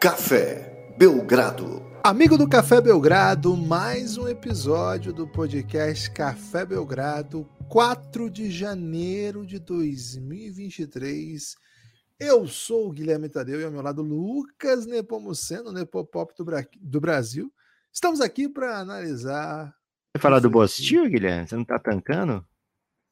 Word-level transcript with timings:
Café 0.00 0.94
Belgrado. 0.96 1.84
Amigo 2.02 2.38
do 2.38 2.48
Café 2.48 2.80
Belgrado, 2.80 3.54
mais 3.54 4.16
um 4.16 4.26
episódio 4.26 5.12
do 5.12 5.28
podcast 5.28 6.10
Café 6.10 6.64
Belgrado, 6.64 7.46
4 7.68 8.30
de 8.30 8.50
janeiro 8.50 9.44
de 9.44 9.58
2023. 9.58 11.54
Eu 12.18 12.48
sou 12.48 12.88
o 12.88 12.92
Guilherme 12.92 13.28
Tadeu 13.28 13.60
e 13.60 13.64
ao 13.64 13.70
meu 13.70 13.82
lado 13.82 14.00
Lucas 14.00 14.86
Nepomuceno, 14.86 15.70
Nepopop 15.70 16.32
do, 16.34 16.46
Bra 16.46 16.64
do 16.80 16.98
Brasil. 16.98 17.52
Estamos 17.92 18.22
aqui 18.22 18.48
para 18.48 18.78
analisar. 18.78 19.76
Você 20.16 20.22
falar 20.22 20.40
do 20.40 20.48
Bostil, 20.48 21.10
Guilherme? 21.10 21.46
Você 21.46 21.56
não 21.56 21.64
tá 21.66 21.78
tancando? 21.78 22.42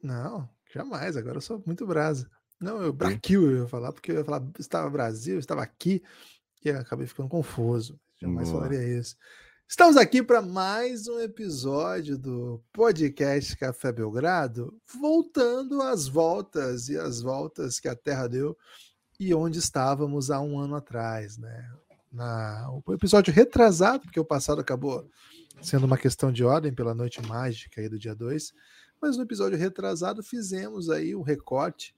Não, 0.03 0.49
jamais. 0.73 1.19
Agora 1.19 1.37
eu 1.37 1.43
sou 1.43 1.63
muito 1.67 1.87
brasa. 1.87 2.31
Não, 2.59 2.81
eu 2.81 2.95
Braquil 2.95 3.51
eu 3.51 3.59
ia 3.59 3.69
falar, 3.69 3.93
porque 3.93 4.11
eu 4.11 4.17
ia 4.17 4.25
falar 4.25 4.43
estava 4.59 4.89
Brasil, 4.89 5.39
estava 5.39 5.63
aqui 5.63 6.03
acabei 6.67 7.07
ficando 7.07 7.29
confuso. 7.29 7.99
Jamais 8.21 8.51
Boa. 8.51 8.63
falaria 8.63 8.99
isso. 8.99 9.17
Estamos 9.69 9.97
aqui 9.97 10.23
para 10.23 10.41
mais 10.41 11.07
um 11.07 11.21
episódio 11.21 12.17
do 12.17 12.61
podcast 12.73 13.57
Café 13.57 13.93
Belgrado, 13.93 14.75
voltando 14.99 15.83
às 15.83 16.09
voltas 16.09 16.89
e 16.89 16.97
as 16.97 17.21
voltas 17.21 17.79
que 17.79 17.87
a 17.87 17.95
Terra 17.95 18.27
deu 18.27 18.57
e 19.21 19.35
onde 19.35 19.59
estávamos 19.59 20.31
há 20.31 20.41
um 20.41 20.59
ano 20.59 20.75
atrás, 20.75 21.37
né? 21.37 21.71
Na, 22.11 22.67
o 22.87 22.95
episódio 22.95 23.33
retrasado, 23.33 24.05
porque 24.05 24.19
o 24.19 24.25
passado 24.25 24.61
acabou 24.61 25.07
sendo 25.61 25.85
uma 25.85 25.99
questão 25.99 26.33
de 26.33 26.43
ordem 26.43 26.73
pela 26.73 26.95
noite 26.95 27.21
mágica 27.21 27.81
aí 27.81 27.89
do 27.89 27.99
dia 27.99 28.15
2, 28.15 28.55
mas 29.01 29.17
no 29.17 29.23
episódio 29.23 29.59
retrasado 29.59 30.23
fizemos 30.23 30.89
aí 30.89 31.15
o 31.15 31.21
um 31.21 31.23
recorte 31.23 31.95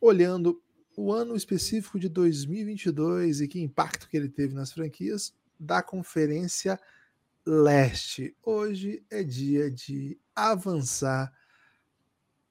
olhando 0.00 0.60
o 1.00 1.10
ano 1.14 1.34
específico 1.34 1.98
de 1.98 2.10
2022 2.10 3.40
e 3.40 3.48
que 3.48 3.58
impacto 3.58 4.06
que 4.06 4.18
ele 4.18 4.28
teve 4.28 4.52
nas 4.52 4.70
franquias 4.70 5.32
da 5.58 5.82
Conferência 5.82 6.78
Leste. 7.46 8.36
Hoje 8.42 9.02
é 9.10 9.22
dia 9.22 9.70
de 9.70 10.18
avançar 10.36 11.32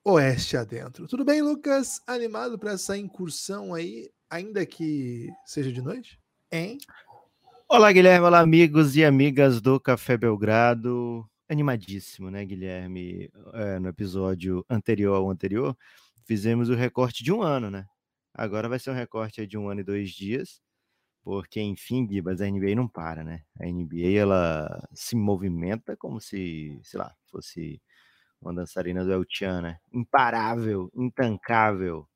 oeste 0.04 0.58
adentro. 0.58 1.08
Tudo 1.08 1.24
bem, 1.24 1.44
Lucas? 1.44 2.02
Animado 2.08 2.58
para 2.58 2.72
essa 2.72 2.98
incursão 2.98 3.72
aí, 3.72 4.10
ainda 4.28 4.66
que 4.66 5.30
seja 5.46 5.72
de 5.72 5.82
noite? 5.84 6.20
Hein? 6.52 6.80
Olá, 7.68 7.92
Guilherme. 7.92 8.26
Olá, 8.26 8.40
amigos 8.40 8.96
e 8.96 9.06
amigas 9.06 9.62
do 9.62 9.80
Café 9.80 10.18
Belgrado. 10.18 11.24
Animadíssimo, 11.48 12.32
né, 12.32 12.44
Guilherme? 12.46 13.30
É, 13.54 13.78
no 13.78 13.90
episódio 13.90 14.66
anterior 14.68 15.16
ao 15.18 15.30
anterior, 15.30 15.78
fizemos 16.26 16.68
o 16.68 16.74
recorte 16.74 17.24
de 17.24 17.32
um 17.32 17.44
ano, 17.44 17.70
né? 17.70 17.86
Agora 18.34 18.70
vai 18.70 18.80
ser 18.80 18.92
um 18.92 18.96
recorte 18.96 19.46
de 19.46 19.58
um 19.58 19.70
ano 19.70 19.82
e 19.82 19.84
dois 19.84 20.12
dias, 20.12 20.62
porque, 21.24 21.62
enfim, 21.62 22.06
Bibas, 22.06 22.42
a 22.42 22.50
NBA 22.50 22.76
não 22.76 22.88
para, 22.88 23.24
né? 23.24 23.44
A 23.60 23.66
NBA, 23.66 24.20
ela 24.20 24.88
se 24.94 25.16
movimenta 25.16 25.96
como 25.98 26.20
se, 26.20 26.80
sei 26.84 27.00
lá, 27.00 27.14
fosse 27.30 27.82
uma 28.42 28.54
dançarina 28.54 29.04
do 29.04 29.12
El 29.12 29.26
Chan, 29.28 29.62
né? 29.62 29.78
Imparável, 29.92 30.90
intancável. 30.96 32.08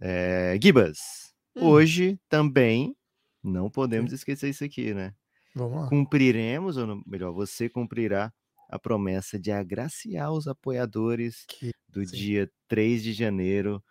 É, 0.00 0.58
Gibas, 0.60 1.34
hum. 1.54 1.66
hoje 1.66 2.18
também 2.28 2.96
não 3.42 3.70
podemos 3.70 4.12
esquecer 4.12 4.48
isso 4.48 4.64
aqui, 4.64 4.94
né? 4.94 5.14
Vamos 5.54 5.82
lá. 5.82 5.88
Cumpriremos, 5.88 6.76
ou 6.76 7.02
melhor, 7.06 7.32
você 7.32 7.68
cumprirá 7.68 8.32
a 8.68 8.78
promessa 8.78 9.38
de 9.38 9.52
agraciar 9.52 10.32
os 10.32 10.48
apoiadores 10.48 11.44
que... 11.46 11.72
do 11.88 12.04
Sim. 12.04 12.16
dia 12.16 12.50
3 12.66 13.02
de 13.02 13.12
janeiro 13.12 13.84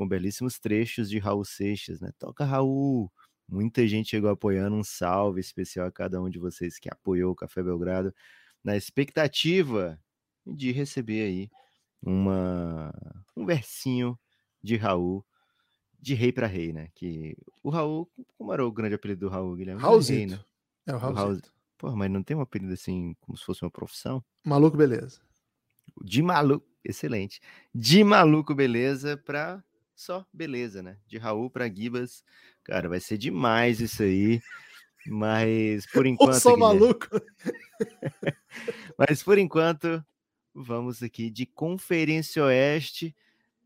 com 0.00 0.08
belíssimos 0.08 0.58
trechos 0.58 1.10
de 1.10 1.18
Raul 1.18 1.44
Seixas, 1.44 2.00
né? 2.00 2.10
Toca 2.18 2.42
Raul! 2.42 3.12
Muita 3.46 3.86
gente 3.86 4.08
chegou 4.08 4.30
apoiando, 4.30 4.74
um 4.74 4.82
salve 4.82 5.42
especial 5.42 5.86
a 5.86 5.92
cada 5.92 6.22
um 6.22 6.30
de 6.30 6.38
vocês 6.38 6.78
que 6.78 6.88
apoiou 6.90 7.32
o 7.32 7.34
Café 7.34 7.62
Belgrado, 7.62 8.14
na 8.64 8.74
expectativa 8.74 10.00
de 10.46 10.72
receber 10.72 11.26
aí 11.26 11.50
uma, 12.00 12.90
um 13.36 13.44
versinho 13.44 14.18
de 14.62 14.76
Raul, 14.76 15.22
de 15.98 16.14
rei 16.14 16.32
para 16.32 16.46
rei, 16.46 16.72
né? 16.72 16.88
Que 16.94 17.36
o 17.62 17.68
Raul, 17.68 18.10
como 18.38 18.54
era 18.54 18.66
o 18.66 18.72
grande 18.72 18.94
apelido 18.94 19.26
do 19.26 19.28
Raul, 19.28 19.54
Guilherme? 19.54 19.82
Raulzito. 19.82 20.16
Rei, 20.16 20.26
né? 20.28 20.44
É 20.86 20.94
o 20.94 20.98
Raulzito. 20.98 21.52
Pô, 21.76 21.94
mas 21.94 22.10
não 22.10 22.22
tem 22.22 22.34
um 22.34 22.40
apelido 22.40 22.72
assim, 22.72 23.14
como 23.20 23.36
se 23.36 23.44
fosse 23.44 23.62
uma 23.62 23.70
profissão? 23.70 24.24
Maluco, 24.46 24.78
beleza. 24.78 25.20
De 26.02 26.22
maluco, 26.22 26.66
excelente. 26.82 27.38
De 27.74 28.02
maluco, 28.02 28.54
beleza, 28.54 29.18
para 29.18 29.62
só 30.00 30.24
beleza, 30.32 30.82
né? 30.82 30.96
De 31.06 31.18
Raul 31.18 31.50
para 31.50 31.68
Gibas. 31.68 32.24
Cara, 32.64 32.88
vai 32.88 33.00
ser 33.00 33.18
demais 33.18 33.80
isso 33.80 34.02
aí. 34.02 34.40
Mas 35.06 35.86
por 35.92 36.06
enquanto. 36.06 36.32
Eu 36.36 36.40
sou 36.40 36.56
maluco. 36.56 37.06
Mas 38.98 39.22
por 39.22 39.36
enquanto, 39.36 40.02
vamos 40.54 41.02
aqui 41.02 41.30
de 41.30 41.44
Conferência 41.44 42.42
Oeste 42.42 43.14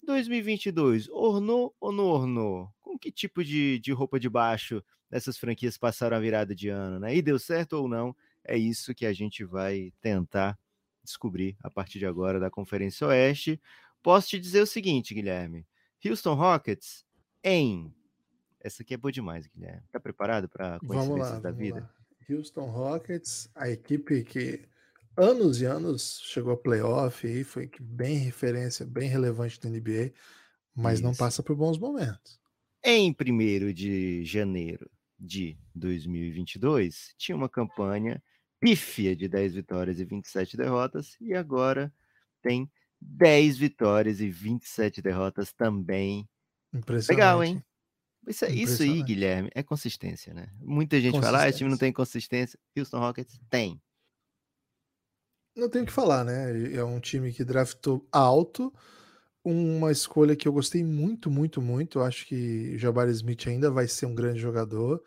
2022. 0.03 1.09
Ornou 1.09 1.73
ou 1.81 1.93
não 1.93 2.07
ornou? 2.07 2.69
Com 2.83 2.99
que 2.99 3.13
tipo 3.13 3.45
de, 3.45 3.79
de 3.79 3.93
roupa 3.93 4.19
de 4.19 4.29
baixo 4.29 4.83
essas 5.13 5.39
franquias 5.39 5.79
passaram 5.79 6.17
a 6.17 6.21
virada 6.21 6.53
de 6.53 6.69
ano, 6.69 6.99
né? 6.99 7.15
E 7.15 7.23
deu 7.23 7.39
certo 7.39 7.75
ou 7.75 7.89
não? 7.89 8.15
É 8.45 8.59
isso 8.59 8.93
que 8.93 9.07
a 9.07 9.13
gente 9.13 9.45
vai 9.45 9.93
tentar 10.01 10.59
descobrir 11.01 11.57
a 11.63 11.71
partir 11.71 12.01
de 12.01 12.07
agora 12.07 12.41
da 12.41 12.51
Conferência 12.51 13.07
Oeste. 13.07 13.61
Posso 14.03 14.31
te 14.31 14.41
dizer 14.41 14.63
o 14.63 14.67
seguinte, 14.67 15.15
Guilherme. 15.15 15.65
Houston 16.05 16.35
Rockets 16.35 17.05
em. 17.43 17.95
Essa 18.61 18.83
aqui 18.83 18.95
é 18.95 18.97
boa 18.97 19.13
demais, 19.13 19.47
Guilherme. 19.47 19.83
Tá 19.91 20.01
preparado 20.01 20.49
para 20.49 20.79
coincidências 20.81 21.33
lá, 21.33 21.41
da 21.41 21.51
vida? 21.51 21.81
Lá. 21.81 21.95
Houston 22.29 22.67
Rockets, 22.67 23.51
a 23.55 23.69
equipe 23.69 24.25
que 24.25 24.67
anos 25.17 25.61
e 25.61 25.67
anos 25.67 26.21
chegou 26.25 26.53
a 26.55 26.57
playoff 26.57 27.27
e 27.27 27.45
foi 27.45 27.71
bem 27.81 28.17
referência, 28.17 28.87
bem 28.87 29.09
relevante 29.09 29.61
da 29.61 29.69
NBA, 29.69 30.13
mas 30.75 30.95
Isso. 30.95 31.03
não 31.03 31.15
passa 31.15 31.43
por 31.43 31.55
bons 31.55 31.79
momentos. 31.79 32.41
Em 32.83 33.15
1 33.15 33.73
de 33.73 34.25
janeiro 34.25 34.91
de 35.19 35.59
2022, 35.75 37.15
tinha 37.17 37.37
uma 37.37 37.49
campanha 37.49 38.23
pífia 38.61 39.15
de 39.15 39.29
10 39.29 39.55
vitórias 39.55 40.01
e 40.01 40.05
27 40.05 40.57
derrotas, 40.57 41.17
e 41.21 41.35
agora 41.35 41.93
tem 42.43 42.71
10 43.05 43.59
vitórias 43.59 44.21
e 44.21 44.31
27 44.31 45.03
derrotas 45.03 45.53
também. 45.53 46.29
Impressionante. 46.73 47.21
Legal, 47.21 47.45
hein? 47.45 47.65
Isso, 48.27 48.47
isso 48.47 48.83
aí, 48.83 49.03
Guilherme, 49.03 49.51
é 49.55 49.63
consistência, 49.63 50.33
né? 50.33 50.49
Muita 50.59 50.99
gente 51.01 51.21
fala, 51.21 51.43
ah, 51.43 51.49
esse 51.49 51.59
time 51.59 51.71
não 51.71 51.77
tem 51.77 51.93
consistência. 51.93 52.59
Houston 52.77 52.99
Rockets 52.99 53.39
tem. 53.51 53.81
Não 55.55 55.69
tem 55.69 55.83
o 55.83 55.87
que 55.87 55.93
falar, 55.93 56.25
né? 56.25 56.73
É 56.73 56.83
um 56.83 56.99
time 56.99 57.33
que 57.33 57.45
draftou 57.45 58.09
alto, 58.11 58.73
uma 59.45 59.93
escolha 59.93 60.35
que 60.35 60.49
eu 60.49 60.53
gostei 60.53 60.83
muito, 60.83 61.31
muito, 61.31 61.61
muito. 61.61 61.99
Eu 61.99 62.05
acho 62.05 62.27
que 62.27 62.77
Jabari 62.79 63.13
Smith 63.13 63.47
ainda 63.47 63.71
vai 63.71 63.87
ser 63.87 64.07
um 64.07 64.15
grande 64.15 64.41
jogador, 64.41 65.03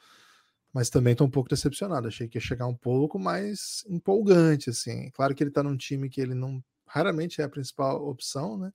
mas 0.72 0.90
também 0.90 1.14
estou 1.14 1.28
um 1.28 1.32
pouco 1.32 1.50
decepcionado. 1.50 2.08
Achei 2.08 2.28
que 2.28 2.38
ia 2.38 2.42
chegar 2.42 2.68
um 2.68 2.76
pouco 2.76 3.18
mais 3.20 3.84
empolgante, 3.90 4.70
assim. 4.70 5.10
Claro 5.12 5.34
que 5.34 5.44
ele 5.44 5.50
está 5.50 5.64
num 5.64 5.76
time 5.76 6.08
que 6.08 6.22
ele 6.22 6.36
não 6.36 6.64
raramente 6.88 7.42
é 7.42 7.44
a 7.44 7.50
principal 7.50 8.08
opção, 8.08 8.58
né? 8.58 8.72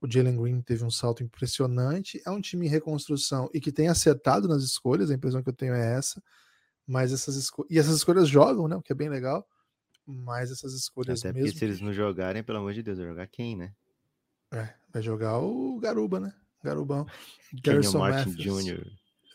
O 0.00 0.10
Jalen 0.10 0.36
Green 0.40 0.62
teve 0.62 0.82
um 0.82 0.90
salto 0.90 1.22
impressionante. 1.22 2.22
É 2.24 2.30
um 2.30 2.40
time 2.40 2.66
em 2.66 2.70
reconstrução 2.70 3.50
e 3.52 3.60
que 3.60 3.70
tem 3.70 3.88
acertado 3.88 4.48
nas 4.48 4.62
escolhas, 4.62 5.10
a 5.10 5.14
impressão 5.14 5.42
que 5.42 5.48
eu 5.50 5.54
tenho 5.54 5.74
é 5.74 5.94
essa. 5.94 6.22
Mas 6.86 7.12
essas 7.12 7.36
escolhas. 7.36 7.70
E 7.70 7.78
essas 7.78 7.96
escolhas 7.96 8.28
jogam, 8.28 8.66
né? 8.66 8.76
O 8.76 8.82
que 8.82 8.92
é 8.92 8.96
bem 8.96 9.08
legal. 9.08 9.46
Mas 10.06 10.50
essas 10.50 10.72
escolhas 10.72 11.20
Até 11.20 11.32
mesmo. 11.32 11.48
Porque 11.48 11.58
se 11.58 11.64
eles 11.64 11.80
não 11.80 11.92
jogarem, 11.92 12.42
pelo 12.42 12.58
amor 12.58 12.72
de 12.72 12.82
Deus, 12.82 12.98
vai 12.98 13.06
jogar 13.08 13.26
quem, 13.26 13.56
né? 13.56 13.74
É, 14.52 14.74
vai 14.92 15.02
jogar 15.02 15.38
o 15.38 15.78
Garuba, 15.78 16.18
né? 16.18 16.34
Garubão. 16.64 17.06
Garrison 17.62 17.98
Martin 17.98 18.30
Jr. 18.30 18.86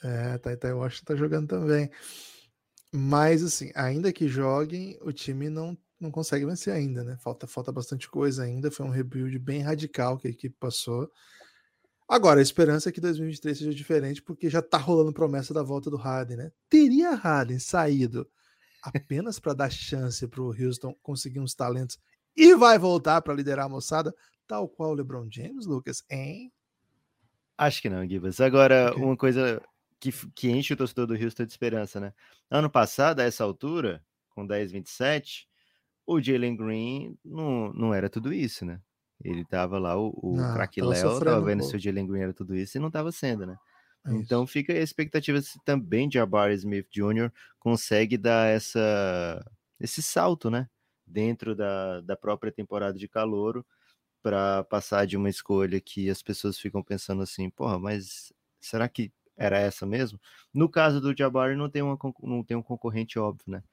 É, 0.03 0.37
Taitai 0.37 0.73
Washington 0.73 1.05
tá 1.05 1.15
jogando 1.15 1.47
também. 1.47 1.89
Mas, 2.91 3.43
assim, 3.43 3.71
ainda 3.75 4.11
que 4.11 4.27
joguem, 4.27 4.97
o 5.01 5.11
time 5.11 5.49
não 5.49 5.77
não 6.05 6.11
consegue 6.11 6.45
vencer 6.45 6.73
ainda, 6.73 7.03
né? 7.03 7.17
Falta, 7.17 7.45
falta 7.45 7.71
bastante 7.71 8.09
coisa 8.09 8.43
ainda. 8.43 8.71
Foi 8.71 8.85
um 8.85 8.89
rebuild 8.89 9.37
bem 9.39 9.61
radical 9.61 10.17
que 10.17 10.27
a 10.27 10.31
equipe 10.31 10.55
passou. 10.59 11.11
Agora, 12.07 12.39
a 12.39 12.43
esperança 12.43 12.89
é 12.89 12.91
que 12.91 13.01
2023 13.01 13.57
seja 13.57 13.73
diferente, 13.73 14.21
porque 14.21 14.49
já 14.49 14.61
tá 14.61 14.77
rolando 14.77 15.11
promessa 15.11 15.53
da 15.53 15.63
volta 15.63 15.89
do 15.89 15.97
Harden, 15.97 16.37
né? 16.37 16.51
Teria 16.69 17.15
Harden 17.15 17.59
saído 17.59 18.29
apenas 18.81 19.39
para 19.39 19.53
dar 19.53 19.71
chance 19.71 20.27
para 20.27 20.41
o 20.41 20.53
Houston 20.53 20.95
conseguir 21.01 21.39
uns 21.39 21.55
talentos 21.55 21.97
e 22.37 22.55
vai 22.55 22.77
voltar 22.77 23.21
para 23.21 23.33
liderar 23.33 23.65
a 23.65 23.69
moçada, 23.69 24.13
tal 24.45 24.69
qual 24.69 24.91
o 24.91 24.93
LeBron 24.93 25.27
James, 25.31 25.65
Lucas, 25.65 26.03
hein? 26.09 26.53
Acho 27.57 27.81
que 27.81 27.89
não, 27.89 28.07
Gibas. 28.07 28.39
Agora, 28.39 28.91
okay. 28.91 29.03
uma 29.03 29.17
coisa 29.17 29.61
que, 29.99 30.11
que 30.35 30.51
enche 30.51 30.73
o 30.73 30.77
torcedor 30.77 31.07
do 31.07 31.15
Houston 31.15 31.45
de 31.45 31.51
esperança, 31.51 31.99
né? 31.99 32.13
Ano 32.51 32.69
passado, 32.69 33.21
a 33.21 33.23
essa 33.23 33.43
altura, 33.43 34.03
com 34.29 34.45
10, 34.45 34.73
27, 34.73 35.47
o 36.05 36.21
Jalen 36.21 36.55
Green 36.55 37.17
não, 37.23 37.73
não 37.73 37.93
era 37.93 38.09
tudo 38.09 38.33
isso, 38.33 38.65
né? 38.65 38.79
Ele 39.23 39.45
tava 39.45 39.79
lá, 39.79 39.97
o, 39.97 40.09
o 40.09 40.35
craque 40.53 40.81
Léo 40.81 41.19
tava 41.19 41.41
vendo 41.41 41.63
um 41.63 41.67
se 41.67 41.75
o 41.75 41.79
Jalen 41.79 42.05
Green 42.05 42.21
era 42.21 42.33
tudo 42.33 42.55
isso 42.55 42.77
e 42.77 42.81
não 42.81 42.91
tava 42.91 43.11
sendo, 43.11 43.45
né? 43.45 43.57
É 44.05 44.13
então 44.13 44.45
fica 44.45 44.73
a 44.73 44.77
expectativa 44.77 45.41
se 45.41 45.59
também 45.65 46.11
Jabari 46.11 46.53
Smith 46.53 46.87
Jr. 46.91 47.31
consegue 47.59 48.17
dar 48.17 48.47
essa, 48.47 49.43
esse 49.79 50.01
salto, 50.03 50.49
né? 50.49 50.69
Dentro 51.07 51.55
da, 51.55 52.01
da 52.01 52.15
própria 52.15 52.51
temporada 52.51 52.97
de 52.97 53.07
calouro 53.07 53.65
para 54.21 54.63
passar 54.65 55.05
de 55.05 55.15
uma 55.15 55.29
escolha 55.29 55.79
que 55.79 56.09
as 56.09 56.21
pessoas 56.21 56.57
ficam 56.59 56.83
pensando 56.83 57.21
assim, 57.21 57.49
porra, 57.49 57.79
mas 57.79 58.33
será 58.59 58.89
que 58.89 59.11
era 59.37 59.57
essa 59.59 59.85
mesmo? 59.85 60.19
No 60.53 60.69
caso 60.69 60.99
do 60.99 61.15
Jabari 61.15 61.55
não 61.55 61.69
tem, 61.69 61.81
uma, 61.81 61.97
não 62.23 62.43
tem 62.43 62.57
um 62.57 62.63
concorrente 62.63 63.19
óbvio, 63.19 63.51
né? 63.51 63.63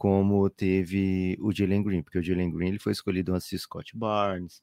Como 0.00 0.48
teve 0.48 1.36
o 1.42 1.52
Jalen 1.52 1.82
Green, 1.82 2.02
porque 2.02 2.18
o 2.18 2.22
Jalen 2.22 2.50
Green 2.50 2.68
ele 2.70 2.78
foi 2.78 2.92
escolhido 2.92 3.34
antes 3.34 3.50
de 3.50 3.58
Scott 3.58 3.94
Barnes, 3.94 4.62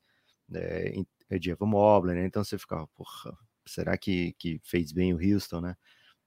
né, 0.50 0.92
de 1.40 1.52
Evan 1.52 1.68
Mobley, 1.68 2.16
né? 2.16 2.26
Então 2.26 2.44
você 2.44 2.58
ficava, 2.58 2.88
porra, 2.96 3.38
será 3.64 3.96
que, 4.00 4.34
que 4.40 4.60
fez 4.64 4.92
bem 4.92 5.14
o 5.14 5.20
Houston, 5.20 5.62
né? 5.62 5.76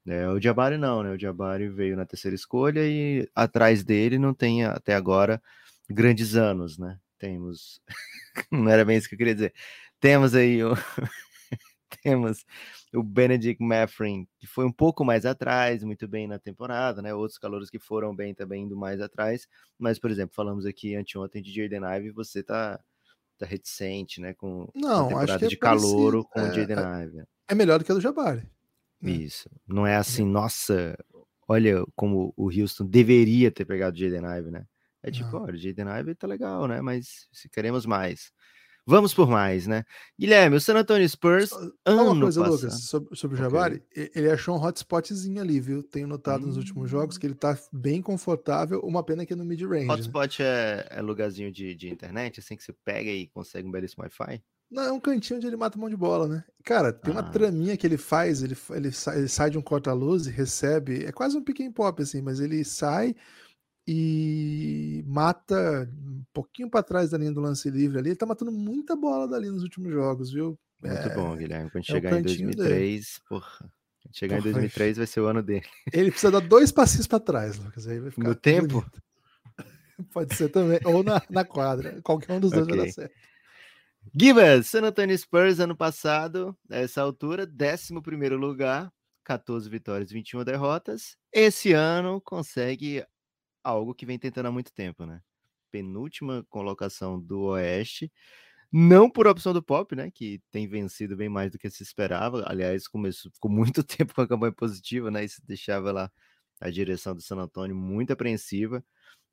É, 0.06 0.28
o 0.28 0.40
Jabari 0.40 0.76
não, 0.78 1.02
né? 1.02 1.10
O 1.10 1.18
Jabari 1.18 1.68
veio 1.68 1.96
na 1.96 2.06
terceira 2.06 2.36
escolha 2.36 2.86
e 2.86 3.28
atrás 3.34 3.82
dele 3.82 4.16
não 4.16 4.32
tem 4.32 4.64
até 4.64 4.94
agora 4.94 5.42
grandes 5.88 6.36
anos, 6.36 6.78
né? 6.78 6.96
Temos. 7.18 7.82
não 8.48 8.68
era 8.68 8.84
bem 8.84 8.96
isso 8.96 9.08
que 9.08 9.16
eu 9.16 9.18
queria 9.18 9.34
dizer. 9.34 9.52
Temos 9.98 10.36
aí 10.36 10.62
o. 10.62 10.72
Temos 12.02 12.44
o 12.94 13.02
Benedict 13.02 13.62
Maffrin, 13.62 14.26
que 14.38 14.46
foi 14.46 14.64
um 14.64 14.72
pouco 14.72 15.04
mais 15.04 15.26
atrás, 15.26 15.82
muito 15.84 16.08
bem 16.08 16.26
na 16.26 16.38
temporada, 16.38 17.02
né? 17.02 17.12
Outros 17.14 17.38
calouros 17.38 17.68
que 17.70 17.78
foram 17.78 18.14
bem 18.14 18.34
também 18.34 18.64
indo 18.64 18.76
mais 18.76 19.00
atrás. 19.00 19.46
Mas, 19.78 19.98
por 19.98 20.10
exemplo, 20.10 20.34
falamos 20.34 20.64
aqui 20.66 20.94
anteontem 20.96 21.42
de 21.42 21.52
Jaden 21.52 21.82
Ive, 21.96 22.10
você 22.10 22.42
tá, 22.42 22.80
tá 23.38 23.46
reticente, 23.46 24.20
né? 24.20 24.32
Com 24.34 24.68
não, 24.74 25.04
a 25.04 25.08
temporada 25.08 25.32
acho 25.32 25.38
que 25.40 25.44
é 25.44 25.48
de 25.48 25.56
calouro 25.56 26.24
parecido. 26.24 26.54
com 26.54 26.60
o 26.60 26.60
Jaden 26.66 26.84
É, 26.84 27.04
Ive. 27.04 27.24
É 27.48 27.54
melhor 27.54 27.78
do 27.78 27.84
que 27.84 27.92
a 27.92 27.94
do 27.94 28.00
Jabari. 28.00 28.48
né? 29.00 29.10
Isso. 29.12 29.50
Não 29.66 29.86
é 29.86 29.96
assim, 29.96 30.24
nossa, 30.24 30.96
olha 31.48 31.84
como 31.96 32.32
o 32.36 32.46
Houston 32.50 32.86
deveria 32.86 33.50
ter 33.50 33.64
pegado 33.64 33.96
o 33.96 33.98
Jaden 33.98 34.22
Ive, 34.38 34.50
né? 34.50 34.66
É 35.02 35.10
tipo, 35.10 35.30
Não. 35.32 35.42
olha, 35.44 35.54
o 35.54 35.58
Jaden 35.58 35.86
Ive 36.00 36.14
tá 36.14 36.26
legal, 36.26 36.66
né? 36.68 36.80
Mas 36.82 37.26
se 37.32 37.48
queremos 37.48 37.86
mais. 37.86 38.32
Vamos 38.90 39.14
por 39.14 39.28
mais, 39.28 39.66
né? 39.68 39.84
Guilherme, 40.18 40.56
o 40.56 40.60
San 40.60 40.74
Antonio 40.76 41.08
Spurs, 41.08 41.50
Só 41.50 41.58
ano 41.86 42.02
uma 42.12 42.20
coisa, 42.22 42.40
passado. 42.42 42.56
Lucas, 42.62 42.82
sobre, 42.84 43.16
sobre 43.16 43.36
o. 43.36 43.38
Jabari, 43.38 43.82
e- 43.96 44.10
ele 44.14 44.28
achou 44.30 44.56
um 44.56 44.60
hotspotzinho 44.62 45.40
ali, 45.40 45.60
viu? 45.60 45.82
Tenho 45.82 46.08
notado 46.08 46.44
nos 46.44 46.56
últimos 46.56 46.90
jogos 46.90 47.16
Hum. 47.16 47.20
que 47.20 47.26
ele 47.26 47.34
tá 47.34 47.56
bem 47.72 48.02
confortável, 48.02 48.80
uma 48.80 49.02
pena 49.04 49.24
que 49.24 49.32
é 49.32 49.36
no 49.36 49.44
mid-range. 49.44 49.86
né? 49.86 49.94
Hotspot 49.94 50.42
é, 50.42 50.86
é 50.90 51.00
lugarzinho 51.00 51.52
de, 51.52 51.74
de 51.74 51.88
internet, 51.88 52.40
assim 52.40 52.56
que 52.56 52.64
você 52.64 52.72
pega 52.84 53.08
e 53.10 53.28
consegue 53.28 53.68
um 53.68 53.70
belíssimo 53.70 54.02
Wi-Fi? 54.02 54.42
Não, 54.70 54.82
é 54.84 54.92
um 54.92 55.00
cantinho 55.00 55.36
onde 55.36 55.46
ele 55.46 55.56
mata 55.56 55.78
mão 55.78 55.88
de 55.90 55.96
bola, 55.96 56.28
né? 56.28 56.44
Cara, 56.64 56.92
tem 56.92 57.12
uma 57.12 57.20
Ah. 57.22 57.30
traminha 57.30 57.76
que 57.76 57.86
ele 57.86 57.96
faz, 57.96 58.42
ele, 58.42 58.56
ele, 58.70 58.92
sai, 58.92 59.18
ele 59.18 59.28
sai 59.28 59.50
de 59.50 59.58
um 59.58 59.62
corta-luz 59.62 60.26
e 60.26 60.30
recebe, 60.30 61.04
é 61.04 61.12
quase 61.12 61.36
um 61.36 61.42
pick 61.42 61.60
and 61.60 61.72
pop, 61.72 62.00
assim, 62.02 62.22
mas 62.22 62.38
ele 62.40 62.64
sai 62.64 63.14
e 63.86 65.02
mata 65.06 65.90
um 65.92 66.22
pouquinho 66.32 66.70
pra 66.70 66.82
trás 66.82 67.10
da 67.10 67.18
linha 67.18 67.32
do 67.32 67.40
lance 67.40 67.70
livre 67.70 67.98
ali. 67.98 68.10
Ele 68.10 68.16
tá 68.16 68.26
matando 68.26 68.52
muita 68.52 68.94
bola 68.96 69.26
dali 69.28 69.50
nos 69.50 69.62
últimos 69.62 69.92
jogos, 69.92 70.30
viu? 70.32 70.58
Muito 70.82 71.08
É, 71.08 71.14
bom, 71.14 71.36
Guilherme. 71.36 71.70
Quando 71.70 71.84
é 71.84 71.86
chegar 71.86 72.10
em 72.10 72.22
cantinho 72.22 72.54
dele. 72.56 72.68
2003, 72.68 73.20
porra. 73.28 73.72
Quando 74.02 74.16
chegar 74.16 74.36
em 74.36 74.42
Porra, 74.42 74.52
2003 74.52 74.96
vai 74.98 75.06
ser 75.06 75.20
o 75.20 75.26
ano 75.26 75.42
dele. 75.42 75.66
Ele 75.92 76.10
precisa 76.10 76.30
dar 76.32 76.40
dois 76.40 76.70
passinhos 76.72 77.06
pra 77.06 77.20
trás, 77.20 77.58
Lucas, 77.58 77.86
aí 77.86 77.98
vai 78.00 78.10
ficar 78.10 78.28
No 78.28 78.34
tempo? 78.34 78.74
bonito. 78.74 79.02
Pode 80.12 80.34
ser 80.34 80.48
também, 80.48 80.80
ou 80.84 81.02
na, 81.02 81.22
na 81.30 81.44
quadra. 81.44 82.00
Qualquer 82.02 82.32
um 82.32 82.40
dos 82.40 82.52
dois 82.52 82.66
vai 82.66 82.76
Ok. 82.76 82.86
dar 82.86 82.92
certo. 82.92 83.14
Gibas, 84.14 84.66
San 84.68 84.82
Antonio 84.82 85.16
Spurs, 85.16 85.60
ano 85.60 85.76
passado, 85.76 86.56
a 86.70 86.78
essa 86.78 87.02
altura, 87.02 87.46
11 87.46 88.28
lugar, 88.36 88.90
14 89.24 89.68
vitórias, 89.68 90.10
21 90.10 90.42
derrotas. 90.42 91.16
Esse 91.32 91.72
ano 91.72 92.20
consegue 92.20 93.04
algo 93.64 93.94
que 93.94 94.06
vem 94.06 94.18
tentando 94.18 94.46
há 94.46 94.52
muito 94.52 94.72
tempo, 94.72 95.06
né? 95.06 95.20
Penúltima 95.70 96.44
colocação 96.50 97.20
do 97.20 97.42
Oeste, 97.44 98.12
não 98.72 99.10
por 99.10 99.26
opção 99.26 99.52
do 99.52 99.62
Pop, 99.62 99.94
né? 99.96 100.10
Que 100.10 100.40
tem 100.50 100.68
vencido 100.68 101.16
bem 101.16 101.28
mais 101.28 101.50
do 101.52 101.58
que 101.58 101.70
se 101.70 101.82
esperava. 101.82 102.44
Aliás, 102.46 102.88
começou, 102.88 103.30
ficou 103.32 103.50
muito 103.50 103.82
tempo 103.84 104.14
com 104.14 104.22
a 104.22 104.28
campanha 104.28 104.52
positiva, 104.52 105.10
né? 105.10 105.24
Isso 105.24 105.42
deixava 105.46 105.92
lá 105.92 106.12
a 106.60 106.70
direção 106.70 107.14
do 107.14 107.22
San 107.22 107.36
Antonio 107.38 107.74
muito 107.76 108.12
apreensiva, 108.12 108.84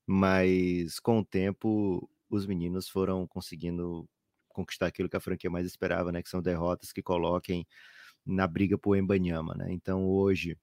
mas 0.08 1.00
com 1.00 1.20
o 1.20 1.26
tempo 1.26 2.10
os 2.30 2.46
meninos 2.46 2.90
foram 2.90 3.28
conseguindo 3.28 4.08
conquistar 4.50 4.88
aquilo 4.88 5.10
que 5.10 5.18
a 5.18 5.20
franquia 5.22 5.50
mais 5.50 5.66
esperava, 5.68 6.12
né? 6.12 6.24
Que 6.24 6.30
são 6.30 6.42
derrotas 6.42 6.92
que 6.92 7.04
coloquem 7.04 7.68
na 8.26 8.48
briga 8.48 8.78
por 8.78 8.98
Embanyama, 8.98 9.56
né? 9.56 9.68
Então 9.72 10.08
hoje 10.08 10.58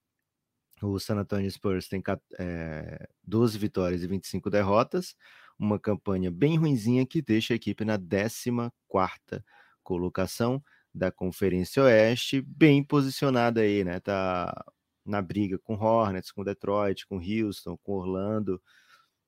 o 0.81 0.99
San 0.99 1.15
Antonio 1.17 1.49
Spurs 1.49 1.87
tem 1.87 2.01
eh, 2.39 3.07
12 3.23 3.57
vitórias 3.57 4.03
e 4.03 4.07
25 4.07 4.49
derrotas, 4.49 5.15
uma 5.57 5.79
campanha 5.79 6.31
bem 6.31 6.57
ruinzinha 6.57 7.05
que 7.05 7.21
deixa 7.21 7.53
a 7.53 7.55
equipe 7.55 7.85
na 7.85 7.97
14ª 7.97 9.43
colocação 9.83 10.61
da 10.93 11.11
Conferência 11.11 11.83
Oeste, 11.83 12.41
bem 12.41 12.83
posicionada 12.83 13.61
aí, 13.61 13.83
né? 13.83 13.99
Tá 13.99 14.65
na 15.05 15.21
briga 15.21 15.57
com 15.59 15.75
Hornets, 15.75 16.31
com 16.31 16.43
Detroit, 16.43 17.05
com 17.07 17.17
Houston, 17.19 17.77
com 17.77 17.93
Orlando, 17.93 18.61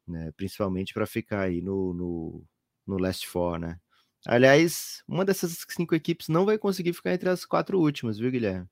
né? 0.08 0.32
Principalmente 0.38 0.94
para 0.94 1.06
ficar 1.08 1.42
aí 1.44 1.62
no, 1.62 1.94
no, 1.94 2.46
no 2.88 2.98
Last 2.98 3.28
Four, 3.28 3.60
né? 3.60 3.80
Aliás, 4.26 5.04
uma 5.08 5.26
dessas 5.26 5.66
cinco 5.70 5.96
equipes 5.96 6.28
não 6.30 6.46
vai 6.46 6.58
conseguir 6.58 6.94
ficar 6.94 7.14
entre 7.14 7.30
as 7.30 7.46
quatro 7.46 7.80
últimas, 7.80 8.18
viu, 8.18 8.32
Guilherme? 8.32 8.68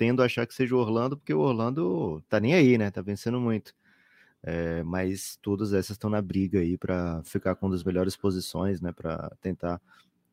Tendo 0.00 0.22
a 0.22 0.24
achar 0.24 0.46
que 0.46 0.54
seja 0.54 0.74
o 0.74 0.78
Orlando, 0.78 1.14
porque 1.14 1.34
o 1.34 1.40
Orlando 1.40 2.24
tá 2.26 2.40
nem 2.40 2.54
aí, 2.54 2.78
né? 2.78 2.90
Tá 2.90 3.02
vencendo 3.02 3.38
muito. 3.38 3.74
É, 4.42 4.82
mas 4.82 5.36
todas 5.42 5.74
essas 5.74 5.90
estão 5.90 6.08
na 6.08 6.22
briga 6.22 6.58
aí 6.60 6.78
para 6.78 7.22
ficar 7.22 7.54
com 7.54 7.66
uma 7.66 7.72
das 7.72 7.84
melhores 7.84 8.16
posições, 8.16 8.80
né? 8.80 8.92
Para 8.92 9.30
tentar 9.42 9.78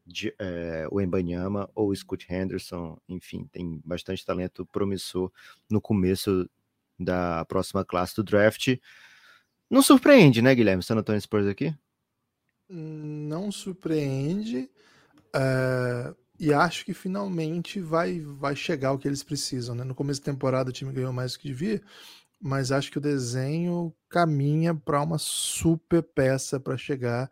de- 0.05 0.33
é, 0.39 0.87
o 0.89 1.01
Embanyama 1.01 1.69
ou 1.75 1.89
o 1.89 1.95
Scott 1.95 2.25
Henderson, 2.33 2.97
enfim, 3.09 3.45
tem 3.51 3.81
bastante 3.83 4.25
talento 4.25 4.65
promissor 4.67 5.29
no 5.69 5.81
começo 5.81 6.49
da 6.97 7.43
próxima 7.43 7.83
classe 7.83 8.15
do 8.15 8.23
draft. 8.23 8.77
Não 9.69 9.81
surpreende, 9.81 10.41
né, 10.41 10.55
Guilherme? 10.55 10.81
San 10.81 10.95
Antonio 10.95 11.19
Spurs 11.19 11.45
aqui? 11.45 11.75
Não 12.69 13.51
surpreende. 13.51 14.69
eh, 15.35 16.13
e 16.39 16.53
acho 16.53 16.85
que 16.85 16.93
finalmente 16.93 17.79
vai, 17.79 18.19
vai 18.21 18.55
chegar 18.55 18.91
o 18.91 18.97
que 18.97 19.07
eles 19.07 19.23
precisam. 19.23 19.75
Né? 19.75 19.83
No 19.83 19.95
começo 19.95 20.21
da 20.21 20.31
temporada 20.31 20.69
o 20.69 20.73
time 20.73 20.91
ganhou 20.91 21.11
mais 21.11 21.33
do 21.33 21.39
que 21.39 21.47
devia, 21.47 21.81
mas 22.39 22.71
acho 22.71 22.91
que 22.91 22.97
o 22.97 23.01
desenho 23.01 23.93
caminha 24.09 24.75
para 24.75 25.01
uma 25.01 25.17
super 25.17 26.03
peça 26.03 26.59
para 26.59 26.77
chegar. 26.77 27.31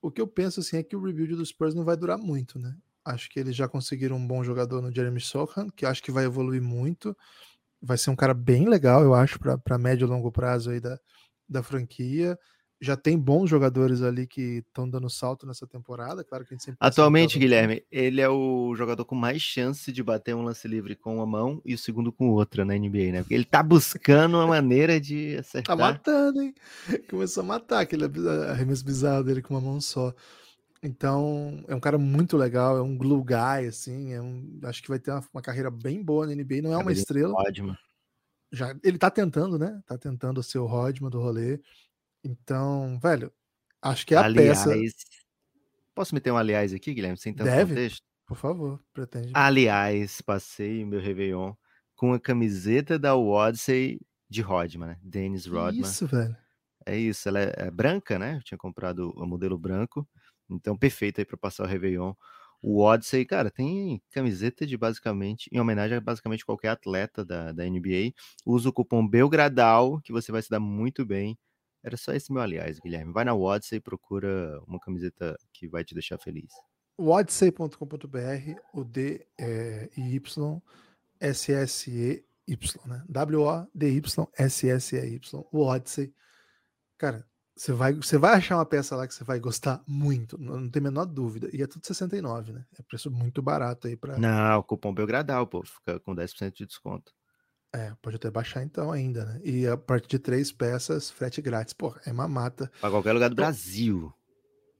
O 0.00 0.10
que 0.10 0.20
eu 0.20 0.26
penso 0.26 0.60
assim 0.60 0.78
é 0.78 0.82
que 0.82 0.96
o 0.96 1.02
rebuild 1.02 1.36
dos 1.36 1.50
Spurs 1.50 1.74
não 1.74 1.84
vai 1.84 1.96
durar 1.96 2.18
muito, 2.18 2.58
né? 2.58 2.74
Acho 3.04 3.28
que 3.28 3.38
eles 3.38 3.54
já 3.54 3.68
conseguiram 3.68 4.16
um 4.16 4.26
bom 4.26 4.42
jogador 4.42 4.80
no 4.80 4.94
Jeremy 4.94 5.20
Sohan, 5.20 5.68
que 5.76 5.84
acho 5.84 6.02
que 6.02 6.10
vai 6.10 6.24
evoluir 6.24 6.62
muito. 6.62 7.14
Vai 7.80 7.98
ser 7.98 8.08
um 8.08 8.16
cara 8.16 8.32
bem 8.32 8.66
legal, 8.66 9.02
eu 9.02 9.14
acho, 9.14 9.38
para 9.38 9.78
médio 9.78 10.06
e 10.06 10.08
longo 10.08 10.32
prazo 10.32 10.70
aí 10.70 10.80
da, 10.80 10.98
da 11.46 11.62
franquia. 11.62 12.38
Já 12.80 12.96
tem 12.96 13.16
bons 13.18 13.48
jogadores 13.48 14.02
ali 14.02 14.26
que 14.26 14.62
estão 14.66 14.88
dando 14.88 15.08
salto 15.08 15.46
nessa 15.46 15.66
temporada. 15.66 16.22
Claro 16.24 16.44
que 16.44 16.52
a 16.52 16.54
gente 16.56 16.64
sempre 16.64 16.78
Atualmente, 16.80 17.38
Guilherme, 17.38 17.82
ele 17.90 18.20
é 18.20 18.28
o 18.28 18.74
jogador 18.76 19.04
com 19.04 19.14
mais 19.14 19.40
chance 19.40 19.90
de 19.92 20.02
bater 20.02 20.34
um 20.34 20.42
lance 20.42 20.66
livre 20.68 20.94
com 20.96 21.16
uma 21.16 21.26
mão 21.26 21.62
e 21.64 21.72
o 21.74 21.78
segundo 21.78 22.12
com 22.12 22.30
outra 22.30 22.64
na 22.64 22.74
NBA, 22.76 23.12
né? 23.12 23.22
Porque 23.22 23.34
ele 23.34 23.44
tá 23.44 23.62
buscando 23.62 24.34
uma 24.36 24.46
maneira 24.46 25.00
de 25.00 25.34
Tá 25.34 25.40
acertar. 25.40 25.76
matando, 25.78 26.42
hein? 26.42 26.54
Começou 27.08 27.42
a 27.42 27.46
matar 27.46 27.80
aquele 27.80 28.04
arremesso 28.50 28.84
bizarro 28.84 29.24
dele 29.24 29.40
com 29.40 29.54
uma 29.54 29.60
mão 29.60 29.80
só. 29.80 30.12
Então, 30.82 31.64
é 31.66 31.74
um 31.74 31.80
cara 31.80 31.96
muito 31.96 32.36
legal, 32.36 32.76
é 32.76 32.82
um 32.82 32.96
glue 32.96 33.24
guy, 33.24 33.66
assim, 33.68 34.12
é 34.12 34.20
um, 34.20 34.58
acho 34.64 34.82
que 34.82 34.88
vai 34.88 34.98
ter 34.98 35.12
uma, 35.12 35.24
uma 35.32 35.40
carreira 35.42 35.70
bem 35.70 36.02
boa 36.02 36.26
na 36.26 36.34
NBA, 36.34 36.60
não 36.62 36.72
é 36.72 36.76
uma 36.76 36.82
Cabelinho 36.82 37.00
estrela, 37.00 37.32
Rodman. 37.32 37.78
já, 38.52 38.76
ele 38.84 38.98
tá 38.98 39.10
tentando, 39.10 39.58
né? 39.58 39.80
Tá 39.86 39.96
tentando 39.96 40.42
ser 40.42 40.58
o 40.58 40.66
Rodman 40.66 41.08
do 41.10 41.20
rolê. 41.20 41.58
Então, 42.24 42.98
velho, 43.00 43.30
acho 43.82 44.06
que 44.06 44.14
é 44.14 44.18
a 44.18 44.24
aliás, 44.24 44.64
peça, 44.64 45.04
posso 45.94 46.14
meter 46.14 46.32
um 46.32 46.36
aliás 46.36 46.72
aqui, 46.72 46.94
Guilherme, 46.94 47.18
sem 47.18 47.34
tanto 47.34 47.50
Deve. 47.50 47.74
contexto? 47.74 48.02
por 48.26 48.36
favor, 48.36 48.80
pretende. 48.92 49.30
Aliás, 49.34 50.20
passei 50.22 50.84
meu 50.84 51.00
Réveillon 51.00 51.52
com 51.94 52.12
a 52.12 52.20
camiseta 52.20 52.98
da 52.98 53.14
Odyssey 53.14 54.00
de 54.28 54.40
Rodman, 54.40 54.88
né? 54.88 54.98
Dennis 55.02 55.46
Rodman. 55.46 55.82
Isso, 55.82 56.06
velho. 56.06 56.36
É 56.86 56.96
isso, 56.96 57.28
ela 57.28 57.40
é, 57.40 57.52
é 57.56 57.70
branca, 57.70 58.18
né? 58.18 58.36
Eu 58.36 58.42
tinha 58.42 58.58
comprado 58.58 59.10
o 59.16 59.26
modelo 59.26 59.58
branco, 59.58 60.06
então 60.50 60.76
perfeito 60.76 61.20
aí 61.20 61.24
para 61.24 61.36
passar 61.36 61.64
o 61.64 61.66
Réveillon. 61.66 62.14
O 62.60 62.80
Odyssey, 62.80 63.26
cara, 63.26 63.50
tem 63.50 64.02
camiseta 64.10 64.66
de 64.66 64.76
basicamente, 64.76 65.50
em 65.52 65.60
homenagem 65.60 65.98
a 65.98 66.00
basicamente 66.00 66.46
qualquer 66.46 66.70
atleta 66.70 67.22
da, 67.22 67.52
da 67.52 67.64
NBA. 67.64 68.12
Usa 68.44 68.70
o 68.70 68.72
cupom 68.72 69.06
Belgradal, 69.06 70.00
que 70.00 70.12
você 70.12 70.32
vai 70.32 70.40
se 70.40 70.48
dar 70.48 70.60
muito 70.60 71.04
bem. 71.04 71.38
Era 71.84 71.96
só 71.96 72.12
esse 72.12 72.32
meu 72.32 72.42
aliás, 72.42 72.80
Guilherme. 72.80 73.12
Vai 73.12 73.24
na 73.24 73.34
Odyssey 73.34 73.78
e 73.78 73.80
procura 73.80 74.60
uma 74.66 74.80
camiseta 74.80 75.36
que 75.52 75.68
vai 75.68 75.84
te 75.84 75.94
deixar 75.94 76.18
feliz. 76.18 76.50
Odyssey.com.br, 76.96 78.60
o 78.72 78.84
D 78.84 79.26
é, 79.38 79.90
e 79.96 80.14
Y 80.14 80.62
W-O-D-Y-S-S-E-Y, 81.24 82.86
né? 82.86 83.02
W-O-D-Y-S-S-E-Y, 83.08 84.20
o 85.52 85.60
Odyssey. 85.60 86.14
Cara, 86.98 87.26
você 87.56 87.72
vai, 87.72 87.94
você 87.94 88.18
vai 88.18 88.34
achar 88.34 88.56
uma 88.56 88.66
peça 88.66 88.94
lá 88.96 89.06
que 89.06 89.14
você 89.14 89.24
vai 89.24 89.38
gostar 89.38 89.82
muito, 89.86 90.36
não, 90.38 90.60
não 90.60 90.68
tem 90.70 90.80
a 90.80 90.84
menor 90.84 91.06
dúvida. 91.06 91.48
E 91.52 91.62
é 91.62 91.66
tudo 91.66 91.86
69, 91.86 92.52
né? 92.52 92.66
É 92.78 92.82
preço 92.82 93.10
muito 93.10 93.40
barato 93.40 93.86
aí 93.86 93.96
para. 93.96 94.18
Não, 94.18 94.58
o 94.58 94.62
cupom 94.62 94.92
Belgradal, 94.92 95.46
pô, 95.46 95.62
fica 95.64 95.98
com 96.00 96.14
10% 96.14 96.52
de 96.52 96.66
desconto. 96.66 97.12
É, 97.74 97.92
pode 98.00 98.14
até 98.14 98.30
baixar 98.30 98.62
então 98.62 98.92
ainda, 98.92 99.24
né? 99.24 99.40
E 99.42 99.66
a 99.66 99.76
partir 99.76 100.06
de 100.06 100.18
três 100.20 100.52
peças, 100.52 101.10
frete 101.10 101.42
grátis. 101.42 101.74
Pô, 101.74 101.92
é 102.06 102.12
uma 102.12 102.28
mata. 102.28 102.70
Pra 102.80 102.88
qualquer 102.88 103.12
lugar 103.12 103.28
do 103.28 103.34
Brasil. 103.34 104.14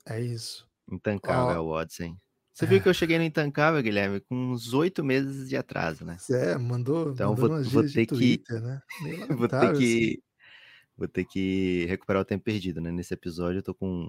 É 0.06 0.20
isso. 0.20 0.64
Intancável 0.88 1.66
Ó, 1.66 1.82
o. 1.82 2.16
Você 2.52 2.66
viu 2.66 2.80
que 2.80 2.88
eu 2.88 2.94
cheguei 2.94 3.18
no 3.18 3.24
Intancável, 3.24 3.82
Guilherme, 3.82 4.20
com 4.20 4.52
uns 4.52 4.72
oito 4.74 5.02
meses 5.02 5.48
de 5.48 5.56
atraso, 5.56 6.04
né? 6.04 6.18
É, 6.30 6.56
mandou, 6.56 7.10
Então 7.10 7.30
mandou 7.30 7.48
vou, 7.48 7.56
umas 7.56 7.66
vou 7.66 7.82
ter 7.82 8.06
que 8.06 8.40
né? 8.48 8.80
Vou 9.36 9.48
ter 9.48 9.56
lamentável, 9.56 9.70
assim. 9.72 9.80
que 9.80 10.22
vou 10.96 11.08
ter 11.08 11.24
que 11.24 11.86
recuperar 11.86 12.22
o 12.22 12.24
tempo 12.24 12.44
perdido, 12.44 12.80
né? 12.80 12.92
Nesse 12.92 13.12
episódio 13.12 13.58
eu 13.58 13.62
tô 13.62 13.74
com 13.74 14.08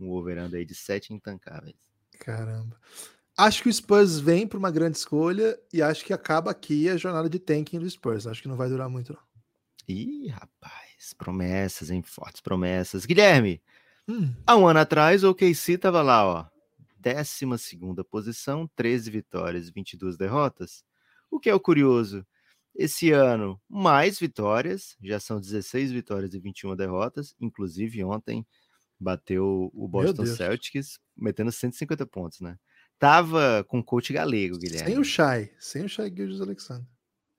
um 0.00 0.10
overando 0.10 0.56
aí 0.56 0.64
de 0.64 0.74
sete 0.74 1.14
intancáveis. 1.14 1.76
Caramba. 2.18 2.76
Acho 3.36 3.62
que 3.62 3.68
o 3.68 3.72
Spurs 3.72 4.18
vem 4.18 4.46
para 4.46 4.58
uma 4.58 4.70
grande 4.70 4.96
escolha 4.96 5.58
e 5.72 5.82
acho 5.82 6.04
que 6.04 6.12
acaba 6.12 6.50
aqui 6.50 6.88
a 6.88 6.96
jornada 6.96 7.28
de 7.28 7.38
tanking 7.38 7.78
do 7.78 7.88
Spurs. 7.88 8.26
Acho 8.26 8.42
que 8.42 8.48
não 8.48 8.56
vai 8.56 8.68
durar 8.68 8.88
muito, 8.88 9.12
não. 9.12 9.20
Ih, 9.88 10.28
rapaz, 10.28 11.14
promessas, 11.16 11.90
hein? 11.90 12.02
Fortes 12.02 12.40
promessas. 12.40 13.04
Guilherme, 13.04 13.62
Hum, 14.08 14.32
há 14.46 14.56
um 14.56 14.66
ano 14.68 14.78
atrás 14.78 15.24
o 15.24 15.30
OKC 15.30 15.76
tava 15.78 16.00
lá, 16.00 16.24
ó. 16.24 16.46
12 16.98 17.58
segunda 17.58 18.04
posição, 18.04 18.68
13 18.74 19.10
vitórias, 19.10 19.68
22 19.68 20.16
derrotas. 20.16 20.84
O 21.30 21.38
que 21.40 21.50
é 21.50 21.54
o 21.54 21.60
curioso? 21.60 22.24
Esse 22.74 23.10
ano, 23.10 23.60
mais 23.68 24.18
vitórias, 24.18 24.96
já 25.02 25.18
são 25.18 25.40
16 25.40 25.90
vitórias 25.90 26.34
e 26.34 26.38
21 26.38 26.76
derrotas. 26.76 27.34
Inclusive, 27.40 28.04
ontem 28.04 28.46
bateu 28.98 29.70
o 29.74 29.88
Boston. 29.88 30.26
Celtics, 30.26 30.98
metendo 31.16 31.50
150 31.50 32.06
pontos, 32.06 32.40
né? 32.40 32.58
Tava 32.98 33.64
com 33.64 33.80
o 33.80 33.84
coach 33.84 34.12
galego, 34.12 34.58
Guilherme. 34.58 34.90
sem 34.90 34.98
o 34.98 35.04
Shai, 35.04 35.50
sem 35.58 35.84
o 35.84 35.88
Shai 35.88 36.08
Gildes 36.08 36.40
Alexander. 36.40 36.86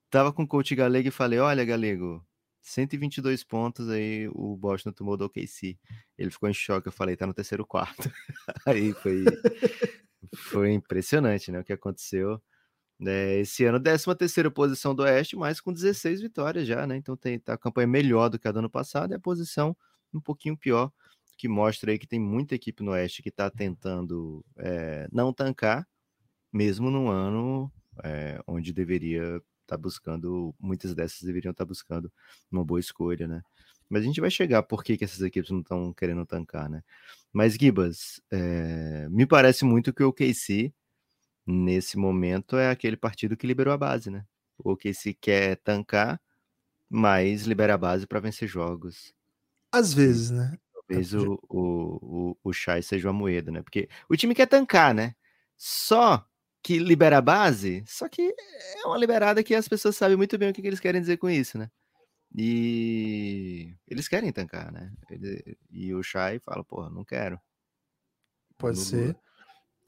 Tava 0.10 0.32
com 0.32 0.44
o 0.44 0.48
coach 0.48 0.74
galego 0.76 1.08
e 1.08 1.12
falei: 1.12 1.40
Olha, 1.40 1.66
galego, 1.66 2.26
122 2.62 3.44
pontos 3.44 3.90
aí 3.90 4.28
o 4.30 4.56
Boston 4.56 4.92
tomou 4.92 5.18
do 5.18 5.26
OKC. 5.26 5.78
Ele 6.18 6.30
ficou 6.30 6.48
em 6.48 6.54
choque. 6.54 6.88
Eu 6.88 6.92
falei: 6.92 7.18
Tá 7.18 7.26
no 7.26 7.34
terceiro 7.34 7.66
quarto. 7.66 8.10
aí 8.66 8.94
foi, 8.94 9.26
foi 10.36 10.72
impressionante, 10.74 11.52
né? 11.52 11.60
O 11.60 11.64
que 11.64 11.74
aconteceu. 11.74 12.42
É, 13.06 13.40
esse 13.40 13.64
ano, 13.64 13.80
13 13.80 14.16
terceira 14.16 14.50
posição 14.50 14.96
do 14.96 15.04
Oeste, 15.04 15.36
mas 15.36 15.62
com 15.62 15.72
16 15.72 16.22
vitórias 16.22 16.68
já, 16.68 16.88
né? 16.88 16.98
Então 16.98 17.16
tem 17.16 17.40
tá 17.40 17.54
a 17.54 17.58
campanha 17.58 17.88
melhor 17.88 18.30
do 18.30 18.40
que 18.40 18.48
a 18.48 18.52
do 18.52 18.60
ano 18.60 18.70
passado 18.70 19.12
e 19.12 19.16
a 19.16 19.20
posição 19.20 19.76
um 20.14 20.22
pouquinho 20.22 20.58
pior, 20.58 20.92
que 21.38 21.48
mostra 21.48 21.92
aí 21.92 22.00
que 22.00 22.08
tem 22.08 22.20
muita 22.20 22.56
equipe 22.56 22.84
no 22.84 22.92
Oeste 22.92 23.22
que 23.22 23.30
está 23.30 23.50
tentando 23.50 24.44
é, 24.58 25.08
não 25.12 25.32
tancar, 25.32 25.88
mesmo 26.52 26.90
num 26.90 27.10
ano 27.10 27.72
é, 28.04 28.42
onde 28.48 28.74
deveria 28.74 29.42
estar 29.62 29.78
buscando, 29.78 30.56
muitas 30.60 30.96
dessas 30.96 31.22
deveriam 31.22 31.52
estar 31.52 31.66
buscando 31.66 32.12
uma 32.52 32.64
boa 32.66 32.80
escolha, 32.80 33.28
né? 33.28 33.42
Mas 33.90 34.02
a 34.04 34.06
gente 34.06 34.20
vai 34.20 34.32
chegar 34.32 34.64
por 34.64 34.84
que, 34.84 34.98
que 34.98 35.04
essas 35.04 35.22
equipes 35.22 35.52
não 35.52 35.60
estão 35.60 35.94
querendo 35.94 36.26
tancar, 36.26 36.70
né? 36.70 36.84
Mas, 37.32 37.54
Gibas, 37.54 38.22
é, 38.32 39.08
me 39.10 39.26
parece 39.26 39.64
muito 39.64 39.94
que 39.94 40.04
o 40.04 40.10
OKC, 40.10 40.74
nesse 41.46 41.98
momento, 41.98 42.58
é 42.58 42.70
aquele 42.70 42.98
partido 42.98 43.38
que 43.38 43.48
liberou 43.48 43.74
a 43.74 43.78
base, 43.78 44.10
né? 44.10 44.26
O 44.58 44.72
OKC 44.72 45.14
quer 45.14 45.58
tancar, 45.58 46.20
mas 46.90 47.44
libera 47.44 47.76
a 47.76 47.78
base 47.78 48.08
para 48.08 48.20
vencer 48.20 48.48
jogos. 48.48 49.14
Às 49.72 49.94
vezes, 49.94 50.32
né? 50.32 50.58
Talvez 50.88 51.14
É, 51.14 51.18
o, 51.18 51.40
o, 51.50 52.30
o, 52.32 52.38
o 52.44 52.54
Shai 52.54 52.82
seja 52.82 53.08
uma 53.08 53.14
moeda, 53.14 53.52
né? 53.52 53.62
Porque 53.62 53.90
o 54.10 54.16
time 54.16 54.34
quer 54.36 54.48
tancar, 54.48 54.94
né? 54.94 55.16
Só 55.56 56.26
que 56.64 56.80
libera 56.80 57.18
a 57.18 57.22
base, 57.22 57.84
só 57.88 58.08
que 58.10 58.22
é 58.22 58.86
uma 58.86 58.98
liberada 58.98 59.44
que 59.44 59.56
as 59.56 59.68
pessoas 59.68 59.96
sabem 59.96 60.18
muito 60.18 60.38
bem 60.38 60.50
o 60.50 60.54
que, 60.54 60.62
que 60.62 60.68
eles 60.68 60.80
querem 60.80 61.00
dizer 61.02 61.18
com 61.18 61.30
isso, 61.30 61.58
né? 61.58 61.70
E 62.36 63.74
eles 63.88 64.08
querem 64.08 64.32
tancar, 64.32 64.72
né? 64.72 64.92
Ele- 65.10 65.58
e 65.70 65.94
o 65.94 66.04
Shai 66.04 66.40
fala, 66.40 66.64
porra, 66.64 66.90
não 66.90 67.04
quero. 67.04 67.40
Pode 68.58 68.80
ser. 68.80 69.16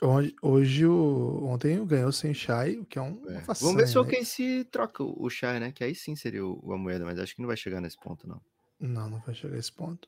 Hoje, 0.02 0.36
hoje 0.42 0.86
o, 0.86 1.44
ontem 1.44 1.86
ganhou 1.86 2.12
sem 2.12 2.34
Shai, 2.34 2.78
o 2.78 2.86
que 2.86 2.98
é 2.98 3.02
um, 3.02 3.22
É. 3.28 3.32
uma 3.34 3.42
façanha. 3.42 3.72
Vamos 3.74 3.82
ver 3.82 3.88
se 3.88 3.96
né? 3.96 4.02
OKC 4.02 4.64
troca 4.72 5.04
o 5.04 5.30
Shai, 5.30 5.60
né? 5.60 5.72
Que 5.74 5.84
aí 5.84 5.94
sim 5.94 6.16
seria 6.16 6.46
o, 6.46 6.60
o 6.64 6.72
Amoeda, 6.74 7.04
mas 7.04 7.20
acho 7.20 7.36
que 7.36 7.42
não 7.42 7.48
vai 7.48 7.58
chegar 7.58 7.82
nesse 7.82 7.98
ponto, 8.00 8.26
não. 8.28 8.42
Não, 8.80 9.10
não 9.10 9.20
vai 9.20 9.36
chegar 9.36 9.56
a 9.56 9.60
esse 9.60 9.72
ponto. 9.74 10.08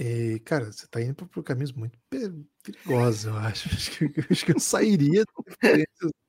E, 0.00 0.38
cara, 0.44 0.70
você 0.70 0.86
tá 0.86 1.02
indo 1.02 1.26
por, 1.26 1.42
caminhos 1.42 1.72
muito 1.72 1.98
pe- 2.08 2.32
perigosos, 2.62 3.24
eu 3.24 3.36
acho. 3.36 3.68
Acho 3.74 3.90
que, 3.90 4.20
acho 4.30 4.46
que 4.46 4.52
eu 4.52 4.60
sairia 4.60 5.24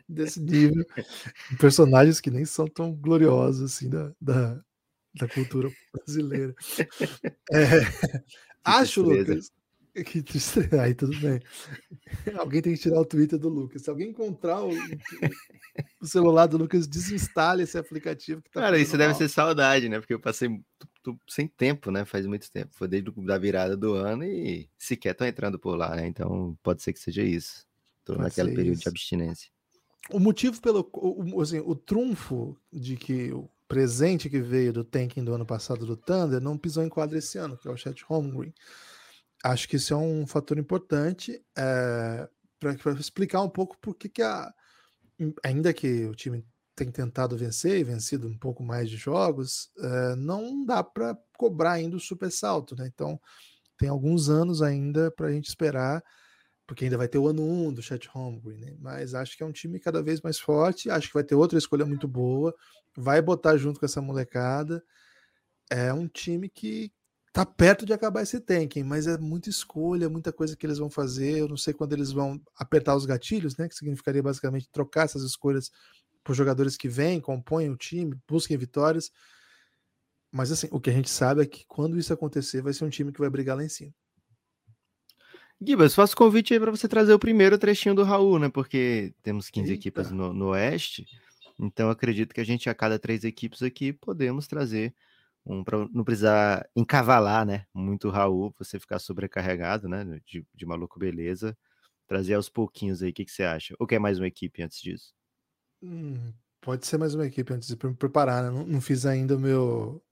desse 0.07 0.41
nível 0.41 0.83
em 1.51 1.55
personagens 1.57 2.19
que 2.19 2.31
nem 2.31 2.45
são 2.45 2.65
tão 2.67 2.91
gloriosos 2.95 3.71
assim 3.73 3.87
da, 3.87 4.11
da, 4.19 4.59
da 5.13 5.27
cultura 5.27 5.69
brasileira. 5.93 6.55
É, 7.51 7.53
acho, 8.63 9.03
tristeza. 9.03 9.33
Lucas. 9.33 9.51
Que 10.05 10.21
tristeza. 10.21 10.81
Aí 10.81 10.93
tudo 10.93 11.19
bem. 11.19 11.41
Alguém 12.37 12.61
tem 12.61 12.73
que 12.73 12.79
tirar 12.79 13.01
o 13.01 13.05
Twitter 13.05 13.37
do 13.37 13.49
Lucas. 13.49 13.81
Se 13.81 13.89
alguém 13.89 14.09
encontrar 14.11 14.63
o, 14.63 14.69
o 15.99 16.05
celular 16.05 16.45
do 16.47 16.57
Lucas, 16.57 16.87
desinstale 16.87 17.63
esse 17.63 17.77
aplicativo 17.77 18.41
que 18.41 18.49
tá 18.51 18.61
Cara, 18.61 18.77
isso 18.77 18.91
fazendo 18.91 18.99
deve 18.99 19.11
mal. 19.13 19.17
ser 19.19 19.29
saudade, 19.29 19.89
né? 19.89 19.99
Porque 19.99 20.13
eu 20.13 20.19
passei 20.19 20.47
sem 21.27 21.47
tempo, 21.47 21.91
né? 21.91 22.05
Faz 22.05 22.25
muito 22.25 22.51
tempo. 22.51 22.69
Foi 22.73 22.87
desde 22.87 23.11
da 23.25 23.37
virada 23.37 23.75
do 23.75 23.93
ano 23.93 24.23
e 24.23 24.69
sequer 24.77 25.13
tô 25.13 25.25
entrando 25.25 25.57
por 25.57 25.75
lá, 25.75 25.95
né? 25.95 26.07
Então 26.07 26.57
pode 26.61 26.81
ser 26.81 26.93
que 26.93 26.99
seja 26.99 27.23
isso. 27.23 27.67
Tô 28.03 28.13
Pode 28.13 28.23
naquele 28.23 28.55
período 28.55 28.73
isso. 28.73 28.83
de 28.83 28.89
abstinência. 28.89 29.51
O 30.11 30.19
motivo 30.19 30.59
pelo 30.61 30.89
o, 30.93 31.41
assim, 31.41 31.59
o 31.59 31.75
trunfo 31.75 32.57
de 32.71 32.95
que 32.95 33.31
o 33.31 33.47
presente 33.67 34.29
que 34.29 34.41
veio 34.41 34.73
do 34.73 34.83
tanking 34.83 35.23
do 35.23 35.33
ano 35.33 35.45
passado 35.45 35.85
do 35.85 35.95
Thunder 35.95 36.41
não 36.41 36.57
pisou 36.57 36.83
em 36.83 36.89
quadra 36.89 37.19
esse 37.19 37.37
ano, 37.37 37.55
que 37.55 37.67
é 37.67 37.71
o 37.71 37.77
Chat 37.77 38.03
Holmgren. 38.05 38.53
Acho 39.43 39.69
que 39.69 39.75
isso 39.75 39.93
é 39.93 39.97
um 39.97 40.25
fator 40.25 40.57
importante 40.57 41.39
para 42.59 42.99
explicar 42.99 43.41
um 43.41 43.49
pouco 43.49 43.77
por 43.79 43.95
que, 43.95 44.09
que 44.09 44.23
a, 44.23 44.51
ainda 45.43 45.71
que 45.71 46.05
o 46.05 46.15
time 46.15 46.43
tem 46.79 46.91
tentado 46.91 47.37
vencer 47.37 47.79
e 47.79 47.83
vencido 47.83 48.27
um 48.27 48.37
pouco 48.37 48.63
mais 48.63 48.89
de 48.89 48.97
jogos, 48.97 49.69
eh, 49.79 50.15
não 50.15 50.65
dá 50.65 50.83
para 50.83 51.17
cobrar 51.37 51.73
ainda 51.73 51.97
o 51.97 51.99
super 51.99 52.31
salto, 52.31 52.75
né? 52.75 52.89
Então 52.93 53.19
tem 53.77 53.89
alguns 53.89 54.29
anos 54.29 54.61
ainda 54.61 55.11
para 55.11 55.27
a 55.27 55.31
gente 55.31 55.47
esperar 55.47 56.03
porque 56.69 56.83
ainda 56.83 56.99
vai 56.99 57.07
ter 57.07 57.17
o 57.17 57.27
ano 57.27 57.41
1 57.41 57.67
um 57.67 57.73
do 57.73 57.81
Chat 57.81 58.07
Holmgren, 58.09 58.59
né? 58.59 58.75
Mas 58.79 59.15
acho 59.15 59.35
que 59.35 59.41
é 59.41 59.45
um 59.45 59.51
time 59.51 59.79
cada 59.79 60.03
vez 60.03 60.21
mais 60.21 60.39
forte, 60.39 60.87
acho 60.87 61.07
que 61.07 61.15
vai 61.15 61.23
ter 61.23 61.33
outra 61.33 61.57
escolha 61.57 61.83
muito 61.83 62.07
boa, 62.07 62.53
vai 62.95 63.23
botar 63.23 63.57
junto 63.57 63.79
com 63.79 63.87
essa 63.87 63.99
molecada. 63.99 64.83
É 65.67 65.91
um 65.91 66.07
time 66.07 66.47
que 66.47 66.91
tá 67.33 67.43
perto 67.43 67.87
de 67.87 67.93
acabar 67.93 68.21
esse 68.21 68.39
tanking, 68.39 68.83
mas 68.83 69.07
é 69.07 69.17
muita 69.17 69.49
escolha, 69.49 70.09
muita 70.09 70.31
coisa 70.31 70.55
que 70.55 70.63
eles 70.63 70.77
vão 70.77 70.91
fazer. 70.91 71.39
Eu 71.39 71.47
não 71.47 71.57
sei 71.57 71.73
quando 71.73 71.93
eles 71.93 72.11
vão 72.11 72.39
apertar 72.55 72.95
os 72.95 73.05
gatilhos, 73.07 73.57
né? 73.57 73.67
Que 73.67 73.73
significaria 73.75 74.21
basicamente 74.21 74.69
trocar 74.71 75.05
essas 75.05 75.23
escolhas 75.23 75.71
por 76.23 76.35
jogadores 76.35 76.77
que 76.77 76.87
vêm, 76.87 77.19
compõem 77.19 77.69
o 77.69 77.77
time, 77.77 78.17
busquem 78.27 78.57
vitórias. 78.57 79.11
Mas 80.31 80.51
assim, 80.51 80.67
o 80.71 80.79
que 80.79 80.89
a 80.89 80.93
gente 80.93 81.09
sabe 81.09 81.41
é 81.41 81.45
que 81.45 81.65
quando 81.67 81.97
isso 81.97 82.13
acontecer, 82.13 82.61
vai 82.61 82.73
ser 82.73 82.85
um 82.85 82.89
time 82.89 83.11
que 83.11 83.19
vai 83.19 83.29
brigar 83.29 83.57
lá 83.57 83.63
em 83.63 83.69
cima. 83.69 83.93
Gibas, 85.61 85.93
faço 85.93 86.15
convite 86.15 86.53
aí 86.53 86.59
para 86.59 86.71
você 86.71 86.87
trazer 86.87 87.13
o 87.13 87.19
primeiro 87.19 87.57
trechinho 87.57 87.93
do 87.93 88.03
Raul, 88.03 88.39
né? 88.39 88.47
Porque 88.47 89.13
temos 89.21 89.49
15 89.49 89.71
Eita. 89.71 89.79
equipes 89.79 90.11
no, 90.11 90.33
no 90.33 90.49
Oeste. 90.49 91.05
Então 91.59 91.89
acredito 91.89 92.33
que 92.33 92.39
a 92.39 92.45
gente, 92.45 92.69
a 92.69 92.75
cada 92.75 92.97
três 92.97 93.25
equipes 93.25 93.61
aqui, 93.61 93.91
podemos 93.91 94.47
trazer 94.47 94.95
um 95.45 95.63
para 95.63 95.79
não 95.91 96.03
precisar 96.05 96.69
encavalar, 96.75 97.45
né? 97.45 97.65
Muito 97.73 98.07
o 98.07 98.11
Raul, 98.11 98.53
você 98.57 98.79
ficar 98.79 98.99
sobrecarregado, 98.99 99.89
né? 99.89 100.05
De, 100.25 100.45
de 100.53 100.65
maluco 100.65 100.97
beleza. 100.97 101.57
Trazer 102.07 102.35
aos 102.35 102.49
pouquinhos 102.49 103.03
aí, 103.03 103.09
o 103.09 103.13
que, 103.13 103.25
que 103.25 103.31
você 103.31 103.43
acha? 103.43 103.75
Ou 103.77 103.85
quer 103.85 103.99
mais 103.99 104.17
uma 104.17 104.27
equipe 104.27 104.63
antes 104.63 104.81
disso? 104.81 105.13
Hum, 105.81 106.33
pode 106.61 106.85
ser 106.85 106.97
mais 106.97 107.15
uma 107.15 107.25
equipe 107.25 107.53
antes 107.53 107.67
de 107.67 107.87
me 107.87 107.95
preparar, 107.95 108.43
né? 108.43 108.49
Não, 108.49 108.65
não 108.65 108.81
fiz 108.81 109.05
ainda 109.05 109.35
o 109.35 109.39
meu 109.39 110.03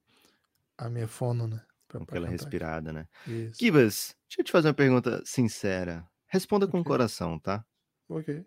a 0.78 0.90
minha 0.90 1.08
fono, 1.08 1.48
né? 1.48 1.62
Pra- 1.88 2.00
pra 2.00 2.04
aquela 2.04 2.28
aqui. 2.28 2.34
respirada, 2.34 2.94
né? 2.94 3.08
Isso. 3.26 3.60
Gibas, 3.60 4.16
deixa 4.28 4.42
eu 4.42 4.44
te 4.46 4.52
fazer 4.52 4.68
uma 4.68 4.74
pergunta 4.74 5.22
sincera. 5.26 6.08
Responda 6.28 6.68
com 6.68 6.80
o 6.80 6.84
coração, 6.84 7.40
tá? 7.40 7.66
Ok. 8.10 8.46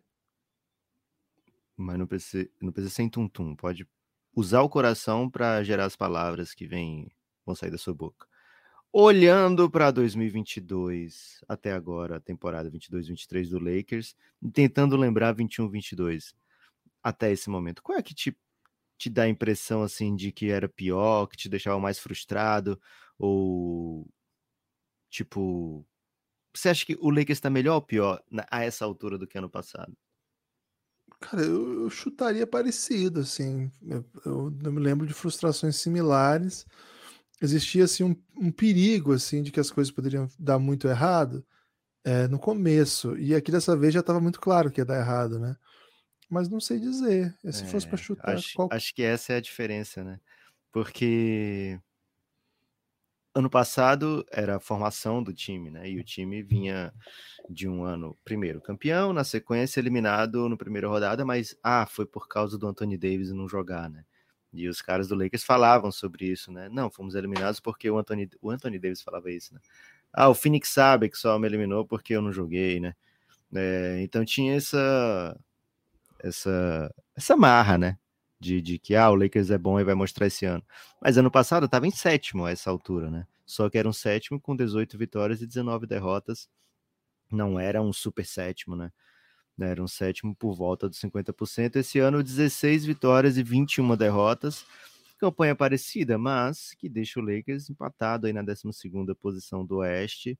Mas 1.76 1.98
não 1.98 2.06
precisa, 2.06 2.48
não 2.60 2.72
precisa 2.72 2.94
ser 2.94 3.02
em 3.02 3.08
tum-tum. 3.08 3.56
Pode 3.56 3.88
usar 4.34 4.60
o 4.60 4.68
coração 4.68 5.28
para 5.30 5.62
gerar 5.64 5.86
as 5.86 5.96
palavras 5.96 6.54
que 6.54 6.66
vêm, 6.66 7.10
vão 7.44 7.54
sair 7.54 7.70
da 7.70 7.78
sua 7.78 7.94
boca. 7.94 8.26
Olhando 8.92 9.70
para 9.70 9.90
2022, 9.90 11.42
até 11.48 11.72
agora, 11.72 12.16
a 12.16 12.20
temporada 12.20 12.70
22-23 12.70 13.48
do 13.48 13.58
Lakers, 13.58 14.16
e 14.42 14.50
tentando 14.50 14.96
lembrar 14.96 15.34
21-22 15.34 16.34
até 17.02 17.32
esse 17.32 17.50
momento, 17.50 17.82
qual 17.82 17.98
é 17.98 18.02
que 18.02 18.14
te 18.14 18.36
te 18.98 19.08
dá 19.08 19.22
a 19.22 19.28
impressão 19.28 19.82
assim 19.82 20.14
de 20.14 20.30
que 20.30 20.50
era 20.50 20.68
pior, 20.68 21.26
que 21.26 21.36
te 21.36 21.48
deixava 21.48 21.80
mais 21.80 21.98
frustrado 21.98 22.78
ou 23.18 24.06
tipo, 25.08 25.86
você 26.54 26.68
acha 26.68 26.84
que 26.84 26.96
o 27.00 27.10
Lakers 27.10 27.38
está 27.38 27.48
melhor 27.48 27.76
ou 27.76 27.82
pior 27.82 28.22
a 28.50 28.64
essa 28.64 28.84
altura 28.84 29.16
do 29.16 29.26
que 29.26 29.38
ano 29.38 29.48
passado? 29.48 29.96
Cara, 31.18 31.42
eu, 31.42 31.84
eu 31.84 31.90
chutaria 31.90 32.46
parecido, 32.46 33.20
assim. 33.20 33.70
Eu, 33.82 34.04
eu, 34.24 34.50
me 34.50 34.80
lembro 34.80 35.06
de 35.06 35.12
frustrações 35.12 35.76
similares. 35.76 36.66
Existia 37.40 37.84
assim 37.84 38.04
um, 38.04 38.16
um, 38.36 38.50
perigo 38.50 39.12
assim 39.12 39.42
de 39.42 39.50
que 39.50 39.60
as 39.60 39.70
coisas 39.70 39.92
poderiam 39.92 40.28
dar 40.38 40.58
muito 40.58 40.88
errado 40.88 41.44
é, 42.04 42.26
no 42.28 42.38
começo. 42.38 43.16
E 43.18 43.34
aqui 43.34 43.50
dessa 43.52 43.76
vez 43.76 43.92
já 43.94 44.00
estava 44.00 44.20
muito 44.20 44.40
claro 44.40 44.70
que 44.70 44.80
ia 44.80 44.84
dar 44.84 44.98
errado, 44.98 45.38
né? 45.38 45.56
Mas 46.30 46.48
não 46.48 46.60
sei 46.60 46.78
dizer. 46.78 47.34
Se 47.50 47.64
é, 47.64 47.66
fosse 47.66 47.88
para 47.88 47.96
chutar, 47.96 48.36
acho, 48.36 48.54
qual... 48.54 48.68
acho 48.70 48.94
que 48.94 49.02
essa 49.02 49.32
é 49.32 49.36
a 49.36 49.40
diferença, 49.40 50.04
né? 50.04 50.20
Porque 50.70 51.78
ano 53.34 53.50
passado 53.50 54.24
era 54.30 54.56
a 54.56 54.60
formação 54.60 55.22
do 55.22 55.32
time, 55.34 55.70
né? 55.70 55.88
E 55.90 55.98
o 55.98 56.04
time 56.04 56.42
vinha 56.42 56.92
de 57.48 57.68
um 57.68 57.82
ano, 57.82 58.16
primeiro 58.24 58.60
campeão, 58.60 59.12
na 59.12 59.24
sequência 59.24 59.80
eliminado 59.80 60.48
no 60.48 60.56
primeira 60.56 60.88
rodada, 60.88 61.24
mas 61.24 61.56
ah, 61.62 61.86
foi 61.86 62.06
por 62.06 62.28
causa 62.28 62.56
do 62.56 62.66
Anthony 62.66 62.96
Davis 62.96 63.32
não 63.32 63.48
jogar, 63.48 63.90
né? 63.90 64.04
E 64.52 64.68
os 64.68 64.82
caras 64.82 65.08
do 65.08 65.14
Lakers 65.14 65.44
falavam 65.44 65.92
sobre 65.92 66.26
isso, 66.26 66.52
né? 66.52 66.68
Não, 66.68 66.90
fomos 66.90 67.14
eliminados 67.14 67.60
porque 67.60 67.88
o 67.90 67.98
Anthony, 67.98 68.28
o 68.40 68.50
Anthony 68.50 68.78
Davis 68.78 69.02
falava 69.02 69.30
isso, 69.30 69.54
né? 69.54 69.60
Ah, 70.12 70.28
o 70.28 70.34
Phoenix 70.34 70.68
sabe 70.70 71.08
que 71.08 71.16
só 71.16 71.38
me 71.38 71.46
eliminou 71.46 71.86
porque 71.86 72.14
eu 72.14 72.22
não 72.22 72.32
joguei, 72.32 72.80
né? 72.80 72.94
É, 73.54 74.00
então 74.02 74.24
tinha 74.24 74.54
essa 74.54 75.38
essa 76.22 76.94
essa 77.16 77.36
marra, 77.36 77.78
né? 77.78 77.98
de, 78.40 78.60
de 78.62 78.78
que 78.78 78.96
ah, 78.96 79.10
o 79.10 79.14
Lakers 79.14 79.50
é 79.50 79.58
bom 79.58 79.78
e 79.78 79.84
vai 79.84 79.94
mostrar 79.94 80.26
esse 80.26 80.46
ano. 80.46 80.64
Mas 81.00 81.18
ano 81.18 81.30
passado 81.30 81.66
estava 81.66 81.86
em 81.86 81.90
sétimo 81.90 82.46
a 82.46 82.50
essa 82.50 82.70
altura, 82.70 83.10
né? 83.10 83.26
Só 83.44 83.68
que 83.68 83.76
era 83.76 83.88
um 83.88 83.92
sétimo 83.92 84.40
com 84.40 84.56
18 84.56 84.96
vitórias 84.96 85.42
e 85.42 85.46
19 85.46 85.86
derrotas. 85.86 86.48
Não 87.30 87.60
era 87.60 87.82
um 87.82 87.92
super 87.92 88.24
sétimo, 88.24 88.74
né? 88.76 88.90
Era 89.60 89.82
um 89.82 89.88
sétimo 89.88 90.34
por 90.34 90.54
volta 90.54 90.88
dos 90.88 90.98
50%. 90.98 91.76
Esse 91.76 91.98
ano, 91.98 92.22
16 92.22 92.86
vitórias 92.86 93.36
e 93.36 93.42
21 93.42 93.94
derrotas. 93.96 94.64
Campanha 95.18 95.54
parecida, 95.54 96.16
mas 96.16 96.74
que 96.78 96.88
deixa 96.88 97.20
o 97.20 97.22
Lakers 97.22 97.68
empatado 97.68 98.26
aí 98.26 98.32
na 98.32 98.42
12 98.42 98.62
posição 99.20 99.66
do 99.66 99.78
Oeste. 99.78 100.38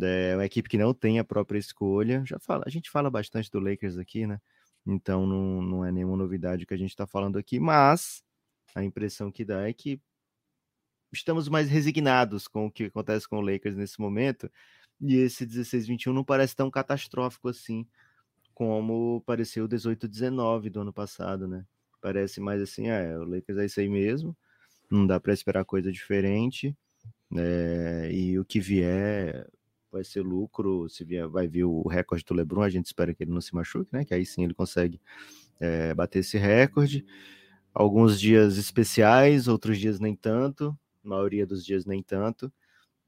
É 0.00 0.34
uma 0.34 0.46
equipe 0.46 0.68
que 0.68 0.78
não 0.78 0.92
tem 0.92 1.20
a 1.20 1.24
própria 1.24 1.58
escolha. 1.58 2.24
Já 2.26 2.38
fala, 2.40 2.64
a 2.66 2.70
gente 2.70 2.90
fala 2.90 3.10
bastante 3.10 3.50
do 3.50 3.60
Lakers 3.60 3.96
aqui, 3.98 4.26
né? 4.26 4.40
Então 4.86 5.26
não, 5.26 5.62
não 5.62 5.84
é 5.84 5.92
nenhuma 5.92 6.16
novidade 6.16 6.66
que 6.66 6.74
a 6.74 6.76
gente 6.76 6.90
está 6.90 7.06
falando 7.06 7.38
aqui, 7.38 7.60
mas 7.60 8.22
a 8.74 8.82
impressão 8.82 9.30
que 9.30 9.44
dá 9.44 9.68
é 9.68 9.72
que 9.72 10.00
estamos 11.12 11.48
mais 11.48 11.68
resignados 11.68 12.48
com 12.48 12.66
o 12.66 12.70
que 12.70 12.84
acontece 12.84 13.28
com 13.28 13.38
o 13.38 13.40
Lakers 13.40 13.76
nesse 13.76 14.00
momento, 14.00 14.50
e 15.00 15.16
esse 15.16 15.46
16-21 15.46 16.12
não 16.12 16.24
parece 16.24 16.56
tão 16.56 16.70
catastrófico 16.70 17.48
assim 17.48 17.86
como 18.54 19.22
pareceu 19.26 19.64
o 19.64 19.68
18-19 19.68 20.70
do 20.70 20.80
ano 20.80 20.92
passado, 20.92 21.48
né? 21.48 21.64
Parece 22.00 22.40
mais 22.40 22.60
assim, 22.60 22.90
ah, 22.90 22.98
é, 22.98 23.18
o 23.18 23.24
Lakers 23.24 23.58
é 23.58 23.64
isso 23.66 23.80
aí 23.80 23.88
mesmo, 23.88 24.36
não 24.90 25.06
dá 25.06 25.18
para 25.18 25.32
esperar 25.32 25.64
coisa 25.64 25.90
diferente, 25.90 26.76
é, 27.34 28.10
e 28.12 28.38
o 28.38 28.44
que 28.44 28.60
vier 28.60 29.48
vai 29.92 30.02
ser 30.02 30.22
lucro, 30.22 30.88
se 30.88 31.04
vier, 31.04 31.28
vai 31.28 31.46
vir 31.46 31.64
o 31.64 31.86
recorde 31.86 32.24
do 32.24 32.34
LeBron, 32.34 32.62
a 32.62 32.70
gente 32.70 32.86
espera 32.86 33.14
que 33.14 33.22
ele 33.22 33.30
não 33.30 33.40
se 33.40 33.54
machuque, 33.54 33.90
né? 33.92 34.04
Que 34.04 34.14
aí 34.14 34.24
sim 34.24 34.42
ele 34.42 34.54
consegue 34.54 35.00
é, 35.60 35.94
bater 35.94 36.20
esse 36.20 36.38
recorde. 36.38 37.04
Alguns 37.74 38.20
dias 38.20 38.56
especiais, 38.56 39.48
outros 39.48 39.78
dias 39.78 40.00
nem 40.00 40.16
tanto, 40.16 40.76
maioria 41.02 41.46
dos 41.46 41.64
dias 41.64 41.84
nem 41.86 42.02
tanto, 42.02 42.52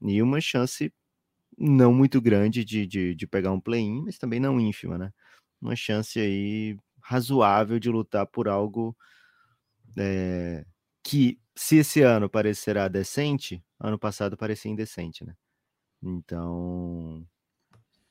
e 0.01 0.21
uma 0.21 0.39
chance 0.41 0.93
não 1.57 1.93
muito 1.93 2.21
grande 2.21 2.63
de, 2.65 2.85
de, 2.85 3.15
de 3.15 3.27
pegar 3.27 3.51
um 3.51 3.59
play-in, 3.59 4.03
mas 4.03 4.17
também 4.17 4.39
não 4.39 4.59
ínfima, 4.59 4.97
né? 4.97 5.11
Uma 5.61 5.75
chance 5.75 6.19
aí 6.19 6.77
razoável 7.01 7.79
de 7.79 7.89
lutar 7.89 8.27
por 8.27 8.47
algo 8.47 8.95
é, 9.97 10.65
que, 11.03 11.39
se 11.55 11.77
esse 11.77 12.01
ano 12.01 12.29
parecerá 12.29 12.87
decente, 12.87 13.63
ano 13.79 13.97
passado 13.97 14.37
parecia 14.37 14.71
indecente, 14.71 15.23
né? 15.25 15.35
Então, 16.05 17.25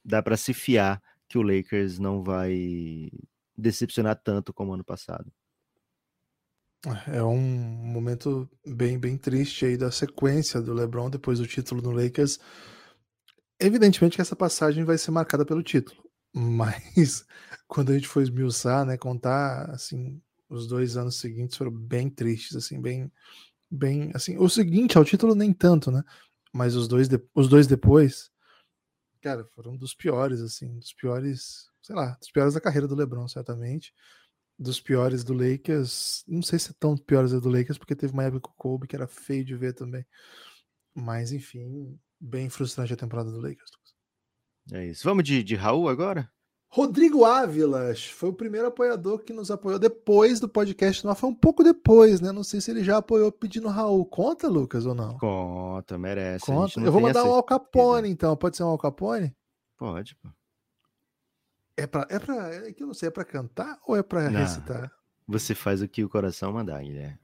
dá 0.05 0.23
para 0.23 0.37
se 0.37 0.53
fiar 0.53 1.01
que 1.29 1.39
o 1.39 1.43
Lakers 1.43 1.99
não 1.99 2.23
vai 2.23 3.09
decepcionar 3.57 4.21
tanto 4.23 4.53
como 4.53 4.75
ano 4.75 4.85
passado. 4.85 5.33
É 7.07 7.23
um 7.23 7.41
momento 7.41 8.49
bem, 8.67 8.99
bem 8.99 9.17
triste 9.17 9.65
aí 9.65 9.77
da 9.77 9.91
sequência 9.91 10.61
do 10.61 10.75
LeBron 10.75 11.09
depois 11.09 11.39
do 11.39 11.47
título 11.47 11.81
no 11.81 11.93
Lakers. 11.93 12.39
Evidentemente 13.59 14.17
que 14.17 14.21
essa 14.21 14.37
passagem 14.37 14.85
vai 14.85 14.99
ser 14.99 15.11
marcada 15.11 15.47
pelo 15.47 15.63
título, 15.63 16.03
mas 16.35 17.25
quando 17.67 17.91
a 17.91 17.95
gente 17.95 18.09
for 18.09 18.23
esmiuçar, 18.23 18.85
né, 18.85 18.99
contar 18.99 19.71
assim, 19.71 20.21
os 20.49 20.67
dois 20.67 20.97
anos 20.97 21.19
seguintes 21.19 21.57
foram 21.57 21.71
bem 21.71 22.11
tristes, 22.11 22.57
assim, 22.57 22.81
bem, 22.83 23.11
bem, 23.71 24.11
assim, 24.13 24.37
o 24.37 24.49
seguinte 24.49 24.99
ao 24.99 25.05
título 25.05 25.35
nem 25.35 25.53
tanto, 25.53 25.91
né? 25.91 26.03
Mas 26.55 26.77
os 26.77 26.87
dois, 26.87 27.09
de, 27.09 27.21
os 27.35 27.49
dois 27.49 27.67
depois, 27.67 28.31
cara, 29.21 29.45
foram 29.45 29.77
dos 29.77 29.93
piores, 29.93 30.41
assim, 30.41 30.79
dos 30.79 30.93
piores, 30.93 31.69
sei 31.83 31.97
lá, 31.97 32.13
dos 32.15 32.31
piores 32.31 32.55
da 32.55 32.61
carreira 32.61 32.87
do 32.87 32.95
LeBron, 32.95 33.27
certamente. 33.27 33.93
Dos 34.57 34.81
piores 34.81 35.25
do 35.25 35.35
Lakers, 35.35 36.23
não 36.29 36.43
sei 36.43 36.61
se 36.61 36.71
é 36.71 36.75
tão 36.79 36.97
piores 36.97 37.33
do 37.33 37.49
Lakers, 37.49 37.77
porque 37.77 37.97
teve 37.97 38.13
uma 38.13 38.23
época 38.23 38.43
com 38.43 38.53
o 38.53 38.55
Kobe 38.55 38.87
que 38.87 38.95
era 38.95 39.09
feio 39.09 39.45
de 39.45 39.57
ver 39.57 39.73
também. 39.73 40.07
Mas, 40.95 41.33
enfim, 41.33 41.99
bem 42.21 42.49
frustrante 42.49 42.93
a 42.93 42.97
temporada 42.97 43.33
do 43.33 43.41
Lakers. 43.41 43.73
É 44.73 44.87
isso. 44.87 45.03
Vamos 45.03 45.25
de, 45.25 45.43
de 45.43 45.57
Raul 45.57 45.89
agora? 45.89 46.33
Rodrigo 46.75 47.25
Ávilas 47.25 48.05
foi 48.05 48.31
o 48.31 48.33
primeiro 48.33 48.67
apoiador 48.67 49.21
que 49.21 49.33
nos 49.33 49.49
apoiou 49.49 49.79
depois 49.79 50.41
do 50.41 50.49
podcast. 50.49 51.07
Não 51.07 51.15
foi 51.15 51.31
um 51.31 51.35
pouco 51.35 51.63
depois, 51.63 52.21
né? 52.21 52.33
Não 52.33 52.43
sei 52.43 52.61
se 52.61 52.69
ele 52.69 52.83
já 52.83 52.97
apoiou 52.97 53.31
pedindo 53.31 53.69
Raul. 53.69 54.05
Conta, 54.05 54.49
Lucas, 54.49 54.85
ou 54.85 54.93
não? 54.93 55.17
Conta, 55.17 55.97
merece. 55.97 56.47
Conta. 56.47 56.81
Eu 56.81 56.91
vou 56.91 57.01
mandar 57.01 57.23
um 57.23 57.33
Al 57.33 57.45
Capone, 57.45 58.09
então. 58.09 58.37
Pode 58.37 58.57
ser 58.57 58.65
um 58.65 58.71
Al 58.71 58.79
Capone? 58.79 59.33
Pode, 59.77 60.17
pô. 60.17 60.29
É 61.77 61.87
pra. 61.87 62.09
É 62.11 62.19
pra. 62.19 62.53
É 62.53 62.73
que 62.73 62.83
eu 62.83 62.89
não 62.89 62.95
sei, 62.95 63.07
é 63.07 63.13
pra 63.13 63.25
cantar 63.25 63.79
ou 63.87 63.95
é 63.97 64.03
pra 64.03 64.29
não, 64.29 64.41
recitar? 64.41 64.91
Você 65.29 65.55
faz 65.55 65.81
o 65.81 65.87
que 65.87 66.03
o 66.03 66.09
coração 66.09 66.53
mandar, 66.53 66.83
Guilherme. 66.83 67.21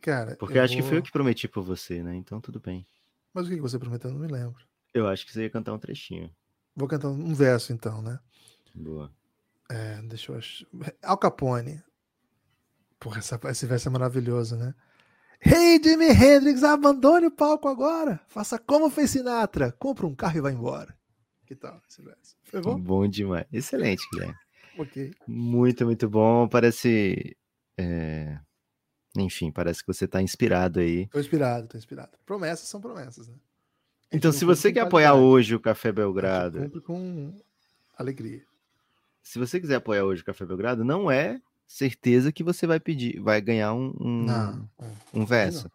Cara. 0.00 0.36
Porque 0.36 0.56
eu 0.56 0.62
acho 0.62 0.74
vou... 0.74 0.82
que 0.84 0.88
foi 0.88 0.98
eu 0.98 1.02
que 1.02 1.10
prometi 1.10 1.48
por 1.48 1.64
você, 1.64 2.00
né? 2.00 2.14
Então 2.14 2.40
tudo 2.40 2.60
bem. 2.60 2.86
Mas 3.34 3.48
o 3.48 3.50
que 3.50 3.60
você 3.60 3.76
prometeu? 3.76 4.08
Eu 4.08 4.14
não 4.14 4.20
me 4.20 4.32
lembro. 4.32 4.64
Eu 4.94 5.08
acho 5.08 5.26
que 5.26 5.32
você 5.32 5.42
ia 5.42 5.50
cantar 5.50 5.74
um 5.74 5.80
trechinho. 5.80 6.30
Vou 6.78 6.86
cantar 6.86 7.08
um 7.08 7.34
verso 7.34 7.72
então, 7.72 8.00
né? 8.00 8.20
Boa. 8.72 9.12
É, 9.68 10.00
deixa 10.02 10.30
eu 10.30 10.38
achar. 10.38 10.64
Al 11.02 11.18
Capone. 11.18 11.82
Porra, 13.00 13.18
essa, 13.18 13.40
esse 13.46 13.66
verso 13.66 13.88
é 13.88 13.90
maravilhoso, 13.90 14.54
né? 14.54 14.72
Hey, 15.40 15.82
Jimi 15.82 16.06
Hendrix, 16.06 16.62
abandone 16.62 17.26
o 17.26 17.30
palco 17.32 17.66
agora. 17.66 18.20
Faça 18.28 18.60
como 18.60 18.88
fez 18.90 19.10
Sinatra. 19.10 19.72
Compra 19.72 20.06
um 20.06 20.14
carro 20.14 20.38
e 20.38 20.40
vá 20.40 20.52
embora. 20.52 20.96
Que 21.46 21.56
tal 21.56 21.82
esse 21.88 22.00
verso? 22.00 22.36
Foi 22.44 22.60
bom? 22.60 22.78
Bom 22.78 23.08
demais. 23.08 23.46
Excelente, 23.52 24.06
Guilherme. 24.12 24.36
ok. 24.78 25.12
Muito, 25.26 25.84
muito 25.84 26.08
bom. 26.08 26.46
Parece. 26.46 27.36
É... 27.76 28.38
Enfim, 29.16 29.50
parece 29.50 29.80
que 29.80 29.92
você 29.92 30.04
está 30.04 30.22
inspirado 30.22 30.78
aí. 30.78 31.08
Tô 31.08 31.18
inspirado, 31.18 31.66
tô 31.66 31.76
inspirado. 31.76 32.16
Promessas 32.24 32.68
são 32.68 32.80
promessas, 32.80 33.26
né? 33.26 33.34
Então, 34.10 34.32
se 34.32 34.44
você 34.44 34.72
quer 34.72 34.80
apoiar 34.80 35.14
hoje 35.14 35.54
o 35.54 35.60
Café 35.60 35.92
Belgrado. 35.92 36.60
Cumpre 36.60 36.80
com 36.80 37.34
alegria. 37.96 38.42
Se 39.22 39.38
você 39.38 39.60
quiser 39.60 39.76
apoiar 39.76 40.04
hoje 40.04 40.22
o 40.22 40.24
Café 40.24 40.46
Belgrado, 40.46 40.84
não 40.84 41.10
é 41.10 41.40
certeza 41.66 42.32
que 42.32 42.42
você 42.42 42.66
vai 42.66 42.80
pedir, 42.80 43.20
vai 43.20 43.40
ganhar 43.42 43.74
um, 43.74 43.94
um, 44.00 44.24
não, 44.24 44.70
um 45.12 45.26
verso. 45.26 45.64
Não. 45.64 45.70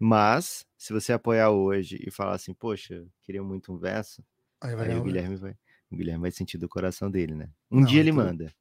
Mas, 0.00 0.66
se 0.76 0.92
você 0.92 1.12
apoiar 1.12 1.50
hoje 1.50 2.02
e 2.04 2.10
falar 2.10 2.34
assim, 2.34 2.52
poxa, 2.52 3.04
queria 3.22 3.42
muito 3.42 3.72
um 3.72 3.78
verso, 3.78 4.22
aí, 4.60 4.74
aí 4.74 4.96
o 4.96 5.02
Guilherme 5.02 5.36
vai, 5.36 5.56
o 5.90 5.96
Guilherme 5.96 6.22
vai 6.22 6.30
sentir 6.32 6.58
do 6.58 6.68
coração 6.68 7.08
dele, 7.08 7.34
né? 7.34 7.48
Um 7.70 7.80
não, 7.80 7.86
dia 7.86 8.00
ele 8.00 8.10
então... 8.10 8.24
manda. 8.24 8.52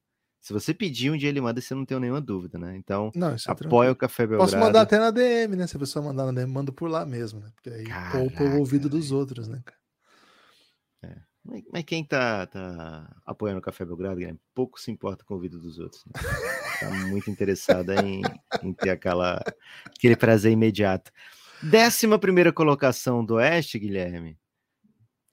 Se 0.41 0.53
você 0.53 0.73
pedir, 0.73 1.11
um 1.11 1.17
dia 1.17 1.29
ele 1.29 1.41
manda, 1.41 1.59
você 1.59 1.75
não 1.75 1.85
tem 1.85 1.99
nenhuma 1.99 2.21
dúvida, 2.21 2.57
né? 2.57 2.75
Então, 2.77 3.11
não, 3.13 3.31
é 3.31 3.35
apoia 3.47 3.91
o 3.91 3.95
Café 3.95 4.25
Belgrado. 4.25 4.49
Posso 4.49 4.57
mandar 4.57 4.81
até 4.81 4.97
na 4.97 5.11
DM, 5.11 5.55
né? 5.55 5.67
Se 5.67 5.75
a 5.75 5.79
pessoa 5.79 6.05
mandar 6.05 6.25
na 6.25 6.31
DM, 6.31 6.51
manda 6.51 6.71
por 6.71 6.89
lá 6.89 7.05
mesmo, 7.05 7.39
né? 7.39 7.51
Porque 7.55 7.69
aí 7.69 7.85
Caraca, 7.85 8.17
poupa 8.17 8.43
o 8.43 8.59
ouvido 8.59 8.87
dos 8.87 9.11
outros, 9.11 9.47
né, 9.47 9.61
É. 11.03 11.15
Mas 11.71 11.83
quem 11.85 12.03
tá, 12.03 12.45
tá 12.45 13.15
apoiando 13.25 13.59
o 13.59 13.61
Café 13.61 13.85
Belgrado, 13.85 14.15
Guilherme, 14.15 14.39
pouco 14.53 14.79
se 14.79 14.91
importa 14.91 15.23
com 15.23 15.33
o 15.33 15.37
ouvido 15.37 15.59
dos 15.59 15.79
outros. 15.79 16.05
Né? 16.05 16.11
Tá 16.79 16.89
muito 17.07 17.29
interessada 17.31 17.95
em, 18.03 18.21
em, 18.61 18.73
ter 18.73 18.89
aquela, 18.89 19.41
aquele 19.85 20.15
prazer 20.15 20.51
imediato. 20.51 21.11
Décima 21.63 22.19
primeira 22.19 22.53
colocação 22.53 23.23
do 23.23 23.35
Oeste, 23.35 23.79
Guilherme. 23.79 24.37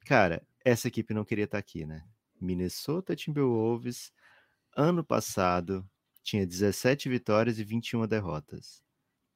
Cara, 0.06 0.42
essa 0.64 0.88
equipe 0.88 1.12
não 1.12 1.24
queria 1.24 1.44
estar 1.44 1.56
tá 1.56 1.60
aqui, 1.60 1.84
né? 1.84 2.02
Minnesota 2.40 3.14
Timberwolves 3.14 4.12
ano 4.76 5.04
passado 5.04 5.88
tinha 6.22 6.46
17 6.46 7.08
vitórias 7.08 7.58
e 7.58 7.64
21 7.64 8.06
derrotas 8.06 8.82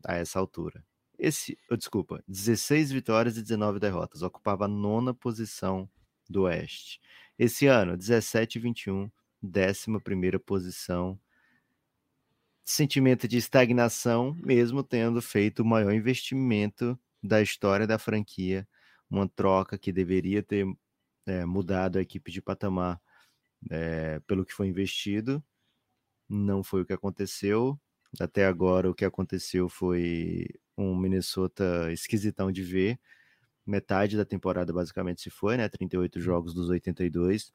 a 0.04 0.14
essa 0.16 0.38
altura. 0.38 0.84
Esse, 1.18 1.58
oh, 1.70 1.76
desculpa, 1.76 2.22
16 2.28 2.92
vitórias 2.92 3.36
e 3.36 3.42
19 3.42 3.80
derrotas, 3.80 4.22
ocupava 4.22 4.66
a 4.66 4.68
nona 4.68 5.12
posição 5.12 5.88
do 6.28 6.42
Oeste. 6.42 7.00
Esse 7.38 7.66
ano, 7.66 7.96
17 7.96 8.58
e 8.58 8.60
21, 8.60 9.10
décima 9.42 10.00
primeira 10.00 10.38
posição. 10.38 11.18
Sentimento 12.64 13.26
de 13.26 13.36
estagnação, 13.36 14.36
mesmo 14.44 14.82
tendo 14.82 15.20
feito 15.20 15.60
o 15.62 15.66
maior 15.66 15.92
investimento 15.92 16.98
da 17.22 17.42
história 17.42 17.86
da 17.86 17.98
franquia, 17.98 18.68
uma 19.10 19.28
troca 19.28 19.76
que 19.76 19.90
deveria 19.90 20.42
ter 20.42 20.66
é, 21.26 21.44
mudado 21.44 21.98
a 21.98 22.02
equipe 22.02 22.30
de 22.30 22.40
patamar 22.40 23.00
é, 23.70 24.20
pelo 24.26 24.44
que 24.44 24.54
foi 24.54 24.68
investido. 24.68 25.42
Não 26.28 26.62
foi 26.62 26.82
o 26.82 26.86
que 26.86 26.92
aconteceu. 26.92 27.78
Até 28.20 28.46
agora, 28.46 28.90
o 28.90 28.94
que 28.94 29.04
aconteceu 29.04 29.68
foi 29.68 30.46
um 30.76 30.96
Minnesota 30.96 31.92
esquisitão 31.92 32.52
de 32.52 32.62
ver. 32.62 32.98
Metade 33.66 34.16
da 34.16 34.24
temporada 34.24 34.72
basicamente 34.72 35.20
se 35.22 35.30
foi, 35.30 35.56
né? 35.56 35.68
38 35.68 36.20
jogos 36.20 36.54
dos 36.54 36.68
82. 36.70 37.52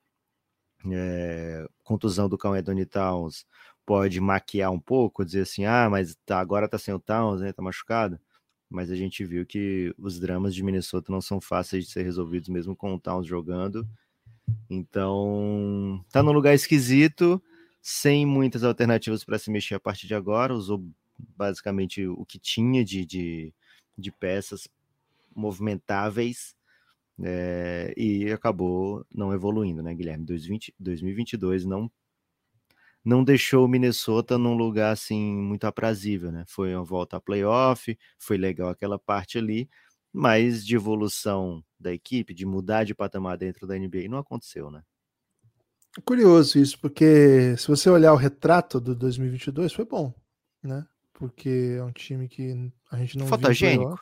É, 0.91 1.65
contusão 1.83 2.27
do 2.29 2.37
Cão 2.37 2.53
Anthony 2.53 2.85
Towns 2.85 3.45
pode 3.85 4.19
maquiar 4.19 4.71
um 4.71 4.79
pouco, 4.79 5.25
dizer 5.25 5.41
assim, 5.41 5.65
ah, 5.65 5.89
mas 5.89 6.15
tá, 6.25 6.39
agora 6.39 6.67
tá 6.67 6.77
sem 6.77 6.93
o 6.93 6.99
Towns, 6.99 7.41
né? 7.41 7.53
Tá 7.53 7.61
machucado. 7.61 8.19
Mas 8.69 8.91
a 8.91 8.95
gente 8.95 9.23
viu 9.25 9.45
que 9.45 9.93
os 9.97 10.19
dramas 10.19 10.53
de 10.55 10.63
Minnesota 10.63 11.11
não 11.11 11.21
são 11.21 11.39
fáceis 11.41 11.85
de 11.85 11.91
ser 11.91 12.03
resolvidos 12.03 12.49
mesmo 12.49 12.75
com 12.75 12.95
o 12.95 12.99
Towns 12.99 13.27
jogando. 13.27 13.87
Então, 14.69 16.03
tá 16.11 16.23
num 16.23 16.31
lugar 16.31 16.53
esquisito, 16.53 17.41
sem 17.81 18.25
muitas 18.25 18.63
alternativas 18.63 19.23
para 19.23 19.39
se 19.39 19.51
mexer 19.51 19.75
a 19.75 19.79
partir 19.79 20.07
de 20.07 20.15
agora. 20.15 20.53
Usou 20.53 20.83
basicamente 21.37 22.05
o 22.07 22.25
que 22.25 22.39
tinha 22.39 22.83
de, 22.83 23.05
de, 23.05 23.53
de 23.97 24.11
peças 24.11 24.67
movimentáveis 25.35 26.55
é, 27.21 27.93
e 27.95 28.31
acabou 28.31 29.05
não 29.13 29.33
evoluindo, 29.33 29.83
né, 29.83 29.93
Guilherme? 29.93 30.25
2020, 30.25 30.73
2022 30.79 31.65
não 31.65 31.91
não 33.05 33.21
deixou 33.23 33.65
o 33.65 33.67
Minnesota 33.67 34.37
num 34.37 34.53
lugar 34.55 34.93
assim 34.93 35.19
muito 35.35 35.65
aprazível, 35.65 36.31
né? 36.31 36.45
Foi 36.47 36.73
uma 36.73 36.85
volta 36.85 37.17
a 37.17 37.19
playoff, 37.21 37.97
foi 38.17 38.37
legal 38.37 38.69
aquela 38.69 38.97
parte 38.97 39.37
ali, 39.37 39.69
mas 40.11 40.65
de 40.65 40.75
evolução 40.75 41.63
da 41.83 41.93
equipe, 41.93 42.33
de 42.33 42.45
mudar 42.45 42.83
de 42.83 42.95
patamar 42.95 43.37
dentro 43.37 43.67
da 43.67 43.77
NBA, 43.77 44.09
não 44.09 44.17
aconteceu, 44.17 44.71
né? 44.71 44.81
É 45.97 46.01
curioso 46.01 46.57
isso, 46.57 46.79
porque 46.79 47.55
se 47.57 47.67
você 47.67 47.89
olhar 47.89 48.13
o 48.13 48.17
retrato 48.17 48.79
do 48.81 48.95
2022, 48.95 49.71
foi 49.71 49.85
bom, 49.85 50.11
né? 50.63 50.87
Porque 51.13 51.75
é 51.77 51.83
um 51.83 51.91
time 51.91 52.27
que 52.27 52.71
a 52.91 52.97
gente 52.97 53.17
não 53.17 53.27
Fotogênico? 53.27 53.99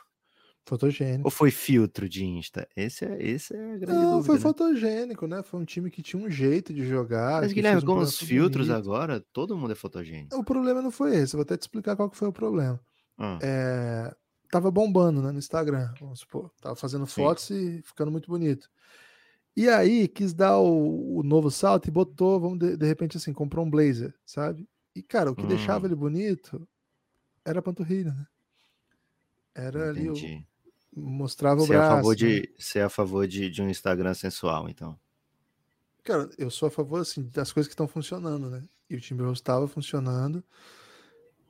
Fotogênico. 0.64 1.24
Ou 1.24 1.30
foi 1.30 1.50
filtro 1.50 2.08
de 2.08 2.24
Insta? 2.24 2.68
Esse 2.76 3.04
é, 3.04 3.20
esse 3.20 3.54
é 3.54 3.72
a 3.74 3.76
grande 3.76 3.98
Não, 3.98 4.02
dúvida, 4.12 4.26
foi 4.26 4.34
né? 4.36 4.40
fotogênico, 4.40 5.26
né? 5.26 5.42
Foi 5.42 5.60
um 5.60 5.64
time 5.64 5.90
que 5.90 6.00
tinha 6.02 6.24
um 6.24 6.30
jeito 6.30 6.72
de 6.72 6.86
jogar. 6.86 7.42
Mas, 7.42 7.48
que 7.48 7.56
Guilherme, 7.56 7.82
um 7.82 7.86
com 7.86 7.98
os 7.98 8.18
filtros 8.18 8.68
bonito. 8.68 8.86
agora, 8.86 9.20
todo 9.32 9.56
mundo 9.56 9.72
é 9.72 9.74
fotogênico. 9.74 10.36
O 10.36 10.44
problema 10.44 10.80
não 10.80 10.90
foi 10.90 11.16
esse, 11.16 11.34
eu 11.34 11.38
vou 11.38 11.42
até 11.42 11.56
te 11.56 11.62
explicar 11.62 11.96
qual 11.96 12.08
que 12.08 12.16
foi 12.16 12.28
o 12.28 12.32
problema. 12.32 12.80
Ah, 13.18 13.38
É, 13.42 14.14
tava 14.52 14.70
bombando 14.70 15.22
né, 15.22 15.32
no 15.32 15.38
Instagram, 15.38 15.94
vamos 15.98 16.20
supor. 16.20 16.52
Tava 16.60 16.76
fazendo 16.76 17.06
Sim. 17.06 17.14
fotos 17.14 17.48
e 17.48 17.80
ficando 17.82 18.12
muito 18.12 18.30
bonito. 18.30 18.70
E 19.56 19.66
aí 19.66 20.06
quis 20.06 20.34
dar 20.34 20.58
o, 20.58 21.20
o 21.20 21.22
novo 21.22 21.50
salto 21.50 21.88
e 21.88 21.90
botou, 21.90 22.38
vamos 22.38 22.58
de, 22.58 22.76
de 22.76 22.86
repente 22.86 23.16
assim, 23.16 23.32
comprou 23.32 23.64
um 23.64 23.70
blazer, 23.70 24.14
sabe? 24.26 24.68
E 24.94 25.02
cara, 25.02 25.30
o 25.30 25.34
que 25.34 25.46
deixava 25.46 25.86
Hum. 25.86 25.88
ele 25.88 25.94
bonito 25.94 26.68
era 27.42 27.60
a 27.60 27.62
panturrilha, 27.62 28.12
né? 28.12 28.26
Era 29.54 29.88
ali 29.88 30.10
o, 30.10 30.12
entendi. 30.12 30.46
mostrava 30.94 31.62
o 31.62 31.66
Você 31.66 31.72
é 31.72 31.76
a 31.76 31.80
braço. 31.80 31.96
favor 31.96 32.10
né? 32.10 32.16
de, 32.16 32.54
você 32.58 32.78
é 32.78 32.82
a 32.82 32.88
favor 32.90 33.26
de, 33.26 33.48
de 33.50 33.62
um 33.62 33.70
Instagram 33.70 34.12
sensual, 34.12 34.68
então. 34.68 34.98
Cara, 36.04 36.28
eu 36.36 36.50
sou 36.50 36.66
a 36.66 36.70
favor 36.70 37.00
assim 37.00 37.22
das 37.22 37.52
coisas 37.52 37.68
que 37.68 37.74
estão 37.74 37.88
funcionando, 37.88 38.50
né? 38.50 38.62
E 38.90 38.96
o 38.96 39.00
Timberwolves 39.00 39.38
estava 39.38 39.66
funcionando. 39.66 40.44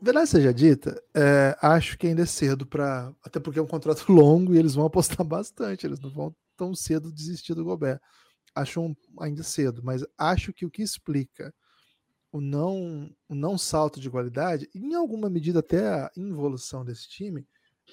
Verdade 0.04 0.28
seja 0.28 0.52
dita, 0.52 1.00
é, 1.14 1.56
acho 1.62 1.96
que 1.96 2.08
ainda 2.08 2.22
é 2.22 2.26
cedo 2.26 2.66
para, 2.66 3.14
até 3.24 3.38
porque 3.38 3.60
é 3.60 3.62
um 3.62 3.68
contrato 3.68 4.04
longo 4.12 4.52
e 4.52 4.58
eles 4.58 4.74
vão 4.74 4.84
apostar 4.84 5.24
bastante. 5.24 5.86
Eles 5.86 6.00
não 6.00 6.10
vão 6.10 6.34
tão 6.56 6.74
cedo 6.74 7.12
desistir 7.12 7.54
do 7.54 7.64
Gobert. 7.64 8.00
Acho 8.52 8.80
um- 8.80 8.96
ainda 9.20 9.44
cedo, 9.44 9.80
mas 9.84 10.04
acho 10.18 10.52
que 10.52 10.66
o 10.66 10.70
que 10.70 10.82
explica 10.82 11.54
o 12.32 12.40
não, 12.40 13.14
o 13.28 13.34
não 13.34 13.56
salto 13.56 14.00
de 14.00 14.10
qualidade, 14.10 14.68
e 14.74 14.80
em 14.80 14.94
alguma 14.94 15.30
medida 15.30 15.60
até 15.60 15.86
a 15.88 16.10
involução 16.16 16.84
desse 16.84 17.08
time, 17.08 17.46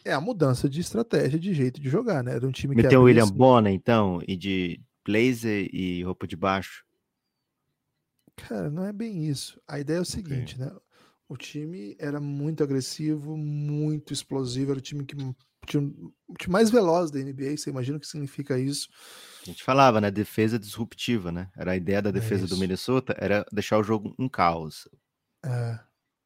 é 0.04 0.12
a 0.14 0.22
mudança 0.22 0.68
de 0.70 0.80
estratégia, 0.80 1.38
de 1.38 1.54
jeito 1.54 1.80
de 1.80 1.90
jogar, 1.90 2.24
né? 2.24 2.34
Era 2.36 2.48
um 2.48 2.52
time 2.52 2.74
que 2.76 2.82
Meteu 2.82 3.02
o 3.02 3.04
William 3.04 3.28
Bonner, 3.28 3.72
então, 3.74 4.20
e 4.28 4.36
de 4.36 4.82
blazer 5.06 5.70
e 5.74 6.04
roupa 6.04 6.26
de 6.26 6.36
baixo. 6.36 6.84
Cara, 8.36 8.70
não 8.70 8.86
é 8.86 8.94
bem 8.94 9.26
isso. 9.26 9.62
A 9.68 9.80
ideia 9.80 9.98
é 9.98 10.02
o 10.02 10.06
seguinte, 10.06 10.58
né? 10.58 10.72
O 11.30 11.38
time 11.38 11.96
era 12.00 12.20
muito 12.20 12.64
agressivo, 12.64 13.38
muito 13.38 14.12
explosivo, 14.12 14.72
era 14.72 14.80
o 14.80 14.82
time 14.82 15.06
que 15.06 15.16
o 15.16 15.36
time 15.68 16.12
mais 16.48 16.72
veloz 16.72 17.12
da 17.12 17.20
NBA. 17.20 17.56
Você 17.56 17.70
imagina 17.70 17.98
o 17.98 18.00
que 18.00 18.08
significa 18.08 18.58
isso? 18.58 18.90
A 19.44 19.46
gente 19.46 19.64
falava, 19.64 20.02
né? 20.02 20.10
Defesa 20.10 20.58
disruptiva, 20.58 21.32
né? 21.32 21.50
Era 21.56 21.74
a 21.74 21.76
ideia 21.76 22.02
da 22.02 22.10
defesa 22.10 22.48
do 22.48 22.54
isso. 22.54 22.60
Minnesota, 22.60 23.16
era 23.18 23.46
deixar 23.52 23.78
o 23.78 23.84
jogo 23.84 24.16
um 24.18 24.28
caos. 24.28 24.90
É, 25.46 25.80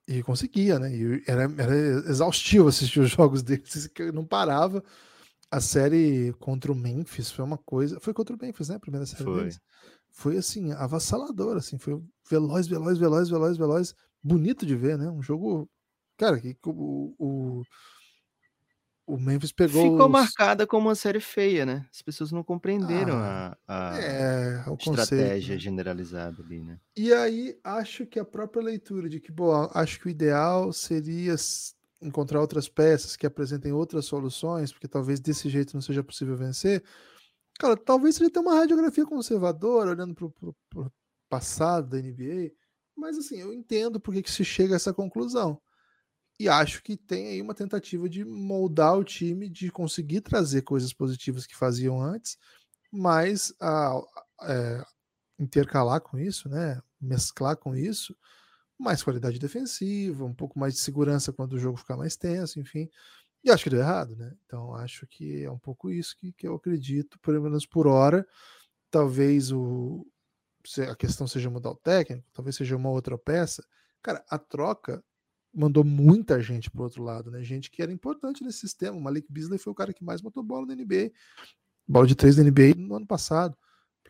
e 0.08 0.24
conseguia, 0.24 0.80
né? 0.80 0.96
E 0.96 1.22
era, 1.28 1.44
era 1.58 1.76
exaustivo 2.10 2.70
assistir 2.70 3.02
os 3.02 3.12
jogos 3.12 3.44
deles, 3.44 3.88
que 3.88 4.12
não 4.12 4.26
parava. 4.26 4.82
A 5.52 5.60
série 5.60 6.34
contra 6.39 6.72
o 6.72 6.76
Memphis 6.76 7.30
foi 7.30 7.44
uma 7.44 7.58
coisa. 7.58 8.00
Foi 8.00 8.13
contra 8.13 8.36
o 8.36 8.39
Memphis, 8.42 8.70
né? 8.70 8.76
A 8.76 8.80
primeira 8.80 9.06
série 9.06 9.24
Foi. 9.26 9.39
deles. 9.39 9.60
Foi 10.10 10.38
assim, 10.38 10.72
avassalador, 10.72 11.58
assim, 11.58 11.78
foi 11.78 12.00
veloz, 12.30 12.68
veloz, 12.68 13.00
veloz, 13.00 13.30
veloz, 13.30 13.58
veloz, 13.58 13.96
bonito 14.24 14.66
de 14.66 14.76
ver, 14.76 14.98
né? 14.98 15.10
Um 15.10 15.22
jogo, 15.22 15.70
cara, 16.18 16.40
que 16.40 16.58
o, 16.66 17.16
o, 17.20 17.64
o 19.06 19.18
Memphis 19.18 19.52
pegou 19.52 19.82
Ficou 19.82 20.10
os- 20.10 20.14
marcada 20.14 20.66
como 20.68 20.88
uma 20.90 20.96
série 20.96 21.20
feia, 21.20 21.66
né? 21.66 21.88
As 21.92 22.02
pessoas 22.02 22.32
não 22.32 22.44
compreenderam 22.44 23.18
Ah, 23.18 23.58
a, 23.68 23.98
a 23.98 24.02
é, 24.02 24.58
estratégia 24.80 25.56
né? 25.56 25.60
generalizada 25.60 26.42
ali, 26.44 26.64
né? 26.64 26.80
E 26.96 27.12
aí, 27.12 27.60
acho 27.64 28.06
que 28.06 28.20
a 28.20 28.26
própria 28.26 28.62
leitura 28.64 29.10
de 29.10 29.20
que, 29.20 29.32
bom, 29.32 29.70
acho 29.74 30.00
que 30.00 30.08
o 30.08 30.10
ideal 30.10 30.72
seria 30.72 31.36
encontrar 32.02 32.40
outras 32.40 32.70
peças 32.70 33.16
que 33.16 33.26
apresentem 33.26 33.72
outras 33.72 34.06
soluções, 34.06 34.72
porque 34.72 34.88
talvez 34.88 35.20
desse 35.20 35.50
jeito 35.50 35.74
não 35.74 35.82
seja 35.82 36.04
possível 36.04 36.36
vencer. 36.38 36.84
Cara, 37.60 37.78
talvez 37.78 38.16
seja 38.16 38.32
ter 38.32 38.40
uma 38.40 38.56
radiografia 38.56 39.06
conservadora, 39.06 39.92
olhando 39.92 40.16
para 40.16 40.26
o 40.28 40.92
passado 41.30 41.90
da 41.90 42.00
NBA, 42.00 42.62
mas 42.96 43.18
assim, 43.18 43.40
eu 43.40 43.54
entendo 43.54 44.00
por 44.00 44.14
que 44.14 44.30
se 44.30 44.46
chega 44.46 44.76
a 44.76 44.78
essa 44.78 44.94
conclusão. 44.94 45.62
E 46.40 46.50
acho 46.50 46.82
que 46.84 46.98
tem 46.98 47.28
aí 47.28 47.42
uma 47.42 47.54
tentativa 47.54 48.10
de 48.10 48.26
moldar 48.26 48.98
o 48.98 49.04
time, 49.04 49.48
de 49.50 49.72
conseguir 49.72 50.22
trazer 50.22 50.64
coisas 50.64 50.92
positivas 50.92 51.46
que 51.46 51.56
faziam 51.56 52.02
antes, 52.02 52.38
mas 52.92 53.54
a, 53.60 54.02
é, 54.44 54.84
intercalar 55.40 56.02
com 56.02 56.18
isso, 56.18 56.50
né? 56.50 56.82
Mesclar 57.00 57.58
com 57.58 57.76
isso, 57.76 58.16
mais 58.80 59.04
qualidade 59.04 59.40
defensiva, 59.40 60.26
um 60.26 60.34
pouco 60.34 60.60
mais 60.60 60.74
de 60.74 60.80
segurança 60.80 61.32
quando 61.34 61.54
o 61.54 61.60
jogo 61.60 61.78
ficar 61.78 61.98
mais 61.98 62.16
tenso, 62.16 62.60
enfim. 62.60 62.90
E 63.44 63.52
acho 63.52 63.66
que 63.66 63.70
deu 63.70 63.80
errado, 63.80 64.16
né? 64.16 64.34
Então 64.46 64.74
acho 64.76 65.06
que 65.08 65.44
é 65.44 65.52
um 65.52 65.60
pouco 65.60 65.92
isso 65.92 66.16
que, 66.18 66.32
que 66.34 66.48
eu 66.48 66.56
acredito, 66.56 67.20
pelo 67.20 67.42
menos 67.42 67.66
por 67.66 67.88
hora. 67.88 68.26
Talvez 68.90 69.52
o, 69.52 70.06
a 70.89 70.95
questão 70.95 71.28
seja 71.28 71.49
mudar 71.49 71.71
o 71.71 71.76
técnico, 71.76 72.28
talvez 72.34 72.56
seja 72.56 72.76
uma 72.76 72.89
outra 72.89 73.17
peça. 73.17 73.65
Cara, 74.02 74.23
a 74.30 74.38
troca 74.38 75.04
mandou 75.54 75.84
muita 75.84 76.41
gente 76.41 76.69
pro 76.71 76.84
outro 76.84 77.04
lado, 77.04 77.30
né? 77.30 77.43
Gente 77.43 77.69
que 77.69 77.82
era 77.82 77.91
importante 77.91 78.43
nesse 78.43 78.60
sistema. 78.60 78.97
O 78.97 79.02
Malik 79.02 79.32
Beasley 79.32 79.60
foi 79.60 79.71
o 79.71 79.76
cara 79.76 79.93
que 79.93 80.04
mais 80.04 80.21
botou 80.21 80.43
bola 80.43 80.65
na 80.65 80.76
NBA. 80.76 81.12
Bola 81.88 82.08
de 82.08 82.15
três 82.15 82.36
da 82.36 82.43
NBA 82.43 82.76
no 82.78 82.95
ano 82.95 83.06
passado. 83.06 83.58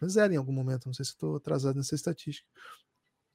Menos 0.03 0.17
era 0.17 0.33
em 0.33 0.37
algum 0.37 0.51
momento, 0.51 0.85
não 0.85 0.93
sei 0.93 1.05
se 1.05 1.11
estou 1.11 1.37
atrasado 1.37 1.77
nessa 1.77 1.95
estatística. 1.95 2.45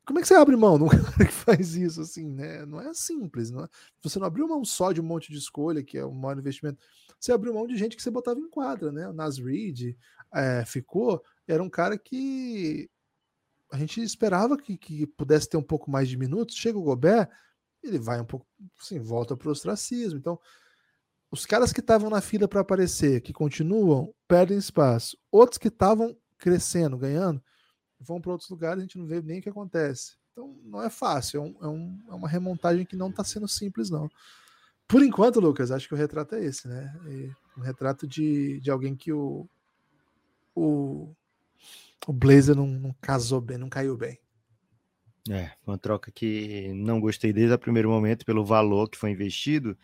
Como 0.04 0.18
é 0.18 0.22
que 0.22 0.28
você 0.28 0.34
abre 0.34 0.54
mão 0.54 0.76
de 0.76 0.84
um 0.84 0.88
cara 0.92 1.24
que 1.24 1.32
faz 1.32 1.74
isso 1.74 2.02
assim, 2.02 2.30
né? 2.30 2.66
Não 2.66 2.78
é 2.78 2.92
simples, 2.92 3.50
não 3.50 3.64
é? 3.64 3.68
Você 4.02 4.18
não 4.18 4.26
abriu 4.26 4.46
mão 4.46 4.62
só 4.66 4.92
de 4.92 5.00
um 5.00 5.04
monte 5.04 5.32
de 5.32 5.38
escolha, 5.38 5.82
que 5.82 5.96
é 5.96 6.04
o 6.04 6.12
maior 6.12 6.38
investimento. 6.38 6.78
Você 7.18 7.32
abriu 7.32 7.54
mão 7.54 7.66
de 7.66 7.74
gente 7.74 7.96
que 7.96 8.02
você 8.02 8.10
botava 8.10 8.38
em 8.38 8.50
quadra, 8.50 8.92
né? 8.92 9.08
O 9.08 9.14
Nas 9.14 9.38
Reed 9.38 9.96
é, 10.34 10.62
ficou, 10.66 11.22
era 11.46 11.62
um 11.62 11.70
cara 11.70 11.96
que 11.96 12.90
a 13.70 13.76
gente 13.76 14.02
esperava 14.02 14.56
que, 14.56 14.76
que 14.76 15.06
pudesse 15.06 15.48
ter 15.48 15.56
um 15.56 15.62
pouco 15.62 15.90
mais 15.90 16.08
de 16.08 16.16
minutos. 16.16 16.56
Chega 16.56 16.78
o 16.78 16.82
Gobert, 16.82 17.28
ele 17.82 17.98
vai 17.98 18.20
um 18.20 18.24
pouco, 18.24 18.46
assim, 18.80 18.98
volta 18.98 19.36
para 19.36 19.48
o 19.48 19.52
ostracismo. 19.52 20.18
Então, 20.18 20.38
os 21.30 21.44
caras 21.44 21.72
que 21.72 21.80
estavam 21.80 22.08
na 22.08 22.20
fila 22.20 22.48
para 22.48 22.60
aparecer, 22.60 23.20
que 23.20 23.32
continuam, 23.32 24.14
perdem 24.26 24.56
espaço. 24.56 25.18
Outros 25.30 25.58
que 25.58 25.68
estavam 25.68 26.16
crescendo, 26.38 26.96
ganhando, 26.96 27.42
vão 28.00 28.20
para 28.20 28.32
outros 28.32 28.48
lugares, 28.48 28.78
a 28.78 28.82
gente 28.82 28.98
não 28.98 29.06
vê 29.06 29.20
nem 29.20 29.40
o 29.40 29.42
que 29.42 29.48
acontece. 29.48 30.16
Então 30.32 30.56
não 30.64 30.80
é 30.80 30.88
fácil, 30.88 31.40
é, 31.40 31.42
um, 31.42 31.56
é, 31.60 31.68
um, 31.68 32.02
é 32.10 32.14
uma 32.14 32.28
remontagem 32.28 32.86
que 32.86 32.96
não 32.96 33.10
está 33.10 33.24
sendo 33.24 33.48
simples, 33.48 33.90
não. 33.90 34.08
Por 34.86 35.02
enquanto, 35.02 35.40
Lucas, 35.40 35.70
acho 35.70 35.86
que 35.86 35.94
o 35.94 35.96
retrato 35.96 36.34
é 36.34 36.44
esse, 36.44 36.66
né? 36.66 36.94
Um 37.56 37.60
retrato 37.60 38.06
de, 38.06 38.58
de 38.60 38.70
alguém 38.70 38.96
que 38.96 39.12
o, 39.12 39.46
o, 40.54 41.14
o 42.06 42.12
Blazer 42.12 42.56
não, 42.56 42.66
não 42.66 42.94
casou 43.00 43.40
bem, 43.40 43.58
não 43.58 43.68
caiu 43.68 43.96
bem. 43.96 44.18
É, 45.30 45.52
uma 45.66 45.76
troca 45.76 46.10
que 46.10 46.72
não 46.74 47.00
gostei 47.00 47.32
desde 47.32 47.54
o 47.54 47.58
primeiro 47.58 47.90
momento 47.90 48.24
pelo 48.24 48.44
valor 48.44 48.88
que 48.88 48.96
foi 48.96 49.10
investido, 49.10 49.76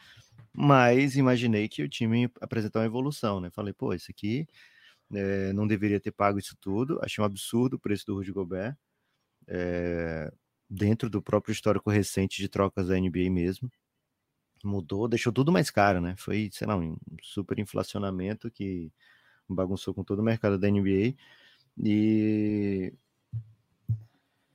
mas 0.53 1.17
imaginei 1.17 1.69
que 1.69 1.83
o 1.83 1.89
time 1.89 2.31
apresentar 2.41 2.81
uma 2.81 2.87
evolução, 2.87 3.41
né? 3.41 3.51
Falei, 3.51 3.75
pô, 3.75 3.93
isso 3.93 4.11
aqui 4.11 4.47
é, 5.13 5.53
não 5.53 5.67
deveria 5.67 6.01
ter 6.01 6.13
pago 6.13 6.39
isso 6.39 6.57
tudo. 6.61 6.99
Achei 7.03 7.23
um 7.23 7.27
absurdo 7.27 7.75
o 7.77 7.79
preço 7.79 8.07
do 8.07 8.15
Rudy 8.15 8.33
Gobert, 8.33 8.77
é, 9.49 10.33
dentro 10.69 11.11
do 11.11 11.23
próprio 11.23 11.53
histórico 11.53 11.91
recente 11.91 12.41
de 12.41 12.49
trocas 12.49 12.89
da 12.89 12.99
NBA 12.99 13.31
mesmo. 13.31 13.71
Mudou, 14.65 15.07
deixou 15.09 15.33
tudo 15.33 15.53
mais 15.53 15.71
caro, 15.71 16.01
né? 16.01 16.15
Foi, 16.17 16.49
sei 16.53 16.67
lá, 16.67 16.77
um 16.77 16.97
super 17.23 17.59
inflacionamento 17.59 18.51
que 18.51 18.91
bagunçou 19.49 19.93
com 19.93 20.03
todo 20.03 20.21
o 20.21 20.23
mercado 20.23 20.59
da 20.59 20.71
NBA. 20.71 21.15
E 21.83 22.93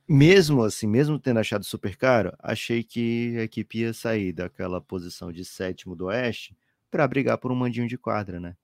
mesmo 0.08 0.64
assim, 0.64 0.86
mesmo 0.86 1.18
tendo 1.20 1.38
achado 1.38 1.64
super 1.64 1.96
caro, 1.96 2.32
achei 2.40 2.82
que 2.82 3.36
a 3.38 3.42
equipe 3.44 3.78
ia 3.80 3.92
sair 3.94 4.32
daquela 4.32 4.80
posição 4.80 5.30
de 5.32 5.44
sétimo 5.44 5.94
do 5.94 6.06
Oeste 6.06 6.56
para 6.90 7.06
brigar 7.06 7.38
por 7.38 7.52
um 7.52 7.54
mandinho 7.54 7.86
de 7.86 7.96
quadra, 7.96 8.40
né? 8.40 8.56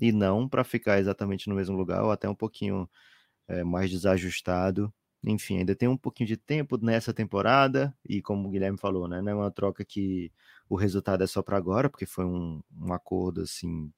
E 0.00 0.12
não 0.12 0.48
para 0.48 0.62
ficar 0.64 0.98
exatamente 0.98 1.48
no 1.48 1.54
mesmo 1.54 1.76
lugar 1.76 2.02
ou 2.04 2.10
até 2.10 2.28
um 2.28 2.34
pouquinho 2.34 2.88
é, 3.48 3.64
mais 3.64 3.90
desajustado. 3.90 4.92
Enfim, 5.24 5.58
ainda 5.58 5.74
tem 5.74 5.88
um 5.88 5.96
pouquinho 5.96 6.26
de 6.28 6.36
tempo 6.36 6.78
nessa 6.78 7.12
temporada 7.14 7.94
e 8.08 8.22
como 8.22 8.48
o 8.48 8.50
Guilherme 8.50 8.78
falou, 8.78 9.08
né, 9.08 9.20
não 9.22 9.32
é 9.32 9.34
uma 9.34 9.50
troca 9.50 9.84
que 9.84 10.32
o 10.68 10.76
resultado 10.76 11.24
é 11.24 11.26
só 11.26 11.42
para 11.42 11.56
agora, 11.56 11.90
porque 11.90 12.06
foi 12.06 12.24
um, 12.24 12.62
um 12.78 12.92
acordo 12.92 13.42
assim 13.42 13.92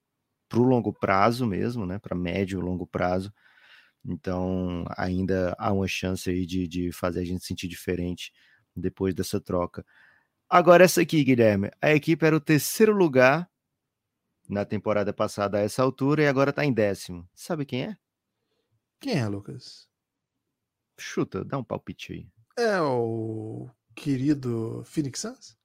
para 0.48 0.60
o 0.60 0.64
longo 0.64 0.92
prazo 0.92 1.46
mesmo, 1.46 1.86
né, 1.86 1.98
para 1.98 2.16
médio 2.16 2.60
e 2.60 2.62
longo 2.62 2.86
prazo. 2.86 3.32
Então, 4.04 4.84
ainda 4.96 5.54
há 5.58 5.72
uma 5.72 5.86
chance 5.86 6.28
aí 6.28 6.44
de, 6.44 6.66
de 6.66 6.92
fazer 6.92 7.20
a 7.20 7.24
gente 7.24 7.44
sentir 7.44 7.68
diferente 7.68 8.32
depois 8.74 9.14
dessa 9.14 9.40
troca. 9.40 9.84
Agora, 10.48 10.84
essa 10.84 11.00
aqui, 11.00 11.22
Guilherme, 11.24 11.70
a 11.80 11.92
equipe 11.92 12.26
era 12.26 12.36
o 12.36 12.40
terceiro 12.40 12.92
lugar 12.92 13.48
na 14.48 14.64
temporada 14.64 15.12
passada 15.12 15.58
a 15.58 15.60
essa 15.62 15.82
altura 15.82 16.22
e 16.22 16.26
agora 16.26 16.50
está 16.50 16.64
em 16.64 16.72
décimo. 16.72 17.28
Sabe 17.34 17.64
quem 17.64 17.84
é? 17.84 17.96
Quem 19.00 19.18
é, 19.18 19.26
Lucas? 19.26 19.88
Chuta, 20.98 21.44
dá 21.44 21.58
um 21.58 21.64
palpite 21.64 22.12
aí. 22.12 22.28
É 22.56 22.80
o 22.80 23.70
querido 23.94 24.82
Phoenix 24.84 25.20
Suns? 25.20 25.56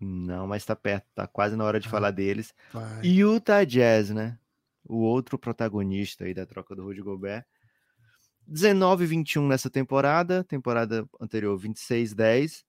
Não, 0.00 0.46
mas 0.46 0.64
tá 0.64 0.74
perto, 0.74 1.06
tá 1.14 1.26
quase 1.26 1.56
na 1.56 1.64
hora 1.64 1.80
de 1.80 1.88
ah, 1.88 1.90
falar 1.90 2.10
deles. 2.10 2.54
Vai. 2.72 3.06
Utah 3.06 3.64
Jazz, 3.64 4.10
né? 4.10 4.38
O 4.84 4.98
outro 4.98 5.38
protagonista 5.38 6.24
aí 6.24 6.34
da 6.34 6.46
troca 6.46 6.74
do 6.74 6.84
Rudy 6.84 7.02
Gobert. 7.02 7.44
19 8.46 9.06
21 9.06 9.46
nessa 9.48 9.68
temporada, 9.70 10.44
temporada 10.44 11.08
anterior 11.20 11.56
26 11.58 12.14
10. 12.14 12.64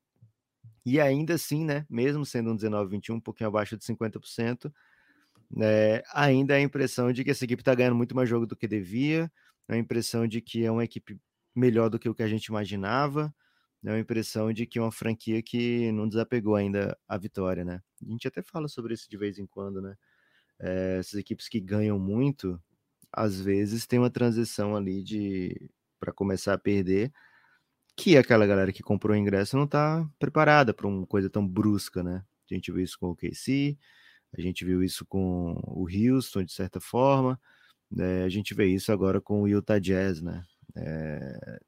E 0.86 1.00
ainda 1.02 1.34
assim, 1.34 1.66
né, 1.66 1.86
mesmo 1.90 2.26
sendo 2.26 2.52
um 2.52 2.56
19 2.56 2.90
21, 2.92 3.16
um 3.16 3.20
pouquinho 3.20 3.50
abaixo 3.50 3.78
de 3.78 3.84
50%, 3.84 4.72
né, 5.52 6.02
ainda 6.13 6.56
a 6.56 6.62
impressão 6.62 7.12
de 7.12 7.24
que 7.24 7.32
essa 7.32 7.46
equipe 7.46 7.62
está 7.62 7.76
ganhando 7.76 7.96
muito 7.96 8.16
mais 8.16 8.30
jogo 8.30 8.46
do 8.46 8.56
que 8.56 8.68
devia, 8.68 9.32
é 9.68 9.76
a 9.76 9.78
impressão 9.78 10.28
de 10.28 10.42
que 10.42 10.66
é 10.66 10.72
uma 10.72 10.84
equipe 10.84 11.20
melhor 11.54 11.90
do 11.90 12.00
que 12.00 12.08
o 12.08 12.16
que 12.16 12.24
a 12.24 12.28
gente 12.28 12.46
imaginava, 12.46 13.34
é 13.86 13.92
a 13.92 14.00
impressão 14.00 14.52
de 14.52 14.66
que 14.66 14.80
é 14.80 14.82
uma 14.82 14.92
franquia 14.92 15.42
que 15.42 15.92
não 15.94 16.08
desapegou 16.08 16.56
ainda 16.56 16.98
a 17.08 17.18
vitória, 17.18 17.63
né? 17.63 17.82
A 18.06 18.12
gente 18.12 18.28
até 18.28 18.42
fala 18.42 18.68
sobre 18.68 18.94
isso 18.94 19.10
de 19.10 19.18
vez 19.18 19.40
em 19.40 19.46
quando, 19.46 19.82
né? 19.82 19.96
É, 20.60 20.98
essas 21.00 21.13
equipes 21.16 21.48
que 21.48 21.60
ganham 21.60 21.98
muito, 21.98 22.62
às 23.12 23.39
vezes 23.41 23.88
tem 23.88 24.00
uma 24.00 24.10
transição 24.10 24.76
ali 24.76 25.04
de 25.04 25.70
para 26.00 26.13
começar 26.13 26.54
a 26.54 26.58
perder, 26.58 27.12
que 27.96 28.17
aquela 28.17 28.46
galera 28.46 28.72
que 28.72 28.84
comprou 28.84 29.15
o 29.15 29.20
ingresso 29.20 29.58
não 29.58 29.65
está 29.65 30.08
preparada 30.20 30.74
para 30.74 30.88
uma 30.88 31.08
coisa 31.08 31.30
tão 31.30 31.46
brusca, 31.48 32.04
né? 32.04 32.24
A 32.50 32.54
gente 32.54 32.72
viu 32.72 32.84
isso 32.84 32.98
com 33.00 33.10
o 33.10 33.15
KC, 33.15 33.78
a 34.38 34.41
gente 34.41 34.63
viu 34.63 34.84
isso 34.84 35.06
com 35.06 35.54
o 35.65 35.88
Houston, 35.89 36.43
de 36.43 36.54
certa 36.54 36.80
forma, 36.80 37.39
né? 37.91 38.24
a 38.24 38.30
gente 38.30 38.54
vê 38.54 38.67
isso 38.67 38.91
agora 38.91 39.20
com 39.22 39.41
o 39.43 39.48
Utah 39.48 39.80
Jazz, 39.80 40.22
né? 40.22 40.43
É... 40.76 41.60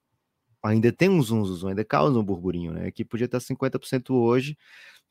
Ainda 0.63 0.91
tem 0.91 1.10
uns 1.10 1.32
uns, 1.32 1.63
ainda 1.65 1.86
causa 1.86 2.19
um 2.19 2.23
burburinho, 2.23 2.73
né? 2.73 2.91
Que 2.91 3.06
podia 3.06 3.25
estar 3.25 3.39
50% 3.39 4.12
hoje, 4.12 4.58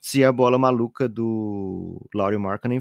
se 0.00 0.24
a 0.24 0.32
bola 0.32 0.58
maluca 0.58 1.08
do 1.08 2.06
Laurie 2.14 2.38
Markkanen 2.38 2.80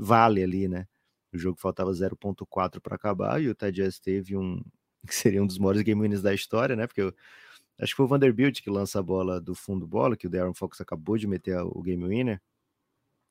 vale 0.00 0.42
ali, 0.42 0.68
né? 0.68 0.86
O 1.32 1.38
jogo 1.38 1.58
faltava 1.58 1.90
0.4 1.92 2.80
para 2.80 2.96
acabar 2.96 3.42
e 3.42 3.48
o 3.48 3.54
Jazz 3.72 3.98
teve 3.98 4.36
um 4.36 4.62
que 5.06 5.14
seria 5.14 5.42
um 5.42 5.46
dos 5.46 5.58
maiores 5.58 5.82
game 5.82 6.00
winners 6.00 6.22
da 6.22 6.34
história, 6.34 6.74
né? 6.74 6.86
Porque 6.86 7.02
eu, 7.02 7.14
acho 7.80 7.92
que 7.92 7.96
foi 7.96 8.06
o 8.06 8.08
Vanderbilt 8.08 8.60
que 8.62 8.70
lança 8.70 8.98
a 8.98 9.02
bola 9.02 9.40
do 9.40 9.54
fundo 9.54 9.86
bola, 9.86 10.16
que 10.16 10.26
o 10.26 10.30
Darren 10.30 10.54
Fox 10.54 10.80
acabou 10.80 11.16
de 11.16 11.26
meter 11.26 11.58
o 11.60 11.82
game 11.82 12.06
winner. 12.06 12.40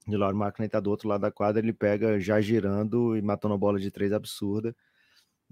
E 0.08 0.16
o 0.16 0.20
Laurie 0.20 0.38
Markkanen 0.38 0.70
tá 0.70 0.80
do 0.80 0.90
outro 0.90 1.10
lado 1.10 1.22
da 1.22 1.32
quadra, 1.32 1.62
ele 1.62 1.74
pega 1.74 2.20
já 2.20 2.40
girando 2.40 3.18
e 3.18 3.22
matando 3.22 3.54
a 3.54 3.58
bola 3.58 3.80
de 3.80 3.92
três 3.92 4.14
absurda. 4.14 4.76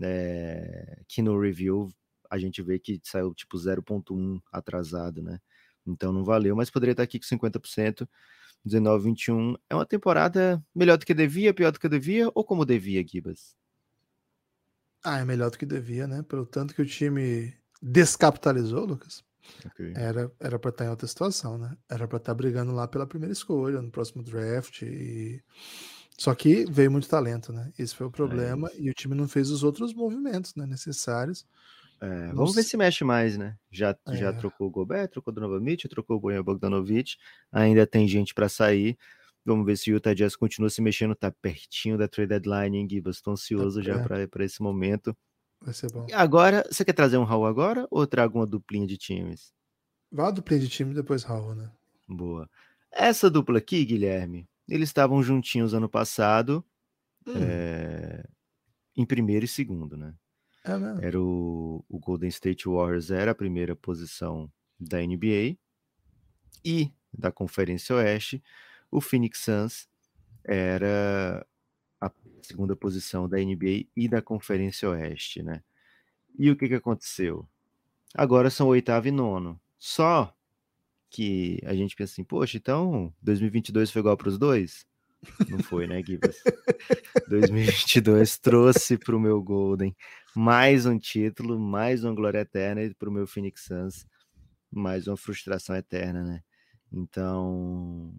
É, 0.02 1.02
que 1.08 1.22
no 1.22 1.40
review 1.40 1.90
a 2.30 2.38
gente 2.38 2.62
vê 2.62 2.80
que 2.80 3.00
saiu 3.04 3.34
tipo 3.34 3.58
0.1 3.58 4.42
atrasado, 4.52 5.22
né? 5.22 5.40
Então 5.86 6.12
não 6.12 6.24
valeu, 6.24 6.56
mas 6.56 6.70
poderia 6.70 6.94
estar 6.94 7.04
aqui 7.04 7.20
com 7.20 7.26
50%. 7.26 8.08
19, 8.65 9.04
21. 9.04 9.56
É 9.69 9.75
uma 9.75 9.86
temporada 9.86 10.62
melhor 10.73 10.97
do 10.97 11.06
que 11.06 11.13
devia, 11.13 11.54
pior 11.54 11.71
do 11.71 11.80
que 11.80 11.88
devia, 11.88 12.30
ou 12.34 12.43
como 12.43 12.65
devia, 12.65 13.06
Gibas? 13.08 13.56
Ah, 15.04 15.19
é 15.19 15.25
melhor 15.25 15.51
do 15.51 15.58
que 15.58 15.65
devia, 15.65 16.08
né? 16.08 16.23
Pelo 16.23 16.45
tanto 16.45 16.73
que 16.73 16.82
o 16.82 16.86
time 16.86 17.54
descapitalizou, 17.82 18.86
Lucas. 18.86 19.23
Okay. 19.67 19.93
Era 19.95 20.32
era 20.39 20.58
para 20.58 20.69
estar 20.71 20.86
em 20.86 20.89
outra 20.89 21.08
situação, 21.08 21.60
né? 21.60 21.78
Era 21.88 22.08
para 22.08 22.17
estar 22.17 22.34
brigando 22.34 22.71
lá 22.71 22.88
pela 22.88 23.06
primeira 23.06 23.32
escolha 23.32 23.80
no 23.80 23.91
próximo 23.91 24.23
draft 24.23 24.82
e 24.82 25.39
só 26.17 26.34
que 26.34 26.65
veio 26.65 26.89
muito 26.89 27.08
talento, 27.08 27.54
né? 27.54 27.71
Esse 27.78 27.93
foi 27.95 28.08
o 28.08 28.10
é 28.10 28.12
problema 28.12 28.67
é 28.69 28.82
e 28.82 28.89
o 28.89 28.93
time 28.95 29.13
não 29.13 29.28
fez 29.28 29.51
os 29.51 29.63
outros 29.63 29.93
movimentos, 29.93 30.56
né, 30.56 30.65
necessários 30.65 31.45
é, 32.06 32.34
vamos 32.34 32.54
ver 32.54 32.63
se 32.63 32.78
mexe 32.78 33.04
mais, 33.04 33.38
né? 33.38 33.58
Já, 33.72 33.98
é. 34.08 34.15
já 34.15 34.32
trocou 34.32 34.68
o 34.68 34.70
Gobert, 34.70 35.10
trocou 35.10 35.32
o 35.32 35.36
Donovan 35.36 35.60
Mitchell, 35.60 35.89
trocou 35.89 36.18
o 36.18 36.20
Bojan 36.20 36.44
Bogdanovic, 36.44 37.15
ainda 37.52 37.88
tem 37.88 38.08
gente 38.08 38.34
para 38.34 38.48
sair. 38.48 38.98
Vamos 39.44 39.65
ver 39.65 39.78
se 39.78 39.91
o 39.91 39.96
Utah 39.96 40.13
Jazz 40.13 40.36
continua 40.36 40.70
se 40.70 40.82
mexendo, 40.82 41.15
tá 41.15 41.32
pertinho 41.32 41.98
da 41.98 42.08
trade 42.08 42.30
deadline, 42.30 42.78
hein, 42.78 42.88
Gibas? 42.89 43.22
Tô 43.22 43.32
ansioso 43.32 43.80
tá 43.80 43.86
já 43.86 44.28
para 44.28 44.46
esse 44.46 44.62
momento. 44.62 45.15
Vai 45.62 45.74
ser 45.74 45.91
bom. 45.91 46.06
Agora, 46.13 46.63
você 46.70 46.86
quer 46.86 46.94
trazer 46.94 47.18
um 47.18 47.24
Raul 47.24 47.46
agora 47.46 47.88
ou 47.89 48.06
traga 48.06 48.36
uma 48.36 48.46
duplinha 48.46 48.86
de 48.86 48.98
times? 48.98 49.52
Vá 50.12 50.28
a 50.28 50.32
duplinha 50.32 50.60
de 50.60 50.70
time 50.70 50.94
depois 50.94 51.24
Raul, 51.24 51.56
né? 51.56 51.72
Boa. 52.08 52.50
Essa 52.91 53.30
dupla 53.30 53.58
aqui, 53.58 53.84
Guilherme, 53.84 54.48
eles 54.68 54.89
estavam 54.89 55.22
juntinhos 55.22 55.74
ano 55.74 55.89
passado, 55.89 56.63
hum. 57.28 57.34
é, 57.36 58.24
em 58.96 59.06
primeiro 59.06 59.46
e 59.46 59.48
segundo, 59.48 59.98
né? 59.98 60.13
É 60.65 61.08
era 61.08 61.21
o, 61.21 61.86
o, 61.88 61.99
Golden 61.99 62.30
State 62.30 62.67
Warriors 62.67 63.12
era 63.12 63.32
a 63.32 63.36
primeira 63.36 63.75
posição 63.75 64.51
da 64.80 64.99
NBA 64.99 65.58
e 66.63 66.91
da 67.13 67.32
Conferência 67.32 67.95
Oeste, 67.95 68.43
o 68.89 68.99
Phoenix 68.99 69.39
Suns 69.39 69.88
era 70.43 71.45
a 72.01 72.12
segunda 72.41 72.75
posição 72.75 73.30
da 73.30 73.38
NBA 73.38 73.86
e 73.95 74.08
da 74.10 74.21
Conferência 74.21 74.89
Oeste, 74.89 75.43
né? 75.43 75.63
E 76.38 76.49
o 76.49 76.56
que, 76.56 76.67
que 76.67 76.75
aconteceu? 76.75 77.47
Agora 78.13 78.49
são 78.49 78.67
oitavo 78.67 79.08
e 79.08 79.12
nono. 79.12 79.60
Só 79.78 80.36
que 81.10 81.60
a 81.63 81.73
gente 81.73 81.95
pensa 81.95 82.13
assim, 82.13 82.23
poxa, 82.23 82.58
então 82.58 83.13
2022 83.21 83.91
foi 83.91 83.99
igual 83.99 84.17
para 84.17 84.30
os 84.30 84.38
dois? 84.38 84.86
Não 85.50 85.60
foi, 85.60 85.88
né, 85.88 86.02
Gibas? 86.04 86.38
2022 87.28 88.38
trouxe 88.38 88.98
para 88.98 89.16
o 89.16 89.20
meu 89.20 89.42
Golden 89.42 89.96
mais 90.36 90.86
um 90.86 90.98
título, 91.00 91.60
mais 91.60 92.04
uma 92.04 92.14
glória 92.14 92.40
eterna 92.40 92.84
e 92.84 92.94
para 92.94 93.10
o 93.10 93.12
meu 93.12 93.26
Phoenix 93.26 93.66
Suns 93.66 94.06
mais 94.72 95.08
uma 95.08 95.18
frustração 95.18 95.76
eterna, 95.76 96.24
né? 96.24 96.44
Então, 96.92 98.14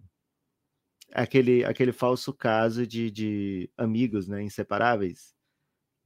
aquele, 1.13 1.63
aquele 1.63 1.91
falso 1.91 2.33
caso 2.33 2.85
de, 2.85 3.11
de 3.11 3.69
amigos, 3.77 4.27
né, 4.27 4.41
inseparáveis. 4.41 5.35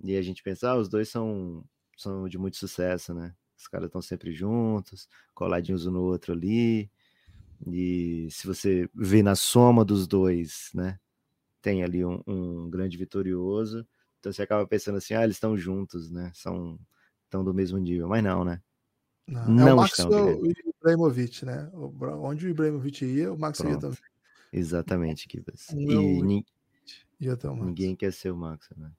E 0.04 0.16
a 0.16 0.22
gente 0.22 0.44
pensa, 0.44 0.72
ah, 0.72 0.78
os 0.78 0.90
dois 0.90 1.10
são, 1.10 1.64
são 1.98 2.28
de 2.28 2.38
muito 2.38 2.58
sucesso, 2.58 3.14
né? 3.14 3.34
Os 3.58 3.68
caras 3.68 3.88
estão 3.88 4.02
sempre 4.02 4.34
juntos, 4.34 5.08
coladinhos 5.34 5.86
um 5.86 5.92
no 5.92 6.02
outro 6.02 6.34
ali. 6.34 6.92
E 7.68 8.28
se 8.32 8.48
você 8.48 8.90
vê 8.94 9.22
na 9.22 9.36
soma 9.36 9.86
dos 9.86 10.08
dois, 10.08 10.70
né? 10.74 11.00
Tem 11.62 11.84
ali 11.84 12.04
um, 12.04 12.22
um 12.26 12.70
grande 12.70 12.98
vitorioso. 12.98 13.86
Então 14.20 14.32
você 14.32 14.42
acaba 14.42 14.66
pensando 14.66 14.98
assim, 14.98 15.14
ah, 15.14 15.24
eles 15.24 15.36
estão 15.36 15.58
juntos, 15.58 16.10
né? 16.10 16.32
São 16.34 16.80
estão 17.26 17.44
do 17.44 17.54
mesmo 17.54 17.78
nível, 17.78 18.10
mas 18.10 18.24
não, 18.24 18.44
né? 18.44 18.62
Não, 19.26 19.48
não 19.48 19.68
é 19.68 19.74
o 19.74 19.78
Maxwell 19.78 20.46
e 20.46 20.50
o 20.50 20.74
Ibrahimovic, 20.80 21.46
né? 21.46 21.70
Onde 21.74 22.46
o 22.46 22.50
Ibrahimovic 22.50 23.06
ia, 23.06 23.32
o 23.32 23.40
Maxwell 23.40 23.72
ia 23.72 23.80
também. 23.80 24.00
Exatamente, 24.52 25.28
Kibas. 25.28 25.70
É 25.70 25.76
e 25.76 26.22
ni... 26.22 26.46
ninguém 27.20 27.96
quer 27.96 28.12
ser 28.12 28.32
o 28.32 28.38
Maxwell, 28.38 28.82
né? 28.82 28.92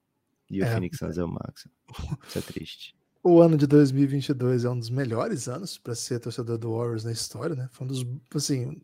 E 0.48 0.62
o 0.62 0.64
é, 0.64 0.72
Phoenix 0.72 0.98
Suns 0.98 1.18
é 1.18 1.24
o 1.24 1.28
Maxwell. 1.28 1.74
Isso 2.26 2.38
é 2.38 2.42
triste. 2.42 2.96
O 3.24 3.40
ano 3.40 3.56
de 3.56 3.68
2022 3.68 4.64
é 4.64 4.70
um 4.70 4.78
dos 4.78 4.90
melhores 4.90 5.46
anos 5.48 5.78
para 5.78 5.94
ser 5.94 6.18
torcedor 6.18 6.58
do 6.58 6.76
Warriors 6.76 7.04
na 7.04 7.12
história, 7.12 7.54
né? 7.54 7.68
Foi 7.70 7.86
um 7.86 7.88
dos, 7.88 8.04
assim, 8.34 8.82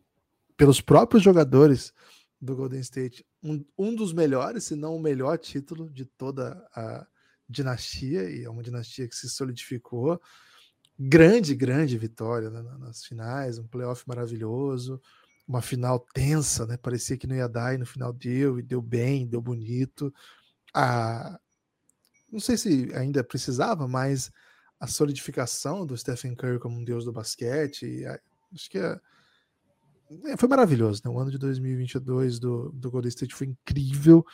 pelos 0.55 0.79
próprios 0.79 1.21
jogadores 1.21 1.93
do 2.39 2.55
Golden 2.55 2.79
State, 2.79 3.25
um, 3.43 3.65
um 3.77 3.93
dos 3.93 4.13
melhores, 4.13 4.63
se 4.63 4.75
não 4.75 4.95
o 4.95 5.01
melhor 5.01 5.37
título 5.37 5.89
de 5.89 6.05
toda 6.05 6.53
a 6.73 7.05
dinastia, 7.49 8.29
e 8.29 8.45
é 8.45 8.49
uma 8.49 8.63
dinastia 8.63 9.09
que 9.09 9.15
se 9.15 9.29
solidificou. 9.29 10.21
Grande, 10.97 11.53
grande 11.53 11.97
vitória 11.97 12.49
né, 12.49 12.61
nas 12.79 13.03
finais, 13.03 13.57
um 13.57 13.67
playoff 13.67 14.05
maravilhoso, 14.07 15.01
uma 15.45 15.61
final 15.61 15.99
tensa, 16.13 16.65
né? 16.65 16.77
Parecia 16.77 17.17
que 17.17 17.27
não 17.27 17.35
ia 17.35 17.49
dar, 17.49 17.75
e 17.75 17.77
no 17.77 17.85
final 17.85 18.13
deu, 18.13 18.57
e 18.57 18.61
deu 18.61 18.81
bem, 18.81 19.27
deu 19.27 19.41
bonito. 19.41 20.13
A, 20.73 21.37
não 22.31 22.39
sei 22.39 22.57
se 22.57 22.89
ainda 22.93 23.23
precisava, 23.23 23.87
mas 23.87 24.31
a 24.79 24.87
solidificação 24.87 25.85
do 25.85 25.97
Stephen 25.97 26.35
Curry 26.35 26.59
como 26.59 26.77
um 26.77 26.83
deus 26.83 27.03
do 27.03 27.11
basquete, 27.11 28.05
acho 28.53 28.69
que 28.69 28.77
é, 28.77 28.99
é, 30.25 30.37
foi 30.37 30.47
maravilhoso. 30.47 31.01
Né? 31.03 31.11
O 31.11 31.19
ano 31.19 31.31
de 31.31 31.37
2022 31.37 32.39
do, 32.39 32.71
do 32.71 32.89
Golden 32.89 33.09
State 33.09 33.35
foi 33.35 33.47
incrível. 33.47 34.25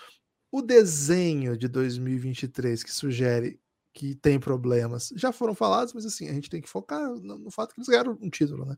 O 0.51 0.62
desenho 0.62 1.58
de 1.58 1.67
2023 1.67 2.84
que 2.84 2.91
sugere 2.91 3.60
que 3.93 4.13
tem 4.13 4.39
problemas 4.39 5.12
já 5.15 5.31
foram 5.31 5.55
falados, 5.55 5.93
mas 5.93 6.05
assim, 6.05 6.27
a 6.27 6.34
gente 6.34 6.49
tem 6.49 6.62
que 6.62 6.69
focar 6.69 7.01
no, 7.01 7.39
no 7.39 7.51
fato 7.51 7.73
que 7.73 7.79
eles 7.79 7.88
ganharam 7.88 8.17
um 8.21 8.29
título, 8.29 8.65
né? 8.65 8.77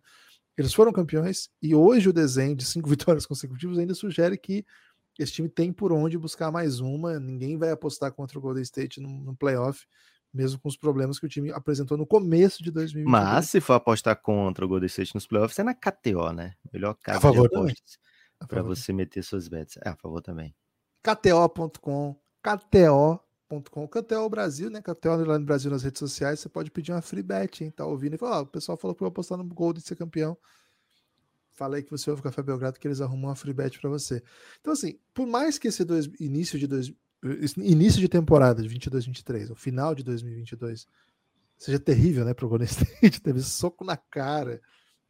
Eles 0.55 0.73
foram 0.73 0.91
campeões 0.91 1.49
e 1.61 1.75
hoje 1.75 2.09
o 2.09 2.13
desenho 2.13 2.55
de 2.55 2.65
cinco 2.65 2.89
vitórias 2.89 3.25
consecutivas 3.25 3.77
ainda 3.77 3.93
sugere 3.93 4.37
que 4.37 4.65
esse 5.23 5.33
time 5.33 5.49
tem 5.49 5.71
por 5.71 5.91
onde 5.91 6.17
buscar 6.17 6.51
mais 6.51 6.79
uma. 6.79 7.19
Ninguém 7.19 7.57
vai 7.57 7.71
apostar 7.71 8.11
contra 8.11 8.37
o 8.37 8.41
Golden 8.41 8.63
State 8.63 8.99
no, 8.99 9.09
no 9.09 9.35
playoff, 9.35 9.85
mesmo 10.33 10.59
com 10.59 10.69
os 10.69 10.77
problemas 10.77 11.19
que 11.19 11.25
o 11.25 11.29
time 11.29 11.51
apresentou 11.51 11.97
no 11.97 12.05
começo 12.05 12.63
de 12.63 12.71
2020. 12.71 13.09
Mas 13.09 13.49
se 13.49 13.59
for 13.59 13.73
apostar 13.73 14.21
contra 14.21 14.65
o 14.65 14.67
Golden 14.67 14.87
State 14.87 15.15
nos 15.15 15.27
playoffs, 15.27 15.57
é 15.59 15.63
na 15.63 15.73
KTO, 15.73 16.31
né? 16.31 16.53
Melhor 16.71 16.95
casa 16.95 17.17
a 17.17 17.21
favor 17.21 17.49
de 17.49 17.55
apostas 17.55 17.97
para 18.47 18.61
você 18.61 18.93
meter 18.93 19.23
suas 19.23 19.47
bets. 19.47 19.77
É 19.83 19.89
a 19.89 19.95
favor 19.95 20.21
também. 20.21 20.55
KTO.com, 21.03 22.15
KTO.com, 22.43 23.87
KTO 23.87 24.29
Brasil, 24.29 24.69
né? 24.69 24.81
KTO 24.81 25.17
no 25.17 25.45
Brasil 25.45 25.71
nas 25.71 25.83
redes 25.83 25.99
sociais, 25.99 26.39
você 26.39 26.49
pode 26.49 26.69
pedir 26.69 26.91
uma 26.91 27.01
free 27.01 27.23
bet, 27.23 27.63
hein? 27.63 27.71
Tá 27.71 27.85
ouvindo 27.85 28.15
e 28.15 28.17
falar, 28.17 28.41
o 28.41 28.47
pessoal 28.47 28.77
falou 28.77 28.93
que 28.93 29.01
eu 29.01 29.05
vou 29.05 29.11
apostar 29.11 29.37
no 29.37 29.45
Golden 29.45 29.81
ser 29.81 29.95
campeão 29.95 30.37
falei 31.57 31.81
que 31.81 31.89
você 31.89 32.09
ouve 32.09 32.19
o 32.19 32.23
Café 32.23 32.43
Belgrado 32.43 32.79
que 32.79 32.87
eles 32.87 33.01
arrumam 33.01 33.29
uma 33.29 33.35
free 33.35 33.51
bet 33.51 33.79
para 33.81 33.89
você. 33.89 34.21
Então, 34.61 34.71
assim, 34.71 34.99
por 35.13 35.25
mais 35.25 35.57
que 35.57 35.67
esse 35.67 35.83
dois, 35.83 36.07
início 36.19 36.57
de 36.59 36.67
dois, 36.67 36.93
início 37.57 37.99
de 37.99 38.07
temporada 38.07 38.61
de 38.61 38.69
22, 38.69 39.07
23, 39.07 39.49
o 39.49 39.55
final 39.55 39.95
de 39.95 40.03
2022 40.03 40.87
seja 41.57 41.79
terrível, 41.79 42.23
né, 42.23 42.35
pro 42.35 42.47
Golden 42.47 42.67
State, 42.69 43.19
teve 43.19 43.41
soco 43.41 43.83
na 43.83 43.97
cara, 43.97 44.61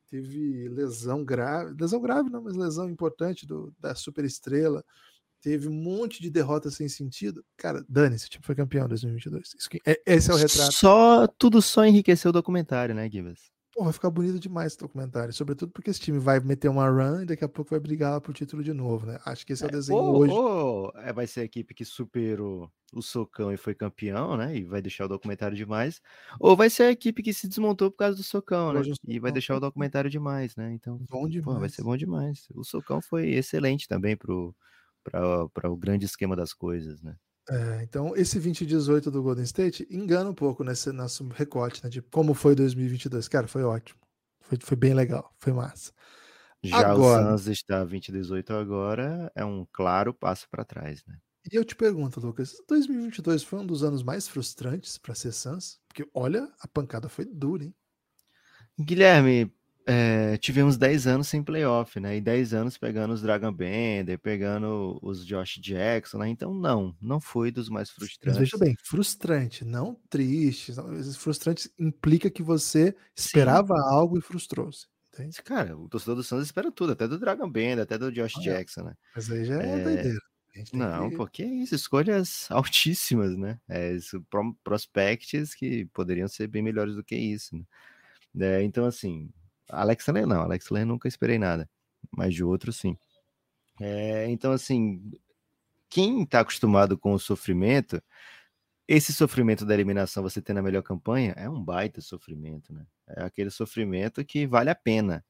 teve 0.10 0.70
lesão 0.70 1.24
grave, 1.26 1.76
lesão 1.78 2.02
grave 2.02 2.30
não, 2.30 2.42
mas 2.42 2.56
lesão 2.56 2.90
importante 2.90 3.46
do, 3.46 3.74
da 3.78 3.94
super 3.94 4.24
estrela, 4.24 4.86
teve 5.42 5.68
um 5.68 5.74
monte 5.74 6.22
de 6.22 6.30
derrotas 6.30 6.76
sem 6.76 6.88
sentido. 6.88 7.44
Cara, 7.58 7.84
dane, 7.90 8.16
esse 8.16 8.30
time 8.30 8.44
foi 8.46 8.56
campeão 8.56 8.86
em 8.86 8.90
2022. 8.90 9.54
Isso 9.60 9.70
é, 9.86 10.02
esse 10.06 10.32
é 10.32 10.34
o 10.34 10.38
retrato. 10.38 10.72
Só, 10.72 11.28
tudo 11.28 11.62
só 11.62 11.86
enriqueceu 11.86 12.30
o 12.30 12.34
documentário, 12.34 12.96
né, 12.96 13.10
Gibas? 13.10 13.52
Pô, 13.78 13.84
vai 13.84 13.94
ficar 13.94 14.10
bonito 14.10 14.40
demais 14.40 14.74
esse 14.74 14.80
documentário. 14.80 15.32
Sobretudo 15.32 15.72
porque 15.72 15.92
esse 15.92 16.00
time 16.00 16.18
vai 16.18 16.40
meter 16.40 16.68
uma 16.68 16.90
run 16.90 17.22
e 17.22 17.26
daqui 17.28 17.46
a 17.46 17.48
pouco 17.48 17.70
vai 17.70 17.80
brigar 17.80 18.20
pro 18.20 18.34
título 18.34 18.64
de 18.64 18.74
novo, 18.74 19.06
né? 19.06 19.20
Acho 19.24 19.46
que 19.46 19.54
esse 19.54 19.64
é 19.64 19.68
o 19.68 19.70
é, 19.70 19.72
desenho 19.72 20.00
ou, 20.00 20.18
hoje. 20.18 20.34
Ou 20.34 20.92
é, 20.96 21.14
vai 21.14 21.28
ser 21.28 21.42
a 21.42 21.44
equipe 21.44 21.76
que 21.76 21.86
superou 21.86 22.72
o 22.92 23.04
socão 23.04 23.54
e 23.54 23.58
foi 23.58 23.76
campeão, 23.76 24.36
né? 24.36 24.58
E 24.58 24.64
vai 24.64 24.82
deixar 24.82 25.06
o 25.06 25.08
documentário 25.08 25.56
demais. 25.56 26.02
Ou 26.40 26.58
vai 26.58 26.72
ser 26.72 26.84
a 26.84 26.92
equipe 26.92 27.22
que 27.22 27.32
se 27.32 27.48
desmontou 27.48 27.92
por 27.92 27.98
causa 27.98 28.18
do 28.18 28.24
socão, 28.24 28.74
né? 28.74 28.82
E 29.08 29.20
vai 29.20 29.32
deixar 29.32 29.56
o 29.56 29.60
documentário 29.60 30.10
demais, 30.10 30.56
né? 30.56 30.74
Então, 30.74 30.98
bom 31.08 31.30
demais. 31.30 31.54
Pô, 31.54 31.60
vai 31.60 31.70
ser 31.70 31.84
bom 31.84 31.96
demais. 31.96 32.48
O 32.56 32.64
socão 32.64 33.00
foi 33.00 33.30
excelente 33.30 33.88
também 33.88 34.18
pro, 34.18 34.56
para 35.04 35.70
o 35.70 35.78
grande 35.78 36.08
esquema 36.08 36.36
das 36.36 36.52
coisas, 36.52 37.00
né? 37.04 37.16
É, 37.50 37.84
então, 37.84 38.14
esse 38.16 38.36
2018 38.36 39.10
do 39.10 39.24
Golden 39.24 39.44
State 39.46 39.88
engana 39.90 40.30
um 40.30 40.34
pouco 40.34 40.64
nesse 40.64 40.92
nosso 40.92 41.28
recorte, 41.30 41.84
né? 41.84 41.90
De 41.90 42.02
como 42.02 42.34
foi 42.34 42.56
2022. 42.56 43.28
Cara, 43.28 43.48
foi 43.48 43.64
ótimo. 43.64 44.00
Foi, 44.42 44.58
foi 44.62 44.78
bem 44.78 44.94
legal, 44.94 45.34
foi 45.40 45.54
massa. 45.54 45.92
Já 46.64 46.92
agora, 46.92 47.34
o 47.34 47.38
Suns 47.38 47.48
está 47.48 47.84
2018 47.84 48.54
agora, 48.54 49.32
é 49.36 49.46
um 49.46 49.66
claro 49.72 50.14
passo 50.14 50.48
para 50.50 50.66
trás, 50.66 51.04
né? 51.06 51.18
E 51.50 51.56
eu 51.56 51.64
te 51.64 51.76
pergunto, 51.76 52.20
Lucas, 52.20 52.56
2022 52.68 53.44
foi 53.44 53.60
um 53.60 53.66
dos 53.66 53.84
anos 53.84 54.04
mais 54.04 54.28
frustrantes 54.28 54.98
para 54.98 55.16
ser 55.16 55.32
Suns? 55.32 55.80
Porque 55.88 56.10
olha, 56.14 56.52
a 56.60 56.68
pancada 56.68 57.08
foi 57.08 57.24
dura, 57.24 57.64
hein? 57.64 57.76
Guilherme, 58.80 59.52
é, 59.90 60.36
tivemos 60.38 60.76
10 60.76 61.08
anos 61.08 61.30
sem 61.30 61.42
playoff, 61.42 61.98
né? 61.98 62.18
E 62.18 62.22
10 62.22 62.54
anos 62.54 62.78
pegando 62.78 63.14
os 63.14 63.22
Dragon 63.22 63.54
Bender, 63.54 64.20
pegando 64.20 65.00
os 65.02 65.26
Josh 65.26 65.60
Jackson, 65.62 66.18
né? 66.18 66.28
Então, 66.28 66.54
não, 66.54 66.94
não 67.02 67.22
foi 67.22 67.52
dos 67.52 67.70
mais 67.70 67.90
frustrantes. 67.90 68.38
Mas 68.38 68.52
veja 68.52 68.58
bem, 68.58 68.76
frustrante, 68.84 69.64
não 69.64 69.98
triste. 70.10 70.74
Frustrante 71.18 71.72
implica 71.80 72.30
que 72.30 72.44
você 72.44 72.94
esperava 73.16 73.76
Sim. 73.76 73.84
algo 73.86 74.18
e 74.18 74.22
frustrou-se. 74.22 74.88
Cara, 75.44 75.76
o 75.78 75.88
torcedor 75.88 76.18
do 76.18 76.24
Santos 76.24 76.46
espera 76.46 76.70
tudo, 76.70 76.92
até 76.92 77.08
do 77.08 77.18
Dragon 77.18 77.50
Bender, 77.50 77.84
até 77.84 77.98
do 77.98 78.12
Josh 78.12 78.36
ah, 78.38 78.42
Jackson, 78.42 78.84
né? 78.84 78.94
Mas 79.16 79.32
aí 79.32 79.46
já 79.46 79.62
é, 79.62 79.80
é... 79.80 79.84
doideira. 79.84 80.20
Não, 80.74 81.10
que... 81.10 81.16
porque 81.16 81.44
é 81.44 81.48
isso, 81.48 81.76
escolhas 81.76 82.48
altíssimas, 82.52 83.38
né? 83.38 83.58
É, 83.70 83.94
isso, 83.94 84.22
prospects 84.64 85.56
que 85.56 85.86
poderiam 85.94 86.28
ser 86.28 86.48
bem 86.48 86.62
melhores 86.62 86.96
do 86.96 87.04
que 87.04 87.16
isso, 87.16 87.56
né? 87.56 87.64
É, 88.40 88.62
então, 88.62 88.86
assim, 88.86 89.32
Alex 89.70 90.08
Len 90.08 90.26
não, 90.26 90.42
Alex 90.42 90.70
Len 90.70 90.86
nunca 90.86 91.08
esperei 91.08 91.38
nada, 91.38 91.70
mas 92.12 92.34
de 92.34 92.44
outro 92.44 92.72
sim. 92.72 92.98
É, 93.80 94.28
então, 94.30 94.52
assim, 94.52 95.12
quem 95.90 96.24
está 96.24 96.42
acostumado 96.42 96.98
com 96.98 97.14
o 97.14 97.20
sofrimento, 97.20 98.02
esse 98.88 99.14
sofrimento 99.14 99.66
da 99.66 99.74
eliminação, 99.74 100.24
você 100.24 100.42
ter 100.42 100.54
na 100.54 100.62
melhor 100.62 100.84
campanha, 100.84 101.34
é 101.38 101.50
um 101.50 101.64
baita 101.64 102.02
sofrimento, 102.02 102.74
né? 102.74 102.86
É 103.08 103.24
aquele 103.24 103.50
sofrimento 103.50 104.24
que 104.26 104.48
vale 104.48 104.70
a 104.70 104.76
pena. 104.76 105.26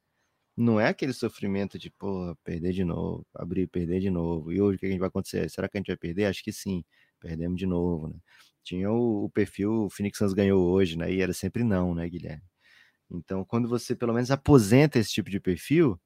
Não 0.57 0.79
é 0.79 0.87
aquele 0.89 1.13
sofrimento 1.13 1.79
de, 1.79 1.91
pô, 1.91 2.35
perder 2.43 2.73
de 2.73 2.83
novo, 2.83 3.25
abrir, 3.33 3.67
perder 3.67 3.99
de 4.01 4.09
novo. 4.09 4.51
E 4.51 4.61
hoje 4.61 4.77
o 4.77 4.79
que 4.79 4.85
a 4.87 4.89
gente 4.89 4.99
vai 4.99 5.09
acontecer? 5.09 5.49
Será 5.49 5.69
que 5.69 5.77
a 5.77 5.79
gente 5.79 5.87
vai 5.87 5.97
perder? 5.97 6.25
Acho 6.25 6.43
que 6.43 6.51
sim, 6.53 6.83
perdemos 7.19 7.59
de 7.59 7.65
novo, 7.67 8.07
né? 8.09 8.17
Tinha 8.63 8.91
o, 8.91 9.25
o 9.25 9.29
perfil, 9.29 9.85
o 9.85 9.89
Phoenix 9.89 10.17
Suns 10.17 10.33
ganhou 10.33 10.61
hoje, 10.69 10.97
né? 10.97 11.11
E 11.11 11.21
era 11.21 11.33
sempre 11.33 11.63
não, 11.63 11.95
né, 11.95 12.09
Guilherme? 12.09 12.43
Então, 13.09 13.45
quando 13.45 13.67
você 13.67 13.95
pelo 13.95 14.13
menos 14.13 14.31
aposenta 14.31 14.99
esse 14.99 15.11
tipo 15.11 15.29
de 15.29 15.39
perfil, 15.39 15.99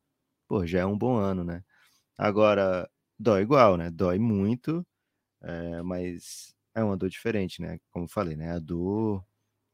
pô, 0.47 0.65
já 0.65 0.81
é 0.81 0.85
um 0.85 0.97
bom 0.97 1.15
ano, 1.15 1.43
né? 1.43 1.63
Agora, 2.17 2.89
dói 3.19 3.41
igual, 3.41 3.77
né? 3.77 3.89
Dói 3.89 4.19
muito, 4.19 4.85
é, 5.41 5.81
mas 5.81 6.55
é 6.75 6.83
uma 6.83 6.97
dor 6.97 7.09
diferente, 7.09 7.61
né? 7.61 7.79
Como 7.91 8.07
falei, 8.07 8.35
né? 8.35 8.51
A 8.51 8.59
dor. 8.59 9.25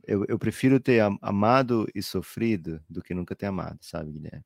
Eu, 0.06 0.26
eu 0.30 0.40
prefiro 0.40 0.80
ter 0.80 1.02
amado 1.22 1.88
e 1.94 2.02
sofrido 2.02 2.82
do 2.90 3.02
que 3.02 3.14
nunca 3.14 3.36
ter 3.36 3.48
amado, 3.48 3.80
sabe, 3.82 4.14
Guilherme? 4.14 4.46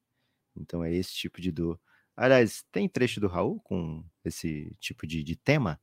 Então 0.56 0.84
é 0.84 0.94
esse 0.94 1.14
tipo 1.14 1.40
de 1.40 1.52
dor. 1.52 1.80
Aliás, 2.16 2.64
tem 2.72 2.90
trecho 2.90 3.20
do 3.20 3.28
Raul 3.28 3.60
com 3.62 4.04
esse 4.26 4.76
tipo 4.80 5.08
de, 5.08 5.24
de 5.24 5.36
tema? 5.36 5.80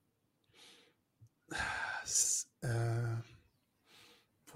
Uh... 2.64 3.37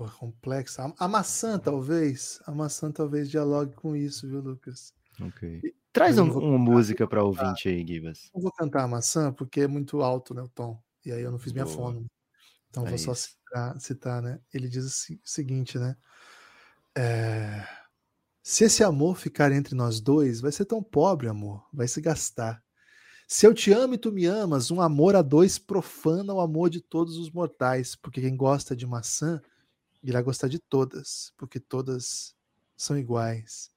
Pô, 0.03 0.11
complexa. 0.19 0.93
A, 0.99 1.09
maçã, 1.09 1.59
talvez. 1.59 2.41
A 2.47 2.53
maçã 2.53 2.91
talvez 2.91 3.31
dialogue 3.31 3.75
com 3.75 3.95
isso, 3.95 4.29
viu, 4.29 4.41
Lucas? 4.41 4.93
Ok. 5.21 5.61
E, 5.63 5.75
Traz 5.93 6.19
um, 6.19 6.25
uma 6.25 6.59
música 6.59 7.07
para 7.07 7.23
ouvinte 7.23 7.69
aí, 7.69 7.87
Gibas. 7.87 8.31
Não 8.35 8.41
vou 8.41 8.51
cantar 8.51 8.83
a 8.83 8.89
maçã 8.89 9.33
porque 9.33 9.61
é 9.61 9.69
muito 9.69 10.01
alto, 10.01 10.33
né, 10.33 10.43
o 10.43 10.49
tom. 10.49 10.83
E 11.05 11.13
aí 11.13 11.21
eu 11.21 11.31
não 11.31 11.39
fiz 11.39 11.53
minha 11.53 11.67
Boa. 11.67 11.77
fome. 11.77 12.07
Então 12.71 12.87
é 12.87 12.89
vou 12.89 12.99
só 12.99 13.15
citar, 13.15 13.79
citar, 13.79 14.23
né? 14.23 14.41
Ele 14.55 14.69
diz 14.69 14.87
o 14.87 15.19
seguinte, 15.23 15.79
né? 15.79 15.95
É... 16.97 17.63
Se 18.43 18.65
esse 18.65 18.83
amor 18.83 19.19
ficar 19.19 19.53
entre 19.53 19.75
nós 19.75 20.01
dois, 20.01 20.41
vai 20.41 20.51
ser 20.51 20.65
tão 20.65 20.83
pobre, 20.83 21.29
amor. 21.29 21.65
Vai 21.73 21.87
se 21.87 22.01
gastar. 22.01 22.63
Se 23.29 23.47
eu 23.47 23.55
te 23.55 23.71
amo 23.71 23.95
e 23.95 23.99
tu 23.99 24.11
me 24.11 24.25
amas, 24.25 24.71
um 24.71 24.81
amor 24.81 25.15
a 25.15 25.23
dois 25.23 25.59
profana 25.59 26.33
o 26.33 26.41
amor 26.41 26.71
de 26.71 26.81
todos 26.81 27.19
os 27.19 27.31
mortais, 27.31 27.95
porque 27.95 28.21
quem 28.21 28.35
gosta 28.35 28.75
de 28.75 28.87
maçã 28.87 29.41
irá 30.03 30.21
gostar 30.21 30.49
de 30.49 30.59
todas, 30.59 31.33
porque 31.37 31.61
todas 31.61 32.35
são 32.77 32.99
iguais. 32.99 33.71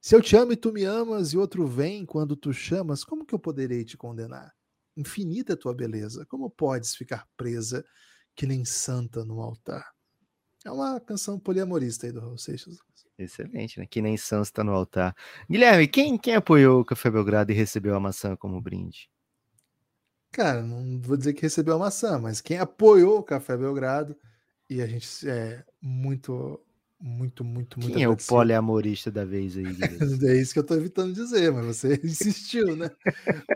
Se 0.00 0.14
eu 0.16 0.20
te 0.20 0.36
amo 0.36 0.52
e 0.52 0.56
tu 0.56 0.72
me 0.72 0.84
amas 0.84 1.32
e 1.32 1.38
outro 1.38 1.66
vem 1.66 2.04
quando 2.04 2.36
tu 2.36 2.52
chamas, 2.52 3.04
como 3.04 3.24
que 3.24 3.34
eu 3.34 3.38
poderei 3.38 3.84
te 3.84 3.96
condenar? 3.96 4.52
Infinita 4.96 5.52
é 5.52 5.56
tua 5.56 5.74
beleza, 5.74 6.26
como 6.26 6.50
podes 6.50 6.94
ficar 6.94 7.26
presa 7.36 7.84
que 8.34 8.46
nem 8.46 8.64
santa 8.64 9.24
no 9.24 9.40
altar? 9.40 9.92
É 10.64 10.70
uma 10.70 11.00
canção 11.00 11.38
poliamorista 11.38 12.06
aí 12.06 12.12
do 12.12 12.20
Raul 12.20 12.38
Seixas. 12.38 12.78
Excelente, 13.18 13.78
né? 13.78 13.86
Que 13.86 14.00
nem 14.00 14.16
Santos 14.16 14.48
está 14.48 14.64
no 14.64 14.72
altar. 14.72 15.14
Guilherme, 15.48 15.86
quem, 15.86 16.16
quem 16.16 16.34
apoiou 16.34 16.80
o 16.80 16.84
Café 16.84 17.10
Belgrado 17.10 17.52
e 17.52 17.54
recebeu 17.54 17.94
a 17.94 18.00
maçã 18.00 18.36
como 18.36 18.60
brinde? 18.60 19.10
Cara, 20.30 20.62
não 20.62 21.00
vou 21.00 21.16
dizer 21.16 21.34
que 21.34 21.42
recebeu 21.42 21.74
a 21.74 21.78
maçã, 21.78 22.18
mas 22.18 22.40
quem 22.40 22.58
apoiou 22.58 23.18
o 23.18 23.22
Café 23.22 23.56
Belgrado 23.56 24.16
e 24.72 24.82
a 24.82 24.86
gente 24.86 25.28
é 25.28 25.64
muito, 25.80 26.58
muito, 26.98 27.44
muito, 27.44 27.78
muito. 27.78 27.94
Quem 27.94 28.04
é 28.04 28.08
o 28.08 28.16
poliamorista 28.16 29.10
da 29.10 29.24
vez 29.24 29.56
aí? 29.56 29.64
é 30.30 30.40
isso 30.40 30.52
que 30.52 30.58
eu 30.58 30.62
estou 30.62 30.76
evitando 30.76 31.12
dizer, 31.12 31.52
mas 31.52 31.64
você 31.76 32.00
insistiu, 32.04 32.76
né? 32.76 32.90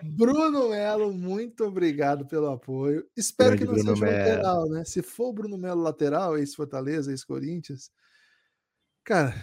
Bruno 0.02 0.70
Melo, 0.70 1.12
muito 1.12 1.64
obrigado 1.64 2.26
pelo 2.26 2.48
apoio. 2.48 3.06
Espero 3.16 3.56
Grande 3.56 3.62
que 3.62 3.66
não 3.66 3.74
Bruno 3.74 3.96
seja 3.96 4.04
Mello. 4.04 4.28
lateral, 4.28 4.68
né? 4.68 4.84
Se 4.84 5.02
for 5.02 5.28
o 5.28 5.32
Bruno 5.32 5.56
Melo 5.56 5.82
lateral, 5.82 6.36
ex-Fortaleza, 6.36 7.10
ex-Corinthians, 7.10 7.90
cara. 9.04 9.34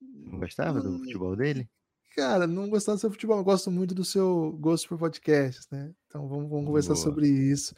Não 0.00 0.38
gostava 0.38 0.80
do 0.80 0.98
futebol 0.98 1.34
dele? 1.34 1.68
Cara, 2.14 2.46
não 2.48 2.68
gostava 2.68 2.96
do 2.96 3.00
seu 3.00 3.10
futebol, 3.10 3.38
eu 3.38 3.44
gosto 3.44 3.70
muito 3.70 3.94
do 3.94 4.04
seu 4.04 4.52
gosto 4.60 4.88
por 4.88 4.98
podcasts, 4.98 5.68
né? 5.70 5.92
Então 6.08 6.28
vamos, 6.28 6.50
vamos 6.50 6.66
conversar 6.66 6.94
Boa. 6.94 7.04
sobre 7.04 7.28
isso. 7.28 7.74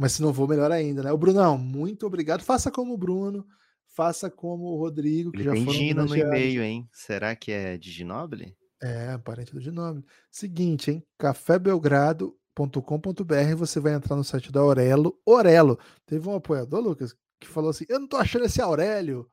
Mas 0.00 0.12
se 0.12 0.22
não 0.22 0.32
for, 0.32 0.48
melhor 0.48 0.72
ainda, 0.72 1.02
né? 1.02 1.12
O 1.12 1.18
Brunão, 1.18 1.58
muito 1.58 2.06
obrigado. 2.06 2.42
Faça 2.42 2.70
como 2.70 2.94
o 2.94 2.96
Bruno, 2.96 3.46
faça 3.94 4.30
como 4.30 4.64
o 4.64 4.78
Rodrigo, 4.78 5.30
que 5.30 5.40
Ele 5.40 5.44
já 5.44 5.52
tem 5.52 5.70
Gino 5.70 6.06
no 6.06 6.16
e-mail, 6.16 6.62
hein? 6.62 6.88
Será 6.90 7.36
que 7.36 7.52
é 7.52 7.76
de 7.76 7.90
Ginoble? 7.90 8.56
É, 8.82 9.18
parente 9.18 9.52
do 9.52 9.60
Ginoble. 9.60 10.02
Seguinte, 10.30 10.90
hein? 10.90 11.06
cafébelgrado.com.br, 11.18 13.54
você 13.58 13.78
vai 13.78 13.92
entrar 13.92 14.16
no 14.16 14.24
site 14.24 14.50
da 14.50 14.60
Aurelo. 14.60 15.20
Orelo. 15.26 15.78
Teve 16.06 16.26
um 16.30 16.34
apoiador, 16.34 16.80
Lucas, 16.80 17.14
que 17.38 17.46
falou 17.46 17.68
assim: 17.68 17.84
Eu 17.86 18.00
não 18.00 18.08
tô 18.08 18.16
achando 18.16 18.46
esse 18.46 18.62
Aurélio. 18.62 19.30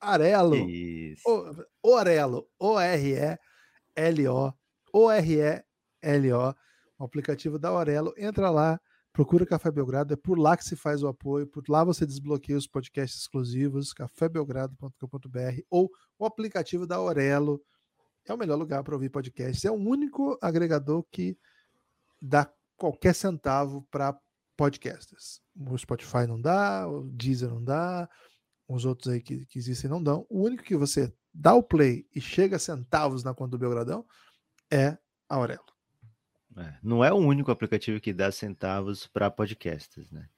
Arelo. 0.00 0.68
O, 1.26 1.64
Orelo. 1.82 2.46
O-R-E-L-O. 2.60 4.54
O-R-E-L-O. 4.94 6.54
O 6.96 7.04
aplicativo 7.04 7.58
da 7.58 7.70
Aurelo. 7.70 8.14
Entra 8.16 8.50
lá 8.50 8.80
Procura 9.20 9.44
Café 9.44 9.70
Belgrado, 9.70 10.14
é 10.14 10.16
por 10.16 10.38
lá 10.38 10.56
que 10.56 10.64
se 10.64 10.74
faz 10.74 11.02
o 11.02 11.06
apoio, 11.06 11.46
por 11.46 11.62
lá 11.68 11.84
você 11.84 12.06
desbloqueia 12.06 12.56
os 12.56 12.66
podcasts 12.66 13.20
exclusivos, 13.20 13.92
cafébelgrado.com.br 13.92 15.60
ou 15.68 15.90
o 16.18 16.24
aplicativo 16.24 16.86
da 16.86 16.96
Aurelo. 16.96 17.62
É 18.26 18.32
o 18.32 18.38
melhor 18.38 18.56
lugar 18.56 18.82
para 18.82 18.94
ouvir 18.94 19.10
podcasts. 19.10 19.62
É 19.62 19.70
o 19.70 19.74
único 19.74 20.38
agregador 20.40 21.04
que 21.12 21.36
dá 22.18 22.50
qualquer 22.78 23.14
centavo 23.14 23.86
para 23.90 24.18
podcasters. 24.56 25.42
O 25.54 25.76
Spotify 25.76 26.26
não 26.26 26.40
dá, 26.40 26.88
o 26.88 27.02
Deezer 27.10 27.50
não 27.50 27.62
dá, 27.62 28.08
os 28.66 28.86
outros 28.86 29.12
aí 29.12 29.20
que, 29.20 29.44
que 29.44 29.58
existem 29.58 29.90
não 29.90 30.02
dão. 30.02 30.24
O 30.30 30.44
único 30.44 30.62
que 30.62 30.78
você 30.78 31.12
dá 31.34 31.52
o 31.52 31.62
play 31.62 32.06
e 32.14 32.22
chega 32.22 32.58
centavos 32.58 33.22
na 33.22 33.34
conta 33.34 33.50
do 33.50 33.58
Belgradão 33.58 34.02
é 34.72 34.96
a 35.28 35.34
Aurelo. 35.34 35.69
É, 36.56 36.74
não 36.82 37.04
é 37.04 37.12
o 37.12 37.16
único 37.16 37.50
aplicativo 37.50 38.00
que 38.00 38.12
dá 38.12 38.30
centavos 38.32 39.06
para 39.06 39.30
podcasts, 39.30 40.10
né? 40.10 40.28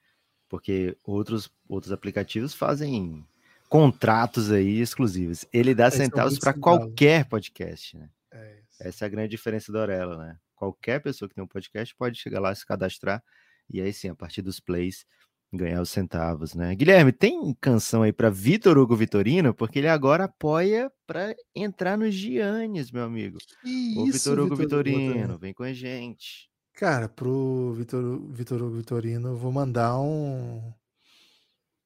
Porque 0.49 0.97
outros, 1.05 1.51
outros 1.67 1.93
aplicativos 1.93 2.53
fazem 2.53 3.27
contratos 3.69 4.53
aí 4.53 4.81
exclusivos. 4.81 5.47
Ele 5.53 5.75
dá 5.75 5.91
centavos 5.91 6.39
para 6.39 6.53
qualquer 6.53 7.25
podcast, 7.25 7.97
né? 7.97 8.11
É 8.31 8.63
Essa 8.81 9.05
é 9.05 9.07
a 9.07 9.09
grande 9.09 9.31
diferença 9.31 9.73
da 9.73 9.81
Aurela, 9.81 10.19
né? 10.19 10.39
Qualquer 10.55 11.01
pessoa 11.01 11.29
que 11.29 11.35
tem 11.35 11.43
um 11.43 11.49
podcast 11.49 11.95
pode 11.97 12.19
chegar 12.19 12.41
lá, 12.41 12.55
se 12.55 12.67
cadastrar, 12.67 13.23
e 13.71 13.81
aí 13.81 13.93
sim, 13.93 14.11
a 14.11 14.15
partir 14.15 14.43
dos 14.43 14.61
plays, 14.61 15.07
ganhar 15.53 15.83
os 15.83 15.91
centavos, 15.91 16.55
né? 16.55 16.75
Guilherme, 16.75 17.13
tem 17.13 17.55
canção 17.61 18.03
aí 18.03 18.13
para 18.13 18.31
Vitor 18.31 18.79
Hugo 18.79 18.97
Vitorino, 18.97 19.53
porque 19.53 19.79
ele 19.79 19.89
agora 19.89 20.25
apoia 20.25 20.91
para 21.07 21.35
entrar 21.55 21.99
nos 21.99 22.15
Giannis, 22.15 22.91
meu 22.91 23.05
amigo. 23.05 23.39
Que 23.63 23.95
o 23.99 24.07
Vitor 24.07 24.41
Hugo 24.41 24.57
Vitorino, 24.57 25.39
vem 25.39 25.53
com 25.53 25.63
a 25.63 25.73
gente. 25.73 26.51
Cara, 26.73 27.09
pro 27.09 27.75
Vitor, 27.75 28.33
Vitor 28.33 28.63
Hugo 28.63 28.77
Vitorino, 28.77 29.29
eu 29.29 29.37
vou 29.37 29.53
mandar 29.53 30.01
um. 30.01 30.73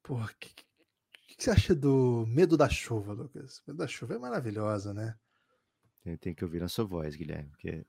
Porra, 0.02 0.30
que, 0.38 0.48
que, 0.54 0.64
você 1.36 1.50
acha 1.50 1.74
do 1.74 2.24
Medo 2.28 2.56
da 2.56 2.68
Chuva, 2.68 3.12
Lucas? 3.12 3.60
Medo 3.66 3.78
da 3.78 3.88
Chuva 3.88 4.14
é 4.14 4.18
maravilhosa, 4.18 4.94
né? 4.94 5.16
Tem, 6.04 6.16
tem 6.16 6.34
que 6.34 6.44
ouvir 6.44 6.62
a 6.62 6.68
sua 6.68 6.84
voz, 6.84 7.16
Guilherme, 7.16 7.50
porque 7.50 7.84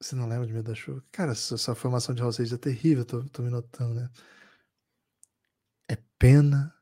você 0.00 0.16
não 0.16 0.26
lembra 0.26 0.46
de 0.46 0.54
Medo 0.54 0.70
da 0.70 0.74
Chuva? 0.74 1.04
Cara, 1.12 1.32
essa 1.32 1.74
formação 1.74 2.14
de 2.14 2.22
vocês 2.22 2.50
é 2.50 2.56
terrível, 2.56 3.04
tô, 3.04 3.22
tô 3.24 3.42
me 3.42 3.50
notando, 3.50 3.94
né? 3.94 4.10
Pena 6.18 6.74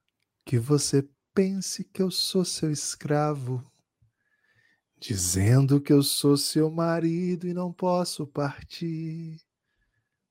que 0.45 0.59
você 0.59 1.09
pense 1.35 1.82
que 1.82 2.01
eu 2.01 2.09
sou 2.09 2.45
seu 2.45 2.70
escravo, 2.70 3.64
dizendo 4.97 5.80
que 5.80 5.93
eu 5.93 6.05
sou 6.05 6.37
seu 6.37 6.70
marido 6.70 7.49
e 7.49 7.53
não 7.53 7.72
posso 7.72 8.28
partir. 8.28 9.41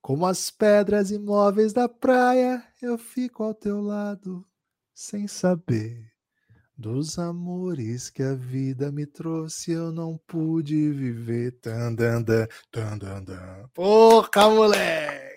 Como 0.02 0.26
as 0.26 0.50
pedras 0.50 1.12
imóveis 1.12 1.74
da 1.74 1.90
praia, 1.90 2.66
eu 2.82 2.98
fico 2.98 3.44
ao 3.44 3.54
teu 3.54 3.82
lado, 3.82 4.46
sem 4.94 5.28
saber. 5.28 6.12
Dos 6.78 7.20
amores 7.20 8.10
que 8.10 8.24
a 8.24 8.34
vida 8.34 8.92
me 8.92 9.06
trouxe, 9.06 9.72
eu 9.72 9.92
não 9.92 10.18
pude 10.26 10.92
viver. 10.92 11.52
Tandanda, 11.60 12.48
tandanda. 12.72 13.70
Porra, 13.74 14.50
moleque! 14.50 15.33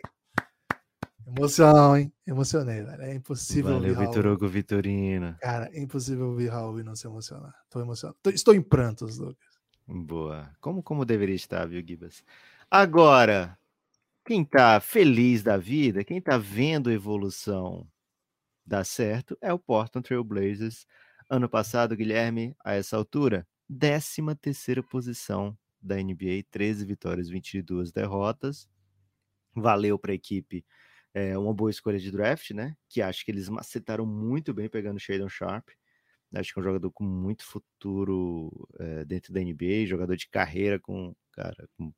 Emoção, 1.26 1.96
hein? 1.96 2.12
Emocionei, 2.24 2.82
velho. 2.82 3.02
É 3.02 3.12
impossível 3.12 3.74
Valeu, 3.74 3.94
ouvir 3.94 4.06
Vitor 4.06 4.26
Hugo 4.26 4.46
Vitorino. 4.46 5.36
Cara, 5.40 5.68
é 5.72 5.80
impossível 5.80 6.28
ouvir 6.28 6.48
Raul 6.48 6.78
e 6.78 6.84
não 6.84 6.94
se 6.94 7.06
emocionar. 7.06 7.52
Tô 7.68 7.80
emocionado. 7.80 8.16
Estou 8.26 8.54
em 8.54 8.62
prantos, 8.62 9.18
Lucas. 9.18 9.58
Boa. 9.88 10.54
Como, 10.60 10.84
como 10.84 11.04
deveria 11.04 11.34
estar, 11.34 11.66
viu, 11.66 11.84
Gibas? 11.84 12.22
Agora, 12.70 13.58
quem 14.24 14.44
tá 14.44 14.78
feliz 14.78 15.42
da 15.42 15.56
vida, 15.56 16.04
quem 16.04 16.20
tá 16.20 16.38
vendo 16.38 16.92
evolução 16.92 17.88
dar 18.64 18.84
certo, 18.84 19.36
é 19.40 19.52
o 19.52 19.58
Portland 19.58 20.06
Trail 20.06 20.22
Blazers. 20.22 20.86
Ano 21.28 21.48
passado, 21.48 21.96
Guilherme, 21.96 22.54
a 22.64 22.74
essa 22.74 22.96
altura, 22.96 23.44
13 23.68 24.34
terceira 24.40 24.80
posição 24.80 25.58
da 25.80 25.96
NBA, 25.96 26.44
13 26.52 26.84
vitórias, 26.84 27.28
22 27.28 27.90
derrotas. 27.90 28.68
Valeu 29.54 29.98
para 29.98 30.12
a 30.12 30.14
equipe 30.14 30.64
é 31.16 31.38
uma 31.38 31.54
boa 31.54 31.70
escolha 31.70 31.98
de 31.98 32.10
draft, 32.10 32.50
né? 32.50 32.76
Que 32.90 33.00
acho 33.00 33.24
que 33.24 33.30
eles 33.30 33.48
macetaram 33.48 34.04
muito 34.04 34.52
bem 34.52 34.68
pegando 34.68 34.98
o 34.98 35.00
Shadon 35.00 35.30
Sharp. 35.30 35.70
Acho 36.34 36.52
que 36.52 36.58
é 36.58 36.60
um 36.60 36.64
jogador 36.64 36.90
com 36.90 37.04
muito 37.04 37.42
futuro 37.42 38.68
é, 38.78 39.02
dentro 39.06 39.32
da 39.32 39.40
NBA, 39.40 39.86
jogador 39.86 40.14
de 40.14 40.28
carreira 40.28 40.78
com, 40.78 41.14
cara, 41.32 41.66
com, 41.78 41.90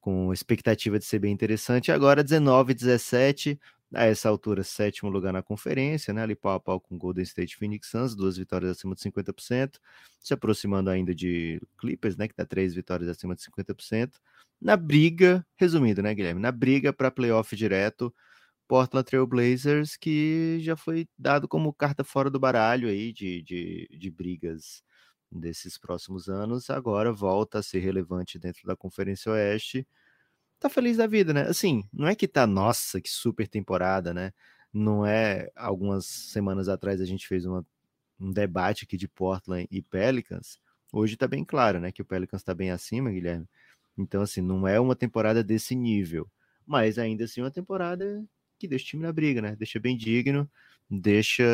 com 0.00 0.32
expectativa 0.32 1.00
de 1.00 1.04
ser 1.04 1.18
bem 1.18 1.32
interessante. 1.32 1.90
Agora 1.90 2.22
19 2.22 2.74
17, 2.74 3.58
a 3.92 4.04
essa 4.04 4.28
altura, 4.28 4.62
sétimo 4.62 5.10
lugar 5.10 5.32
na 5.32 5.42
conferência, 5.42 6.14
né? 6.14 6.22
Ali 6.22 6.36
pau 6.36 6.54
a 6.54 6.60
pau 6.60 6.80
com 6.80 6.96
Golden 6.96 7.24
State 7.24 7.56
Phoenix 7.56 7.88
Suns, 7.88 8.14
duas 8.14 8.36
vitórias 8.36 8.70
acima 8.70 8.94
de 8.94 9.00
50%, 9.00 9.80
se 10.20 10.32
aproximando 10.32 10.90
ainda 10.90 11.12
de 11.12 11.60
Clippers, 11.76 12.16
né? 12.16 12.28
Que 12.28 12.34
tá 12.34 12.46
três 12.46 12.72
vitórias 12.72 13.08
acima 13.08 13.34
de 13.34 13.42
50%. 13.42 14.12
Na 14.60 14.76
briga, 14.76 15.44
resumindo, 15.56 16.02
né, 16.02 16.14
Guilherme? 16.14 16.40
Na 16.40 16.52
briga 16.52 16.92
para 16.92 17.10
playoff 17.10 17.56
direto, 17.56 18.14
Portland 18.68 19.04
Trail 19.06 19.26
Blazers, 19.26 19.96
que 19.96 20.58
já 20.60 20.76
foi 20.76 21.08
dado 21.18 21.48
como 21.48 21.72
carta 21.72 22.04
fora 22.04 22.30
do 22.30 22.38
baralho 22.38 22.88
aí 22.88 23.12
de, 23.12 23.42
de, 23.42 23.88
de 23.90 24.10
brigas 24.10 24.82
desses 25.32 25.78
próximos 25.78 26.28
anos, 26.28 26.70
agora 26.70 27.12
volta 27.12 27.58
a 27.58 27.62
ser 27.62 27.80
relevante 27.80 28.38
dentro 28.38 28.66
da 28.66 28.76
Conferência 28.76 29.32
Oeste. 29.32 29.86
Tá 30.60 30.68
feliz 30.68 30.96
da 30.98 31.06
vida, 31.06 31.32
né? 31.32 31.42
Assim, 31.42 31.84
não 31.92 32.06
é 32.08 32.14
que 32.14 32.28
tá, 32.28 32.46
nossa, 32.46 33.00
que 33.00 33.08
super 33.10 33.48
temporada, 33.48 34.12
né? 34.12 34.32
Não 34.72 35.06
é. 35.06 35.50
Algumas 35.56 36.06
semanas 36.06 36.68
atrás 36.68 37.00
a 37.00 37.04
gente 37.04 37.26
fez 37.26 37.46
uma, 37.46 37.64
um 38.20 38.32
debate 38.32 38.84
aqui 38.84 38.96
de 38.96 39.08
Portland 39.08 39.66
e 39.70 39.80
Pelicans. 39.82 40.58
Hoje 40.92 41.16
tá 41.16 41.28
bem 41.28 41.44
claro, 41.44 41.80
né? 41.80 41.92
Que 41.92 42.02
o 42.02 42.04
Pelicans 42.04 42.42
tá 42.42 42.54
bem 42.54 42.70
acima, 42.70 43.10
Guilherme. 43.10 43.46
Então, 43.96 44.22
assim, 44.22 44.40
não 44.42 44.66
é 44.68 44.80
uma 44.80 44.96
temporada 44.96 45.42
desse 45.44 45.74
nível. 45.74 46.28
Mas 46.66 46.98
ainda 46.98 47.24
assim, 47.24 47.40
uma 47.40 47.50
temporada 47.50 48.24
que 48.58 48.68
deixa 48.68 48.84
o 48.84 48.88
time 48.88 49.02
na 49.02 49.12
briga, 49.12 49.40
né? 49.40 49.56
Deixa 49.56 49.78
bem 49.78 49.96
digno, 49.96 50.50
deixa 50.90 51.44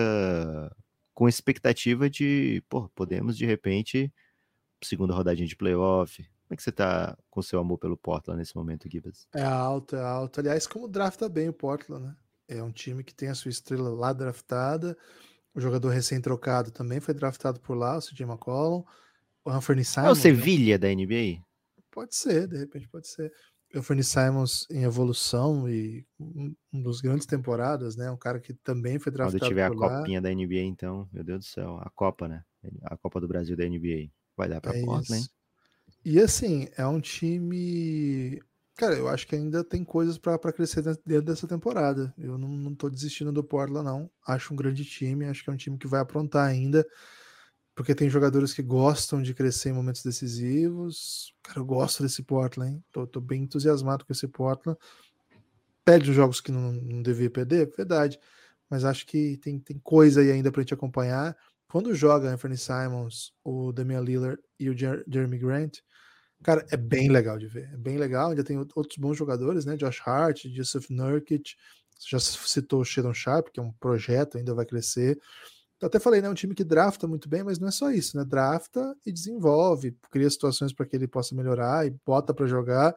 com 1.13 1.29
expectativa 1.29 2.11
de, 2.11 2.63
pô, 2.69 2.89
podemos 2.89 3.37
de 3.37 3.47
repente, 3.47 4.13
segunda 4.83 5.15
rodadinha 5.15 5.47
de 5.47 5.57
playoff. 5.57 6.23
Como 6.23 6.55
é 6.55 6.57
que 6.57 6.63
você 6.63 6.73
tá 6.73 7.17
com 7.31 7.41
seu 7.41 7.59
amor 7.59 7.79
pelo 7.79 7.97
Portland 7.97 8.39
nesse 8.39 8.55
momento, 8.55 8.89
Gibas? 8.91 9.27
É 9.35 9.43
alto, 9.43 9.97
é 9.97 10.03
alto. 10.03 10.41
Aliás, 10.41 10.67
como 10.67 10.89
drafta 10.89 11.29
bem 11.29 11.49
o 11.49 11.53
Portland, 11.53 12.07
né? 12.07 12.17
É 12.47 12.63
um 12.63 12.71
time 12.71 13.03
que 13.03 13.15
tem 13.15 13.29
a 13.29 13.35
sua 13.35 13.49
estrela 13.49 13.91
lá 13.91 14.13
draftada. 14.13 14.97
O 15.55 15.61
jogador 15.61 15.89
recém-trocado 15.89 16.71
também 16.71 17.01
foi 17.01 17.15
draftado 17.15 17.61
por 17.61 17.75
lá, 17.75 17.97
o 17.97 18.01
CJ 18.01 18.27
McCollum. 18.27 18.85
O 19.45 19.51
Anthony 19.51 19.85
Simon. 19.85 20.09
É 20.09 20.11
o 20.11 20.15
Sevilha 20.15 20.79
da 20.79 20.89
NBA? 20.89 21.43
Pode 21.91 22.15
ser, 22.15 22.49
de 22.49 22.59
repente 22.59 22.89
pode 22.89 23.09
ser. 23.09 23.33
Anthony 23.75 24.05
Simons 24.05 24.67
em 24.71 24.85
evolução 24.85 25.69
e 25.69 26.07
um, 26.19 26.55
um 26.73 26.83
dos 26.83 27.01
grandes 27.01 27.27
temporadas, 27.27 27.97
né? 27.97 28.11
Um 28.11 28.17
cara 28.17 28.41
que 28.41 28.55
também 28.55 28.99
foi 28.99 29.13
draftado 29.13 29.39
Quando 29.41 29.49
tiver 29.49 29.65
a 29.65 29.69
lá. 29.69 29.99
copinha 29.99 30.21
da 30.21 30.31
NBA, 30.31 30.63
então, 30.63 31.09
meu 31.13 31.25
Deus 31.25 31.41
do 31.41 31.45
céu, 31.45 31.79
a 31.79 31.91
Copa, 31.91 32.29
né? 32.29 32.45
A 32.85 32.97
Copa 32.97 33.21
do 33.21 33.29
Brasil 33.29 33.57
da 33.57 33.65
NBA. 33.65 34.11
Vai 34.37 34.49
dar 34.49 34.61
pra 34.61 34.73
É 34.73 34.83
Portland. 34.85 35.27
isso. 35.27 35.31
E 36.05 36.21
assim, 36.21 36.69
é 36.77 36.87
um 36.87 37.01
time. 37.01 38.41
Cara, 38.77 38.95
eu 38.97 39.09
acho 39.09 39.27
que 39.27 39.37
ainda 39.37 39.63
tem 39.65 39.85
coisas 39.85 40.19
pra 40.19 40.39
pra 40.39 40.53
crescer 40.53 40.83
dentro 40.83 41.03
dentro 41.07 41.25
dessa 41.27 41.47
temporada. 41.49 42.13
Eu 42.19 42.37
não, 42.39 42.49
não 42.49 42.75
tô 42.75 42.91
desistindo 42.91 43.33
do 43.33 43.45
Portland, 43.45 43.85
não. 43.85 44.11
Acho 44.27 44.53
um 44.53 44.57
grande 44.57 44.85
time, 44.85 45.27
acho 45.27 45.45
que 45.45 45.51
é 45.51 45.53
um 45.53 45.57
time 45.57 45.79
que 45.79 45.87
vai 45.87 46.01
aprontar 46.01 46.47
ainda, 46.49 46.87
porque 47.75 47.95
tem 47.95 48.09
jogadores 48.09 48.55
que 48.55 48.63
gostam 48.63 49.21
de 49.21 49.35
crescer 49.35 49.71
em 49.71 49.73
momentos 49.73 50.03
decisivos. 50.03 51.35
Cara, 51.43 51.59
eu 51.59 51.65
gosto 51.65 52.03
desse 52.03 52.23
Portland? 52.23 52.81
Tô, 52.93 53.07
tô 53.07 53.21
bem 53.21 53.43
entusiasmado 53.43 54.05
com 54.05 54.13
esse 54.13 54.29
Portland. 54.29 54.79
Perde 55.85 56.11
os 56.11 56.17
jogos 56.17 56.41
que 56.41 56.53
não, 56.53 56.73
não 56.73 57.03
devia 57.03 57.29
perder, 57.29 57.71
verdade. 57.77 58.19
Mas 58.71 58.85
acho 58.85 59.07
que 59.07 59.37
tem, 59.39 59.59
tem 59.59 59.79
coisa 59.79 60.21
aí 60.21 60.31
ainda 60.31 60.51
pra 60.53 60.63
gente 60.63 60.73
acompanhar. 60.73 61.37
Quando 61.69 61.95
joga 61.95 62.31
Anthony 62.31 62.57
Simons, 62.57 63.35
o 63.43 63.73
Damian 63.73 64.01
Lillard 64.01 64.41
e 64.59 64.71
o 64.71 64.77
Jer- 64.77 65.05
Jeremy 65.09 65.39
Grant, 65.39 65.79
cara, 66.43 66.65
é 66.71 66.77
bem 66.77 67.11
legal 67.11 67.37
de 67.39 67.49
ver. 67.49 67.69
É 67.73 67.77
bem 67.77 67.99
legal. 67.99 68.31
Ainda 68.31 68.45
tem 68.45 68.57
outros 68.57 68.97
bons 68.97 69.17
jogadores, 69.17 69.65
né? 69.65 69.77
Josh 69.77 70.01
Hart, 70.07 70.45
Joseph 70.47 70.89
Nurkic. 70.91 71.57
Já 72.09 72.19
citou 72.19 72.81
o 72.81 72.85
Shadon 72.85 73.15
Sharp, 73.15 73.49
que 73.53 73.61
é 73.61 73.63
um 73.63 73.73
projeto, 73.73 74.37
ainda 74.39 74.55
vai 74.55 74.67
crescer. 74.67 75.19
Eu 75.85 75.89
até 75.89 76.01
falei, 76.01 76.23
né? 76.23 76.31
Um 76.31 76.35
time 76.35 76.55
que 76.55 76.65
drafta 76.65 77.07
muito 77.07 77.29
bem, 77.29 77.45
mas 77.45 77.59
não 77.59 77.69
é 77.69 77.71
só 77.71 77.91
isso, 77.91 78.17
né? 78.17 78.25
Drafta 78.25 78.97
e 79.05 79.13
desenvolve, 79.13 79.95
cria 80.11 80.31
situações 80.31 80.73
para 80.73 80.87
que 80.87 80.97
ele 80.97 81.07
possa 81.07 81.35
melhorar 81.35 81.87
e 81.87 81.95
bota 82.07 82.33
para 82.33 82.47
jogar. 82.47 82.97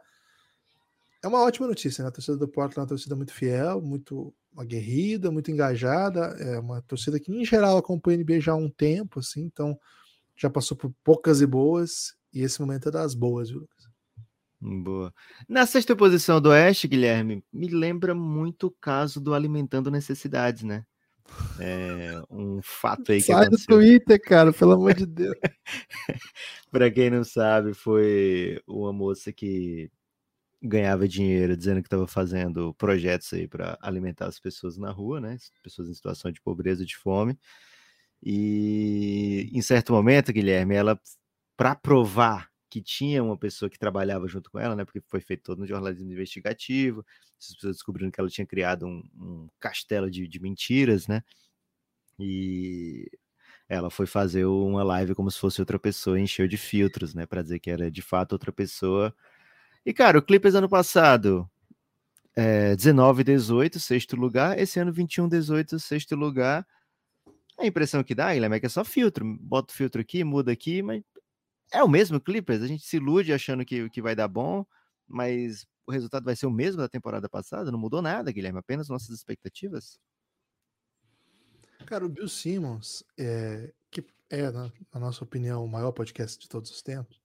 É 1.21 1.27
uma 1.27 1.41
ótima 1.41 1.67
notícia, 1.67 2.01
né? 2.01 2.07
A 2.07 2.11
torcida 2.13 2.37
do 2.37 2.47
Portland 2.47 2.77
é 2.77 2.81
uma 2.83 2.87
torcida 2.87 3.13
muito 3.13 3.33
fiel, 3.33 3.81
muito 3.81 4.33
aguerrida, 4.55 5.29
muito 5.29 5.51
engajada. 5.51 6.27
É 6.39 6.59
uma 6.59 6.81
torcida 6.81 7.19
que, 7.19 7.29
em 7.29 7.43
geral, 7.43 7.75
acompanha 7.75 8.19
a 8.19 8.21
NBA 8.21 8.39
já 8.39 8.53
há 8.53 8.55
um 8.55 8.69
tempo, 8.69 9.19
assim, 9.19 9.41
então 9.41 9.77
já 10.33 10.49
passou 10.49 10.77
por 10.77 10.89
poucas 11.03 11.41
e 11.41 11.45
boas, 11.45 12.15
e 12.33 12.41
esse 12.41 12.61
momento 12.61 12.87
é 12.87 12.91
das 12.91 13.13
boas, 13.13 13.49
viu, 13.49 13.59
Lucas? 13.59 13.85
Boa. 14.61 15.13
Na 15.49 15.65
sexta 15.65 15.93
posição 15.93 16.39
do 16.39 16.51
Oeste, 16.51 16.87
Guilherme, 16.87 17.43
me 17.51 17.67
lembra 17.67 18.15
muito 18.15 18.67
o 18.67 18.75
caso 18.79 19.19
do 19.19 19.33
Alimentando 19.33 19.91
Necessidades, 19.91 20.63
né? 20.63 20.85
É 21.59 22.21
um 22.29 22.61
fato 22.61 23.11
aí 23.11 23.19
que 23.19 23.25
Sai 23.25 23.45
do 23.49 23.55
aconteceu. 23.55 23.75
Twitter, 23.75 24.21
cara, 24.21 24.53
pelo 24.53 24.73
amor 24.73 24.93
de 24.93 25.05
Deus. 25.05 25.35
Para 26.71 26.91
quem 26.91 27.09
não 27.09 27.23
sabe, 27.23 27.73
foi 27.73 28.61
uma 28.67 28.93
moça 28.93 29.31
que 29.31 29.89
ganhava 30.61 31.07
dinheiro 31.07 31.55
dizendo 31.55 31.81
que 31.81 31.87
estava 31.87 32.07
fazendo 32.07 32.73
projetos 32.75 33.31
aí 33.33 33.47
para 33.47 33.77
alimentar 33.81 34.27
as 34.27 34.39
pessoas 34.39 34.77
na 34.77 34.91
rua, 34.91 35.19
né? 35.21 35.37
Pessoas 35.63 35.89
em 35.89 35.93
situação 35.93 36.31
de 36.31 36.41
pobreza, 36.41 36.85
de 36.85 36.97
fome. 36.97 37.37
E 38.23 39.49
em 39.53 39.61
certo 39.61 39.93
momento, 39.93 40.33
Guilherme, 40.33 40.75
ela 40.75 40.99
para 41.55 41.75
provar 41.75 42.49
que 42.69 42.81
tinha 42.81 43.23
uma 43.23 43.37
pessoa 43.37 43.69
que 43.69 43.79
trabalhava 43.79 44.27
junto 44.27 44.51
com 44.51 44.59
ela, 44.59 44.75
né? 44.75 44.85
Porque 44.85 45.01
foi 45.07 45.21
feito 45.21 45.43
todo 45.43 45.59
no 45.59 45.67
jornalismo 45.67 46.11
investigativo, 46.11 47.05
as 47.39 47.53
pessoas 47.53 47.75
descobriram 47.77 48.11
que 48.11 48.19
ela 48.19 48.29
tinha 48.29 48.45
criado 48.45 48.85
um, 48.85 49.03
um 49.15 49.47
castelo 49.59 50.09
de, 50.09 50.27
de 50.27 50.39
mentiras, 50.39 51.07
né? 51.07 51.23
E 52.19 53.09
ela 53.69 53.89
foi 53.89 54.05
fazer 54.05 54.45
uma 54.45 54.83
live 54.83 55.13
como 55.15 55.29
se 55.29 55.39
fosse 55.39 55.61
outra 55.61 55.79
pessoa, 55.79 56.19
encheu 56.19 56.47
de 56.47 56.57
filtros, 56.57 57.13
né, 57.13 57.25
para 57.25 57.41
dizer 57.41 57.59
que 57.59 57.69
era 57.69 57.91
de 57.91 58.01
fato 58.01 58.33
outra 58.33 58.51
pessoa. 58.51 59.13
E 59.85 59.93
cara, 59.93 60.17
o 60.19 60.21
Clippers 60.21 60.55
ano 60.55 60.69
passado 60.69 61.49
é, 62.35 62.75
19 62.75 63.23
18, 63.23 63.79
sexto 63.79 64.15
lugar, 64.15 64.59
esse 64.59 64.79
ano 64.79 64.91
21 64.93 65.27
18, 65.27 65.79
sexto 65.79 66.15
lugar. 66.15 66.65
A 67.59 67.65
impressão 67.65 68.03
que 68.03 68.13
dá, 68.13 68.33
Guilherme, 68.33 68.57
é 68.57 68.59
que 68.59 68.67
é 68.67 68.69
só 68.69 68.85
filtro, 68.85 69.25
bota 69.41 69.73
o 69.73 69.75
filtro 69.75 69.99
aqui, 69.99 70.23
muda 70.23 70.51
aqui, 70.51 70.83
mas 70.83 71.01
é 71.71 71.83
o 71.83 71.89
mesmo 71.89 72.19
Clippers, 72.19 72.61
a 72.61 72.67
gente 72.67 72.85
se 72.85 72.97
ilude 72.97 73.33
achando 73.33 73.65
que, 73.65 73.89
que 73.89 74.01
vai 74.01 74.15
dar 74.15 74.27
bom, 74.27 74.65
mas 75.07 75.65
o 75.85 75.91
resultado 75.91 76.23
vai 76.23 76.35
ser 76.35 76.45
o 76.45 76.51
mesmo 76.51 76.81
da 76.81 76.89
temporada 76.89 77.29
passada, 77.29 77.71
não 77.71 77.79
mudou 77.79 78.01
nada, 78.01 78.31
Guilherme, 78.31 78.59
apenas 78.59 78.89
nossas 78.89 79.09
expectativas. 79.15 79.99
Cara, 81.85 82.05
o 82.05 82.09
Bill 82.09 82.27
Simmons, 82.27 83.03
é, 83.17 83.71
que 83.89 84.05
é, 84.29 84.51
na, 84.51 84.71
na 84.93 84.99
nossa 84.99 85.23
opinião, 85.23 85.63
o 85.63 85.69
maior 85.69 85.91
podcast 85.93 86.37
de 86.37 86.49
todos 86.49 86.69
os 86.69 86.81
tempos, 86.81 87.21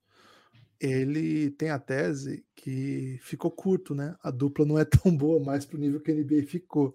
ele 0.78 1.50
tem 1.50 1.70
a 1.70 1.78
tese 1.78 2.44
que 2.54 3.18
ficou 3.22 3.50
curto, 3.50 3.94
né? 3.94 4.16
A 4.22 4.30
dupla 4.30 4.64
não 4.64 4.78
é 4.78 4.84
tão 4.86 5.16
boa 5.16 5.42
mais 5.42 5.64
pro 5.64 5.78
nível 5.78 6.00
que 6.00 6.10
a 6.10 6.14
NBA 6.14 6.46
ficou. 6.46 6.94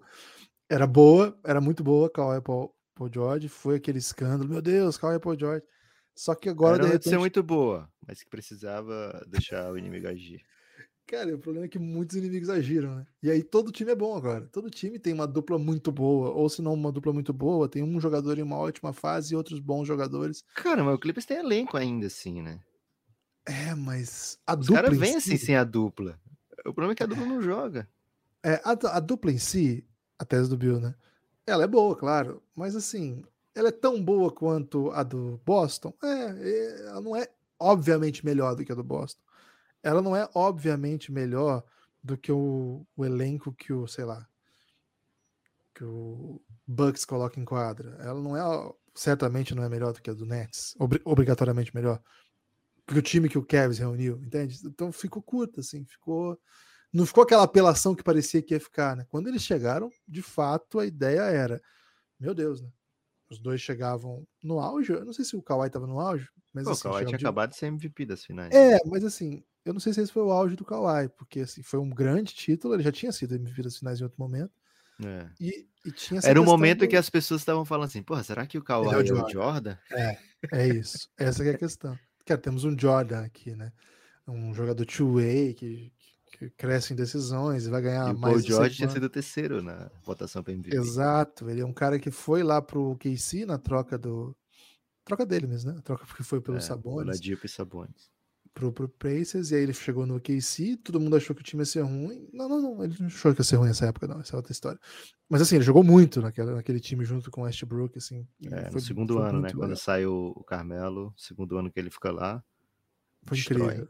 Era 0.68 0.86
boa, 0.86 1.38
era 1.44 1.60
muito 1.60 1.82
boa, 1.82 2.10
Kawhi 2.10 2.40
Paul, 2.42 2.74
Paul 2.94 3.10
George, 3.12 3.48
foi 3.48 3.76
aquele 3.76 3.98
escândalo, 3.98 4.48
meu 4.48 4.60
Deus, 4.60 4.98
Kawhi 4.98 5.18
Paul 5.18 5.38
George. 5.38 5.64
Só 6.24 6.34
que 6.34 6.48
agora, 6.48 6.76
Era 6.76 6.84
de 6.84 6.88
repente, 6.92 7.18
muito 7.18 7.42
boa, 7.42 7.90
mas 8.06 8.22
que 8.22 8.28
precisava 8.28 9.24
deixar 9.28 9.70
o 9.72 9.78
inimigo 9.78 10.08
agir. 10.08 10.44
Cara, 11.06 11.34
o 11.34 11.38
problema 11.38 11.64
é 11.64 11.68
que 11.68 11.78
muitos 11.78 12.16
inimigos 12.16 12.50
agiram, 12.50 12.96
né? 12.96 13.06
E 13.22 13.30
aí 13.30 13.42
todo 13.42 13.72
time 13.72 13.90
é 13.92 13.94
bom 13.94 14.14
agora. 14.16 14.46
Todo 14.48 14.68
time 14.70 14.98
tem 14.98 15.14
uma 15.14 15.26
dupla 15.26 15.58
muito 15.58 15.90
boa, 15.90 16.30
ou 16.30 16.48
se 16.50 16.60
não 16.60 16.74
uma 16.74 16.92
dupla 16.92 17.12
muito 17.14 17.32
boa, 17.32 17.68
tem 17.68 17.82
um 17.82 17.98
jogador 17.98 18.38
em 18.38 18.42
uma 18.42 18.58
ótima 18.58 18.92
fase 18.92 19.32
e 19.32 19.36
outros 19.36 19.58
bons 19.58 19.86
jogadores. 19.86 20.44
Cara, 20.54 20.84
mas 20.84 20.94
o 20.94 20.98
Clippers 20.98 21.24
tem 21.24 21.38
elenco 21.38 21.74
ainda 21.78 22.06
assim, 22.06 22.42
né? 22.42 22.60
É, 23.46 23.74
mas 23.74 24.38
a 24.46 24.54
Os 24.54 24.66
dupla 24.66 24.74
caras 24.76 24.94
em 24.94 25.00
vêm 25.00 25.16
si, 25.16 25.16
assim 25.16 25.36
sem 25.38 25.56
a 25.56 25.64
dupla. 25.64 26.20
O 26.60 26.72
problema 26.74 26.92
é 26.92 26.94
que 26.94 27.02
a 27.02 27.06
dupla 27.06 27.24
não 27.26 27.40
joga. 27.40 27.88
é, 28.44 28.60
a, 28.64 28.72
a 28.96 29.00
dupla 29.00 29.32
em 29.32 29.38
si, 29.38 29.86
a 30.18 30.24
tese 30.24 30.48
do 30.48 30.56
Bill, 30.56 30.80
né? 30.80 30.94
Ela 31.46 31.64
é 31.64 31.66
boa, 31.66 31.96
claro, 31.96 32.42
mas 32.54 32.76
assim, 32.76 33.24
ela 33.58 33.70
é 33.70 33.72
tão 33.72 34.00
boa 34.00 34.30
quanto 34.30 34.90
a 34.92 35.02
do 35.02 35.40
Boston? 35.44 35.92
É, 36.02 36.06
é, 36.08 36.80
ela 36.86 37.00
não 37.00 37.16
é 37.16 37.28
obviamente 37.58 38.24
melhor 38.24 38.54
do 38.54 38.64
que 38.64 38.70
a 38.70 38.74
do 38.74 38.84
Boston. 38.84 39.20
Ela 39.82 40.00
não 40.00 40.14
é 40.14 40.28
obviamente 40.32 41.10
melhor 41.10 41.64
do 42.02 42.16
que 42.16 42.30
o, 42.30 42.86
o 42.96 43.04
elenco 43.04 43.52
que 43.52 43.72
o, 43.72 43.86
sei 43.88 44.04
lá, 44.04 44.28
que 45.74 45.82
o 45.82 46.40
Bucks 46.64 47.04
coloca 47.04 47.40
em 47.40 47.44
quadra. 47.44 47.96
Ela 48.00 48.20
não 48.20 48.36
é, 48.36 48.72
certamente 48.94 49.56
não 49.56 49.64
é 49.64 49.68
melhor 49.68 49.92
do 49.92 50.00
que 50.00 50.10
a 50.10 50.14
do 50.14 50.24
Nets, 50.24 50.76
obri- 50.78 51.02
obrigatoriamente 51.04 51.74
melhor. 51.74 52.00
Porque 52.86 53.00
o 53.00 53.02
time 53.02 53.28
que 53.28 53.38
o 53.38 53.44
Cavs 53.44 53.78
reuniu, 53.78 54.22
entende? 54.22 54.58
Então 54.64 54.92
ficou 54.92 55.20
curta, 55.20 55.60
assim, 55.60 55.84
ficou. 55.84 56.40
Não 56.92 57.04
ficou 57.04 57.24
aquela 57.24 57.42
apelação 57.42 57.94
que 57.94 58.04
parecia 58.04 58.40
que 58.40 58.54
ia 58.54 58.60
ficar, 58.60 58.96
né? 58.96 59.04
Quando 59.10 59.26
eles 59.26 59.42
chegaram, 59.42 59.90
de 60.06 60.22
fato, 60.22 60.78
a 60.78 60.86
ideia 60.86 61.20
era, 61.22 61.60
meu 62.18 62.32
Deus, 62.34 62.62
né? 62.62 62.70
Os 63.30 63.38
dois 63.38 63.60
chegavam 63.60 64.26
no 64.42 64.58
auge. 64.58 64.92
Eu 64.92 65.04
não 65.04 65.12
sei 65.12 65.24
se 65.24 65.36
o 65.36 65.42
Kawhi 65.42 65.66
estava 65.66 65.86
no 65.86 66.00
auge, 66.00 66.28
mas 66.54 66.64
Pô, 66.64 66.70
o 66.70 66.72
assim, 66.72 66.82
Kawhi 66.84 66.92
chegava 66.94 67.08
tinha 67.10 67.18
de- 67.18 67.24
acabado 67.26 67.50
de 67.50 67.56
ser 67.56 67.66
MVP 67.66 68.06
das 68.06 68.24
finais. 68.24 68.54
é, 68.54 68.78
mas 68.86 69.04
assim, 69.04 69.42
eu 69.64 69.72
não 69.74 69.80
sei 69.80 69.92
se 69.92 70.00
esse 70.00 70.12
foi 70.12 70.22
o 70.22 70.32
auge 70.32 70.56
do 70.56 70.64
Kawhi, 70.64 71.08
porque 71.10 71.40
assim, 71.40 71.62
foi 71.62 71.78
um 71.78 71.90
grande 71.90 72.32
título, 72.34 72.74
ele 72.74 72.82
já 72.82 72.92
tinha 72.92 73.12
sido 73.12 73.34
MVP 73.34 73.62
das 73.62 73.76
finais 73.76 74.00
em 74.00 74.04
outro 74.04 74.18
momento, 74.18 74.50
É. 75.04 75.26
e, 75.38 75.66
e 75.84 75.92
tinha 75.92 76.20
Era 76.24 76.40
um 76.40 76.44
momento 76.44 76.80
do- 76.80 76.88
que 76.88 76.96
as 76.96 77.10
pessoas 77.10 77.42
estavam 77.42 77.64
falando 77.66 77.86
assim, 77.88 78.02
porra, 78.02 78.22
será 78.24 78.46
que 78.46 78.56
o 78.56 78.62
Kawhi 78.64 78.86
é 78.86 78.88
o 78.90 78.92
é 78.94 79.02
o 79.02 79.06
Jordan." 79.06 79.28
Jordan? 79.30 79.78
É 80.52 80.68
isso, 80.68 81.08
essa 81.18 81.42
que 81.42 81.50
é 81.50 81.52
a 81.54 81.58
questão. 81.58 81.98
Cara, 82.24 82.40
temos 82.40 82.64
um 82.64 82.78
Jordan 82.78 83.24
aqui, 83.24 83.54
né? 83.54 83.72
Um 84.26 84.52
jogador 84.54 84.84
two-way 84.86 85.54
que, 85.54 85.92
que 86.38 86.50
cresce 86.50 86.92
em 86.92 86.96
decisões 86.96 87.66
e 87.66 87.70
vai 87.70 87.82
ganhar 87.82 88.08
e 88.10 88.14
o 88.14 88.18
mais 88.18 88.20
Paul 88.20 88.32
não 88.34 88.40
sei 88.40 88.48
George 88.50 88.76
tinha 88.76 88.88
sido 88.88 89.04
o 89.04 89.10
terceiro 89.10 89.60
na 89.62 89.90
votação 90.04 90.42
para 90.42 90.52
MVP. 90.52 90.76
Exato, 90.76 91.50
ele 91.50 91.60
é 91.60 91.66
um 91.66 91.72
cara 91.72 91.98
que 91.98 92.10
foi 92.10 92.42
lá 92.42 92.62
pro 92.62 92.96
KC 92.96 93.44
na 93.44 93.58
troca 93.58 93.98
do. 93.98 94.36
Troca 95.04 95.24
dele 95.26 95.46
mesmo, 95.46 95.72
né? 95.72 95.78
A 95.78 95.82
troca 95.82 96.04
porque 96.06 96.22
foi 96.22 96.40
pelo 96.40 96.58
É, 96.58 96.60
Sabonis. 96.60 97.08
Oladipo 97.08 97.46
e 97.46 97.48
Sabonis. 97.48 98.10
pro, 98.54 98.72
pro 98.72 98.88
Pacers, 98.88 99.50
e 99.50 99.54
aí 99.56 99.62
ele 99.62 99.72
chegou 99.72 100.04
no 100.06 100.16
OKC, 100.16 100.76
todo 100.84 101.00
mundo 101.00 101.16
achou 101.16 101.34
que 101.34 101.42
o 101.42 101.44
time 101.44 101.62
ia 101.62 101.66
ser 101.66 101.80
ruim. 101.82 102.28
Não, 102.32 102.48
não, 102.48 102.60
não, 102.60 102.84
ele 102.84 102.94
não 103.00 103.06
achou 103.06 103.32
que 103.34 103.40
ia 103.40 103.44
ser 103.44 103.56
ruim 103.56 103.68
nessa 103.68 103.86
época, 103.86 104.06
não, 104.06 104.20
essa 104.20 104.34
é 104.34 104.36
outra 104.36 104.52
história. 104.52 104.78
Mas 105.28 105.40
assim, 105.42 105.56
ele 105.56 105.64
jogou 105.64 105.82
muito 105.84 106.20
naquela, 106.20 106.54
naquele 106.56 106.78
time 106.80 107.04
junto 107.04 107.30
com 107.30 107.40
o 107.40 107.44
Westbrook, 107.44 107.96
assim. 107.98 108.26
É, 108.46 108.66
no 108.66 108.72
foi- 108.72 108.80
segundo 108.80 109.14
foi 109.14 109.22
ano, 109.22 109.32
né? 109.34 109.38
muito 109.40 109.52
Quando 109.56 109.62
legal, 109.70 109.76
saiu 109.76 110.12
o 110.36 110.44
Carmelo, 110.44 111.14
segundo 111.16 111.56
ano 111.56 111.70
que 111.70 111.78
ele 111.80 111.90
fica 111.90 112.10
lá. 112.12 112.42
Foi 113.24 113.36
destrói. 113.36 113.64
incrível. 113.66 113.88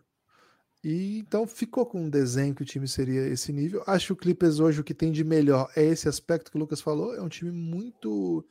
E 0.89 1.19
então 1.19 1.47
ficou 1.47 1.85
com 1.85 2.05
um 2.05 2.09
desenho 2.09 2.55
que 2.55 2.63
o 2.63 2.65
time 2.65 2.89
seria 2.89 3.21
esse 3.29 3.53
nível. 3.53 3.85
Acho 3.87 4.07
que 4.07 4.13
o 4.15 4.17
Clippers 4.17 4.59
hoje 4.59 4.81
o 4.81 4.85
que 4.85 4.95
tem 4.95 5.13
de 5.13 5.23
melhor 5.23 5.71
é 5.77 5.85
esse 5.85 6.09
aspecto 6.09 6.51
que 6.51 6.57
o 6.57 6.61
Lucas 6.61 6.81
falou. 6.81 7.15
É 7.15 7.21
um 7.21 7.29
time 7.29 7.53
muito 7.53 8.43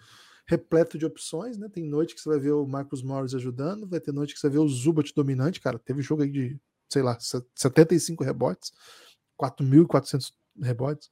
repleto 0.46 1.00
de 1.00 1.06
opções, 1.08 1.58
né? 1.58 1.68
Tem 1.68 1.84
noite 1.84 2.14
que 2.14 2.22
você 2.22 2.30
vai 2.30 2.38
ver 2.38 2.52
o 2.52 2.68
Marcus 2.68 3.02
Morris 3.02 3.34
ajudando, 3.34 3.90
vai 3.90 4.00
ter 4.00 4.12
noite 4.12 4.36
que 4.36 4.40
você 4.40 4.50
vai 4.50 4.58
ver 4.58 4.64
o 4.64 4.68
Zubat 4.68 5.12
dominante, 5.16 5.60
cara. 5.60 5.80
Teve 5.80 6.04
jogo 6.04 6.22
aí 6.22 6.30
de, 6.30 6.60
sei 6.88 7.02
lá, 7.02 7.18
75 7.20 8.24
rebotes, 8.24 8.72
4.400 9.42 10.32
rebotes. 10.62 11.10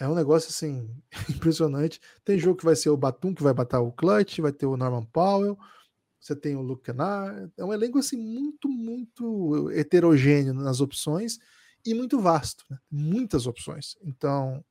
É 0.00 0.08
um 0.08 0.14
negócio 0.16 0.50
assim 0.50 0.90
impressionante. 1.30 2.00
Tem 2.24 2.36
jogo 2.36 2.58
que 2.58 2.64
vai 2.64 2.74
ser 2.74 2.90
o 2.90 2.96
Batum 2.96 3.32
que 3.32 3.44
vai 3.44 3.54
bater 3.54 3.76
o 3.76 3.92
clutch, 3.92 4.40
vai 4.40 4.50
ter 4.50 4.66
o 4.66 4.76
Norman 4.76 5.04
Powell, 5.04 5.56
você 6.24 6.34
tem 6.34 6.56
o 6.56 6.62
Luke 6.62 6.84
Kennard. 6.84 7.52
É 7.54 7.62
um 7.64 7.72
elenco 7.72 7.98
assim 7.98 8.16
muito, 8.16 8.66
muito 8.66 9.70
heterogêneo 9.72 10.54
nas 10.54 10.80
opções 10.80 11.38
e 11.84 11.92
muito 11.92 12.18
vasto, 12.18 12.64
né? 12.70 12.78
muitas 12.90 13.46
opções. 13.46 13.94
Então, 14.02 14.64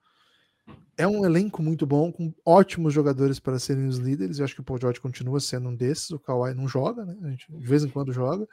é 0.97 1.07
um 1.07 1.23
elenco 1.23 1.61
muito 1.61 1.85
bom, 1.85 2.11
com 2.11 2.33
ótimos 2.43 2.91
jogadores 2.91 3.39
para 3.39 3.59
serem 3.59 3.85
os 3.85 3.97
líderes. 3.97 4.39
Eu 4.39 4.45
acho 4.45 4.55
que 4.55 4.61
o 4.61 4.63
Paul 4.63 4.79
George 4.79 4.99
continua 4.99 5.39
sendo 5.39 5.69
um 5.69 5.75
desses. 5.75 6.09
O 6.09 6.19
Kawhi 6.19 6.55
não 6.55 6.67
joga, 6.67 7.05
né? 7.05 7.15
A 7.21 7.29
gente, 7.29 7.45
de 7.51 7.67
vez 7.67 7.83
em 7.83 7.89
quando 7.89 8.11
joga. 8.11 8.47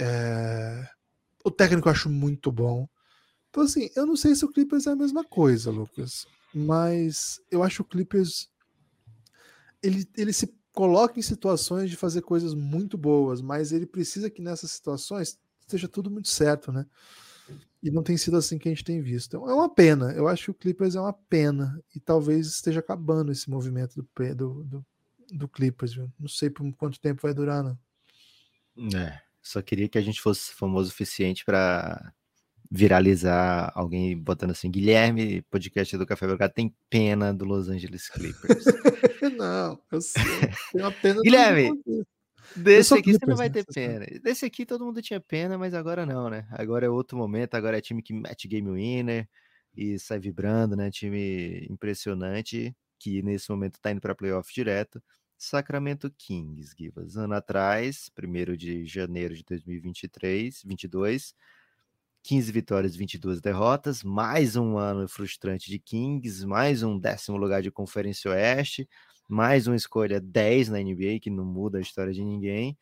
É... 0.00 0.88
O 1.44 1.50
técnico 1.50 1.86
eu 1.86 1.92
acho 1.92 2.08
muito 2.08 2.50
bom. 2.50 2.88
Então, 3.50 3.62
assim, 3.62 3.90
eu 3.94 4.06
não 4.06 4.16
sei 4.16 4.34
se 4.34 4.44
o 4.44 4.50
Clippers 4.50 4.86
é 4.86 4.90
a 4.90 4.96
mesma 4.96 5.22
coisa, 5.22 5.70
Lucas. 5.70 6.26
Mas 6.54 7.42
eu 7.50 7.62
acho 7.62 7.82
o 7.82 7.84
Clippers. 7.86 8.48
Ele, 9.82 10.08
ele 10.16 10.32
se 10.32 10.56
coloca 10.76 11.18
em 11.18 11.22
situações 11.22 11.88
de 11.88 11.96
fazer 11.96 12.20
coisas 12.20 12.52
muito 12.52 12.98
boas, 12.98 13.40
mas 13.40 13.72
ele 13.72 13.86
precisa 13.86 14.28
que 14.28 14.42
nessas 14.42 14.72
situações 14.72 15.38
esteja 15.58 15.88
tudo 15.88 16.10
muito 16.10 16.28
certo, 16.28 16.70
né? 16.70 16.84
E 17.82 17.90
não 17.90 18.02
tem 18.02 18.18
sido 18.18 18.36
assim 18.36 18.58
que 18.58 18.68
a 18.68 18.72
gente 18.72 18.84
tem 18.84 19.00
visto. 19.00 19.28
Então, 19.28 19.48
é 19.48 19.54
uma 19.54 19.70
pena. 19.70 20.12
Eu 20.12 20.28
acho 20.28 20.44
que 20.44 20.50
o 20.50 20.54
Clippers 20.54 20.94
é 20.94 21.00
uma 21.00 21.14
pena. 21.14 21.82
E 21.94 22.00
talvez 22.00 22.46
esteja 22.46 22.80
acabando 22.80 23.32
esse 23.32 23.48
movimento 23.48 23.94
do, 23.94 24.34
do, 24.34 24.64
do, 24.64 24.86
do 25.32 25.48
Clippers. 25.48 25.94
Viu? 25.94 26.12
Não 26.18 26.28
sei 26.28 26.50
por 26.50 26.70
quanto 26.74 27.00
tempo 27.00 27.22
vai 27.22 27.32
durar, 27.32 27.64
não. 27.64 27.78
É, 28.98 29.18
só 29.40 29.62
queria 29.62 29.88
que 29.88 29.96
a 29.96 30.02
gente 30.02 30.20
fosse 30.20 30.52
famoso 30.52 30.88
o 30.88 30.90
suficiente 30.90 31.42
para 31.42 32.12
viralizar 32.70 33.72
alguém 33.74 34.16
botando 34.16 34.50
assim: 34.50 34.70
Guilherme, 34.70 35.42
podcast 35.50 35.96
do 35.96 36.06
Café 36.06 36.26
Belgrado, 36.26 36.54
tem 36.54 36.74
pena 36.88 37.32
do 37.32 37.44
Los 37.44 37.68
Angeles 37.68 38.08
Clippers. 38.08 38.64
não, 39.36 39.78
eu 39.90 40.00
sei. 40.00 40.22
Tem 40.72 40.82
uma 40.82 40.92
pena 40.92 41.20
Guilherme, 41.22 41.70
Desse 42.54 42.94
aqui 42.94 43.02
Clippers, 43.02 43.20
você 43.20 43.30
não 43.30 43.36
vai 43.36 43.50
ter 43.50 43.64
pena. 43.64 44.06
Desse 44.22 44.44
aqui 44.44 44.64
todo 44.64 44.84
mundo 44.84 45.02
tinha 45.02 45.20
pena, 45.20 45.58
mas 45.58 45.74
agora 45.74 46.06
não, 46.06 46.30
né? 46.30 46.46
Agora 46.50 46.86
é 46.86 46.88
outro 46.88 47.16
momento, 47.18 47.54
agora 47.54 47.78
é 47.78 47.80
time 47.80 48.02
que 48.02 48.12
mete 48.12 48.46
game 48.46 48.70
winner 48.70 49.28
e 49.76 49.98
sai 49.98 50.18
vibrando, 50.18 50.76
né? 50.76 50.90
Time 50.90 51.66
impressionante 51.68 52.74
que 52.98 53.22
nesse 53.22 53.50
momento 53.50 53.80
tá 53.80 53.90
indo 53.90 54.00
para 54.00 54.14
playoff 54.14 54.52
direto. 54.54 55.02
Sacramento 55.36 56.10
Kings, 56.16 56.74
Givas. 56.78 57.16
Ano 57.16 57.34
atrás, 57.34 58.10
1 58.16 58.56
de 58.56 58.86
janeiro 58.86 59.34
de 59.34 59.44
2023, 59.44 60.62
22, 60.64 61.34
15 62.26 62.52
vitórias, 62.52 62.96
22 62.96 63.40
derrotas, 63.40 64.02
mais 64.02 64.56
um 64.56 64.76
ano 64.76 65.08
frustrante 65.08 65.70
de 65.70 65.78
Kings, 65.78 66.44
mais 66.44 66.82
um 66.82 66.98
décimo 66.98 67.36
lugar 67.36 67.62
de 67.62 67.70
Conferência 67.70 68.30
Oeste 68.30 68.88
mais 69.28 69.66
uma 69.66 69.76
escolha 69.76 70.20
10 70.20 70.68
na 70.68 70.78
NBA, 70.78 71.20
que 71.20 71.30
não 71.30 71.44
muda 71.44 71.78
a 71.78 71.80
história 71.80 72.12
de 72.12 72.22
ninguém, 72.22 72.78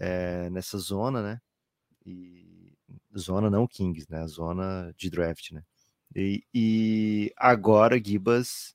é, 0.00 0.48
nessa 0.50 0.78
zona, 0.78 1.22
né? 1.22 1.40
E 2.04 2.72
zona 3.16 3.50
não 3.50 3.66
Kings, 3.66 4.06
né? 4.10 4.26
Zona 4.26 4.92
de 4.96 5.10
draft, 5.10 5.52
né? 5.52 5.62
E, 6.14 6.44
e 6.54 7.32
agora 7.36 8.02
Gibas, 8.02 8.74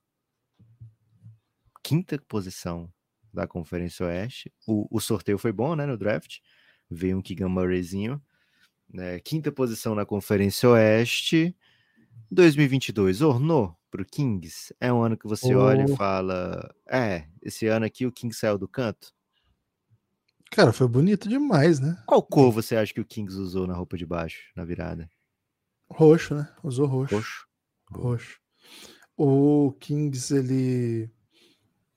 quinta 1.83 2.19
posição 2.27 2.91
da 3.33 3.47
Conferência 3.47 4.05
Oeste. 4.05 4.53
O, 4.67 4.87
o, 4.95 4.99
sorteio 4.99 5.37
foi 5.37 5.51
bom, 5.51 5.75
né? 5.75 5.85
No 5.85 5.97
draft. 5.97 6.39
Veio 6.89 7.17
um 7.17 7.21
Keegan 7.21 7.49
Murrayzinho. 7.49 8.21
Né, 8.93 9.19
quinta 9.19 9.51
posição 9.51 9.95
na 9.95 10.05
Conferência 10.05 10.69
Oeste. 10.69 11.55
2022, 12.29 13.21
ornou 13.21 13.75
pro 13.89 14.05
Kings? 14.05 14.73
É 14.79 14.91
um 14.91 15.01
ano 15.01 15.17
que 15.17 15.27
você 15.27 15.55
oh. 15.55 15.59
olha 15.59 15.85
e 15.85 15.95
fala: 15.95 16.73
é, 16.89 17.25
esse 17.41 17.67
ano 17.67 17.85
aqui 17.85 18.05
o 18.05 18.11
Kings 18.11 18.39
saiu 18.39 18.57
do 18.57 18.67
canto? 18.67 19.13
Cara, 20.51 20.73
foi 20.73 20.87
bonito 20.87 21.29
demais, 21.29 21.79
né? 21.79 21.97
Qual 22.05 22.21
cor 22.21 22.51
você 22.51 22.75
acha 22.75 22.93
que 22.93 22.99
o 22.99 23.05
Kings 23.05 23.37
usou 23.37 23.65
na 23.65 23.73
roupa 23.73 23.97
de 23.97 24.05
baixo, 24.05 24.51
na 24.53 24.65
virada? 24.65 25.09
Roxo, 25.89 26.35
né? 26.35 26.49
Usou 26.61 26.87
roxo. 26.87 27.15
Roxo. 27.15 27.47
Roxo. 27.89 28.39
O 29.15 29.73
Kings, 29.79 30.35
ele. 30.35 31.09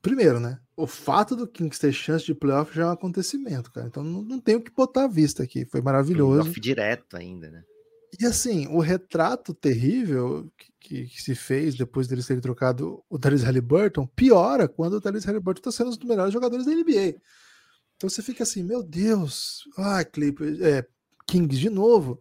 Primeiro, 0.05 0.39
né? 0.39 0.61
O 0.77 0.87
fato 0.87 1.35
do 1.35 1.49
Kings 1.49 1.81
ter 1.81 1.91
chance 1.91 2.27
de 2.27 2.35
playoff 2.35 2.77
já 2.77 2.83
é 2.83 2.87
um 2.89 2.91
acontecimento, 2.91 3.73
cara. 3.73 3.87
Então 3.87 4.05
não, 4.05 4.21
não 4.21 4.39
tem 4.39 4.55
o 4.55 4.61
que 4.61 4.71
botar 4.71 5.05
à 5.05 5.09
vista 5.09 5.43
aqui. 5.43 5.65
Foi 5.65 5.81
maravilhoso. 5.81 6.41
Playoff 6.41 6.61
direto 6.61 7.17
ainda, 7.17 7.51
né? 7.51 7.65
E 8.21 8.27
assim, 8.27 8.67
o 8.67 8.81
retrato 8.81 9.55
terrível 9.55 10.53
que, 10.79 11.07
que, 11.07 11.23
se 11.23 11.35
fez 11.35 11.75
depois 11.75 12.07
deles 12.07 12.27
terem 12.27 12.43
trocado 12.43 13.03
o 13.09 13.19
Therese 13.19 13.47
Halliburton 13.47 14.07
piora 14.07 14.69
quando 14.69 14.93
o 14.93 15.01
Therese 15.01 15.27
Halliburton 15.27 15.61
está 15.61 15.73
sendo 15.73 15.87
um 15.87 15.97
dos 15.97 16.07
melhores 16.07 16.35
jogadores 16.35 16.67
da 16.67 16.73
NBA. 16.73 17.17
Então 17.97 18.11
você 18.11 18.21
fica 18.21 18.43
assim, 18.43 18.63
meu 18.63 18.83
Deus, 18.83 19.63
ah, 19.79 20.05
Clippers, 20.05 20.61
é, 20.61 20.87
Kings 21.27 21.59
de 21.59 21.71
novo. 21.71 22.21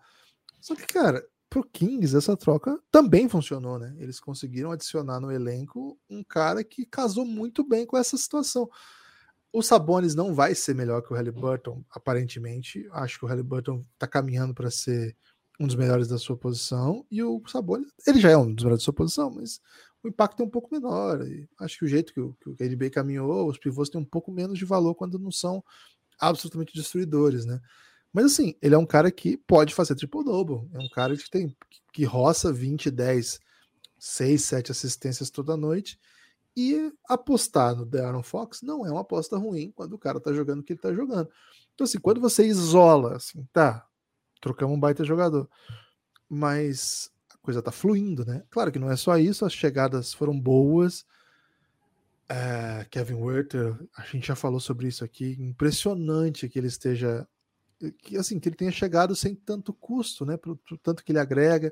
Só 0.62 0.74
que, 0.74 0.88
cara, 0.88 1.22
pro 1.54 1.64
Kings 1.64 2.18
essa 2.18 2.36
troca 2.36 2.80
também 2.92 3.30
funcionou, 3.30 3.78
né? 3.78 3.96
Eles 4.00 4.20
conseguiram 4.20 4.72
adicionar 4.72 5.20
no 5.20 5.32
elenco 5.32 6.00
um 6.10 6.24
cara 6.24 6.64
que 6.64 6.84
casou 6.84 7.26
muito 7.26 7.64
bem 7.64 7.86
com 7.86 7.96
essa 7.96 8.18
situação. 8.18 8.68
O 9.52 9.62
Sabonis 9.62 10.16
não 10.16 10.34
vai 10.34 10.56
ser 10.56 10.74
melhor 10.74 11.04
que 11.04 11.14
o 11.14 11.16
Halliburton, 11.16 11.86
aparentemente. 11.92 12.90
Acho 12.92 13.20
que 13.20 13.26
o 13.26 13.28
Halliburton 13.28 13.84
tá 14.00 14.08
caminhando 14.08 14.52
para 14.52 14.72
ser 14.72 15.16
um 15.60 15.68
dos 15.68 15.76
melhores 15.76 16.08
da 16.08 16.18
sua 16.18 16.36
posição, 16.36 17.06
e 17.12 17.22
o 17.22 17.40
Sabonis, 17.46 17.94
ele 18.08 18.20
já 18.20 18.32
é 18.32 18.38
um 18.38 18.52
dos 18.52 18.64
melhores 18.64 18.82
da 18.82 18.86
sua 18.86 18.94
posição, 18.96 19.30
mas 19.30 19.62
o 20.02 20.08
impacto 20.08 20.42
é 20.42 20.46
um 20.48 20.50
pouco 20.50 20.74
menor. 20.74 21.22
E 21.22 21.48
acho 21.60 21.78
que 21.78 21.86
o 21.86 21.88
jeito 21.88 22.12
que 22.12 22.20
o, 22.20 22.36
que 22.42 22.50
o 22.50 22.92
caminhou, 22.92 23.48
os 23.48 23.60
pivôs 23.60 23.90
têm 23.90 24.02
um 24.02 24.06
pouco 24.06 24.32
menos 24.32 24.58
de 24.58 24.66
valor 24.66 24.96
quando 24.96 25.20
não 25.20 25.32
são 25.32 25.64
absolutamente 26.20 26.74
destruidores, 26.74 27.46
né? 27.46 27.62
Mas 28.14 28.26
assim, 28.26 28.56
ele 28.62 28.76
é 28.76 28.78
um 28.78 28.86
cara 28.86 29.12
que 29.12 29.36
pode 29.36 29.74
fazer 29.74 29.96
triple-double. 29.96 30.70
É 30.74 30.80
um 30.80 30.90
cara 30.90 31.18
que 31.18 31.30
tem 31.30 31.56
que 31.92 32.06
roça 32.06 32.54
20, 32.54 32.90
10, 32.92 33.40
6, 33.98 34.44
7 34.44 34.72
assistências 34.72 35.30
toda 35.30 35.58
noite. 35.58 36.00
E 36.56 36.94
apostar 37.10 37.76
no 37.76 37.86
Darren 37.86 38.22
Fox 38.22 38.62
não 38.62 38.86
é 38.86 38.92
uma 38.92 39.02
aposta 39.02 39.38
ruim 39.38 39.72
quando 39.76 39.94
o 39.94 39.98
cara 39.98 40.20
tá 40.20 40.32
jogando 40.32 40.60
o 40.60 40.64
que 40.64 40.74
ele 40.74 40.80
tá 40.80 40.94
jogando. 40.94 41.28
Então, 41.74 41.86
assim, 41.86 42.00
quando 42.00 42.22
você 42.22 42.46
isola, 42.46 43.16
assim, 43.16 43.48
tá, 43.52 43.88
trocamos 44.40 44.78
um 44.78 44.80
baita 44.80 45.04
jogador. 45.04 45.50
Mas 46.30 47.12
a 47.34 47.38
coisa 47.38 47.62
tá 47.62 47.72
fluindo, 47.72 48.24
né? 48.24 48.44
Claro 48.52 48.72
que 48.72 48.78
não 48.78 48.92
é 48.92 48.96
só 48.96 49.18
isso, 49.18 49.46
as 49.46 49.54
chegadas 49.54 50.14
foram 50.14 50.40
boas. 50.40 51.06
É, 52.30 52.86
Kevin 52.90 53.16
Werther, 53.16 53.76
a 53.98 54.04
gente 54.04 54.28
já 54.28 54.36
falou 54.36 54.60
sobre 54.60 54.88
isso 54.88 55.04
aqui. 55.04 55.36
Impressionante 55.40 56.48
que 56.48 56.60
ele 56.60 56.68
esteja. 56.68 57.28
Que, 57.92 58.18
assim, 58.18 58.40
que 58.40 58.50
ele 58.50 58.56
tenha 58.56 58.72
chegado 58.72 59.16
sem 59.16 59.36
tanto 59.36 59.74
custo, 59.74 60.26
né? 60.26 60.38
Pro, 60.38 60.56
pro 60.56 60.78
tanto 60.78 61.04
que 61.04 61.12
ele 61.12 61.20
agrega. 61.20 61.72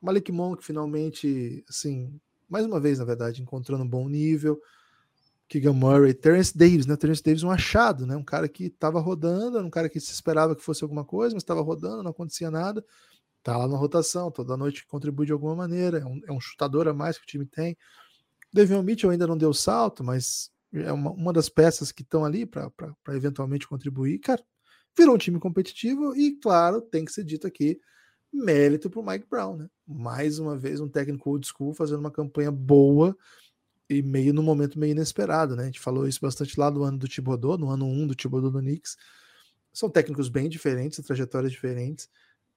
Malik 0.00 0.30
Monk 0.30 0.64
finalmente, 0.64 1.64
assim, 1.68 2.20
mais 2.48 2.64
uma 2.64 2.80
vez, 2.80 2.98
na 2.98 3.04
verdade, 3.04 3.42
encontrando 3.42 3.84
um 3.84 3.88
bom 3.88 4.08
nível. 4.08 4.60
Keegan 5.48 5.74
Murray, 5.74 6.12
Terence 6.12 6.56
Davis, 6.56 6.86
né? 6.86 6.96
Terence 6.96 7.22
Davis 7.22 7.42
um 7.42 7.50
achado, 7.50 8.06
né? 8.06 8.16
Um 8.16 8.24
cara 8.24 8.48
que 8.48 8.64
estava 8.64 9.00
rodando, 9.00 9.58
um 9.58 9.70
cara 9.70 9.88
que 9.88 10.00
se 10.00 10.12
esperava 10.12 10.56
que 10.56 10.62
fosse 10.62 10.82
alguma 10.82 11.04
coisa, 11.04 11.34
mas 11.34 11.42
estava 11.42 11.60
rodando, 11.60 12.02
não 12.02 12.10
acontecia 12.10 12.50
nada. 12.50 12.84
Tá 13.42 13.56
lá 13.56 13.68
na 13.68 13.76
rotação, 13.76 14.30
toda 14.30 14.56
noite 14.56 14.84
contribui 14.86 15.24
de 15.26 15.32
alguma 15.32 15.54
maneira. 15.54 15.98
É 15.98 16.04
um, 16.04 16.20
é 16.26 16.32
um 16.32 16.40
chutador 16.40 16.88
a 16.88 16.92
mais 16.92 17.16
que 17.16 17.22
o 17.22 17.26
time 17.26 17.46
tem. 17.46 17.76
Devon 18.52 18.82
Mitchell 18.82 19.10
ainda 19.10 19.26
não 19.26 19.38
deu 19.38 19.54
salto, 19.54 20.02
mas 20.02 20.50
é 20.72 20.92
uma, 20.92 21.10
uma 21.12 21.32
das 21.32 21.48
peças 21.48 21.92
que 21.92 22.02
estão 22.02 22.24
ali 22.24 22.44
para 22.44 22.72
eventualmente 23.10 23.68
contribuir. 23.68 24.18
Cara, 24.18 24.42
virou 24.96 25.14
um 25.14 25.18
time 25.18 25.38
competitivo 25.38 26.16
e, 26.16 26.32
claro, 26.36 26.80
tem 26.80 27.04
que 27.04 27.12
ser 27.12 27.24
dito 27.24 27.46
aqui, 27.46 27.80
mérito 28.32 28.88
para 28.90 29.00
o 29.00 29.06
Mike 29.06 29.26
Brown, 29.28 29.56
né? 29.56 29.68
Mais 29.86 30.38
uma 30.38 30.56
vez, 30.56 30.80
um 30.80 30.88
técnico 30.88 31.30
old 31.30 31.46
school 31.46 31.74
fazendo 31.74 32.00
uma 32.00 32.10
campanha 32.10 32.50
boa 32.50 33.16
e 33.88 34.02
meio 34.02 34.34
no 34.34 34.42
momento 34.42 34.78
meio 34.78 34.92
inesperado, 34.92 35.54
né? 35.54 35.64
A 35.64 35.66
gente 35.66 35.80
falou 35.80 36.08
isso 36.08 36.20
bastante 36.20 36.58
lá 36.58 36.70
no 36.70 36.82
ano 36.82 36.98
do 36.98 37.08
Thibodeau, 37.08 37.56
no 37.56 37.70
ano 37.70 37.86
1 37.86 38.06
do 38.08 38.14
Thibodeau 38.14 38.50
do 38.50 38.58
Knicks. 38.58 38.96
São 39.72 39.88
técnicos 39.90 40.28
bem 40.28 40.48
diferentes, 40.48 41.04
trajetórias 41.04 41.52
diferentes, 41.52 42.08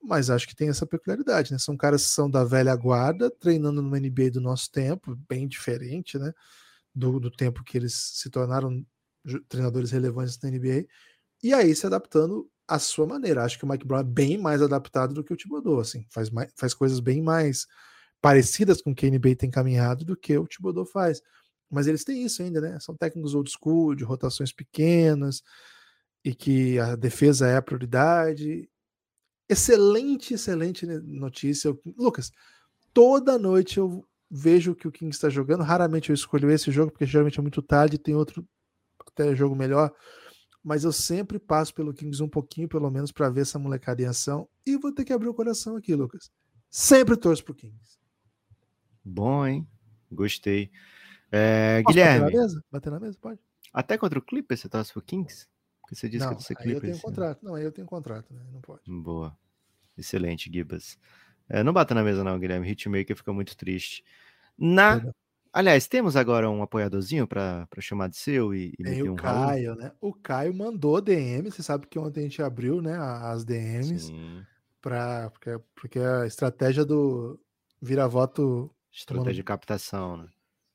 mas 0.02 0.30
acho 0.30 0.48
que 0.48 0.56
tem 0.56 0.70
essa 0.70 0.86
peculiaridade, 0.86 1.52
né? 1.52 1.60
São 1.60 1.76
caras 1.78 2.06
que 2.06 2.12
são 2.12 2.30
da 2.30 2.44
velha 2.44 2.76
guarda, 2.76 3.30
treinando 3.30 3.82
no 3.82 3.90
NBA 3.90 4.32
do 4.32 4.42
nosso 4.42 4.72
tempo, 4.72 5.16
bem 5.28 5.48
diferente, 5.48 6.18
né? 6.18 6.34
Do, 6.96 7.20
do 7.20 7.30
tempo 7.30 7.64
que 7.64 7.78
eles 7.78 7.94
se 7.94 8.30
tornaram 8.30 8.84
treinadores 9.48 9.92
relevantes 9.92 10.40
na 10.42 10.50
NBA, 10.50 10.86
e 11.44 11.54
aí 11.54 11.76
se 11.76 11.86
adaptando 11.86 12.50
à 12.68 12.78
sua 12.80 13.06
maneira. 13.08 13.44
Acho 13.44 13.58
que 13.58 13.66
o 13.66 13.68
Mike 13.68 13.86
Brown 13.86 14.02
é 14.02 14.04
bem 14.04 14.38
mais 14.38 14.62
adaptado 14.62 15.14
do 15.14 15.24
que 15.24 15.34
o 15.34 15.38
Thibodeau, 15.38 15.80
assim, 15.80 16.06
faz, 16.10 16.30
mais, 16.30 16.52
faz 16.56 16.74
coisas 16.74 17.00
bem 17.00 17.22
mais 17.22 17.68
parecidas 18.22 18.82
com 18.82 18.92
o 18.92 18.96
que 18.96 19.06
a 19.06 19.10
NBA 19.10 19.36
tem 19.38 19.50
caminhado 19.50 20.06
do 20.06 20.16
que 20.16 20.38
o 20.38 20.48
Thibodeau 20.48 20.86
faz. 20.86 21.22
Mas 21.70 21.88
eles 21.88 22.04
têm 22.04 22.24
isso 22.24 22.42
ainda, 22.42 22.60
né? 22.60 22.80
São 22.80 22.96
técnicos 22.96 23.36
old 23.36 23.50
school, 23.50 23.96
de 23.96 24.04
rotações 24.04 24.52
pequenas, 24.52 25.44
e 26.24 26.34
que 26.34 26.80
a 26.80 26.96
defesa 26.96 27.48
é 27.48 27.58
a 27.58 27.62
prioridade. 27.62 28.70
Excelente, 29.48 30.34
excelente 30.34 30.86
notícia. 30.86 31.76
Lucas, 31.98 32.32
toda 32.94 33.38
noite 33.38 33.78
eu 33.78 34.06
vejo 34.30 34.76
que 34.76 34.88
o 34.88 34.92
King 34.92 35.14
está 35.14 35.30
jogando. 35.30 35.64
Raramente 35.64 36.10
eu 36.10 36.14
escolho 36.14 36.52
esse 36.52 36.72
jogo, 36.72 36.92
porque 36.92 37.06
geralmente 37.06 37.40
é 37.40 37.42
muito 37.42 37.62
tarde, 37.62 37.98
tem 37.98 38.16
outro 38.16 38.46
até 39.08 39.36
jogo 39.36 39.56
melhor. 39.56 39.94
Mas 40.64 40.84
eu 40.84 40.92
sempre 40.92 41.40
passo 41.40 41.74
pelo 41.74 41.94
Kings 41.94 42.22
um 42.22 42.30
pouquinho, 42.30 42.68
pelo 42.68 42.90
menos, 42.90 43.12
para 43.12 43.30
ver 43.30 43.42
essa 43.42 43.58
molecada 43.58 44.02
em 44.02 44.06
ação. 44.06 44.48
E 44.66 44.78
vou 44.78 44.94
ter 44.94 45.06
que 45.06 45.14
abrir 45.14 45.30
o 45.30 45.34
coração 45.34 45.76
aqui, 45.76 45.96
Lucas. 45.96 46.32
Sempre 46.70 47.18
torço 47.18 47.44
pro 47.44 47.56
Kings. 47.56 47.98
Bom, 49.04 49.46
hein? 49.48 49.68
Gostei. 50.12 50.72
É, 51.32 51.82
Guilherme. 51.88 52.26
Bater 52.26 52.36
na 52.36 52.42
mesa? 52.42 52.64
Bater 52.72 52.92
na 52.92 53.00
mesa? 53.00 53.18
Pode. 53.20 53.40
Até 53.74 53.98
contra 53.98 54.20
o 54.20 54.22
Clippers 54.22 54.62
você 54.62 54.70
torce 54.70 54.92
pro 54.92 55.02
Kings? 55.02 55.48
Porque 55.82 55.96
você 55.96 56.10
disse 56.10 56.26
não, 56.26 56.36
que 56.36 56.44
você 56.44 56.56
Clippers. 56.56 56.76
Eu 56.76 56.82
tenho 56.82 56.96
né? 56.96 57.02
contrato. 57.02 57.46
Não, 57.46 57.56
aí 57.56 57.64
eu 57.64 57.72
tenho 57.72 57.88
contrato, 57.88 58.34
né? 58.34 58.42
Não 58.52 58.62
pode. 58.62 58.82
Boa. 58.88 59.36
Excelente, 59.98 60.52
Gibas. 60.52 60.98
É, 61.48 61.64
não 61.64 61.74
bata 61.74 61.96
na 61.96 62.04
mesa, 62.04 62.24
não, 62.24 62.40
Guilherme. 62.40 62.70
Hitmaker 62.70 63.16
fica 63.16 63.34
muito 63.34 63.58
triste. 63.58 64.04
Na. 64.58 65.02
Aliás, 65.52 65.88
temos 65.88 66.16
agora 66.16 66.50
um 66.50 66.62
apoiadorzinho 66.62 67.28
para 67.28 67.68
chamar 67.80 68.10
de 68.10 68.18
seu 68.18 68.54
e, 68.54 68.74
e 68.78 68.84
meter 68.84 69.10
um 69.10 69.14
o 69.14 69.16
Caio, 69.16 69.76
né? 69.76 69.92
O 70.00 70.14
Caio 70.14 70.54
mandou 70.54 71.02
DM. 71.02 71.50
Você 71.50 71.64
sabe 71.64 71.88
que 71.88 71.98
ontem 71.98 72.22
a 72.22 72.24
gente 72.24 72.42
abriu, 72.42 72.82
né? 72.82 72.96
As 72.96 73.44
DMs. 73.44 74.12
Pra, 74.80 75.30
porque, 75.32 75.60
porque 75.76 76.00
a 76.00 76.26
estratégia 76.26 76.86
do 76.86 77.40
vira-voto. 77.82 78.70
Estratégia 78.92 79.34
de 79.34 79.44
captação, 79.44 80.18
né? 80.18 80.28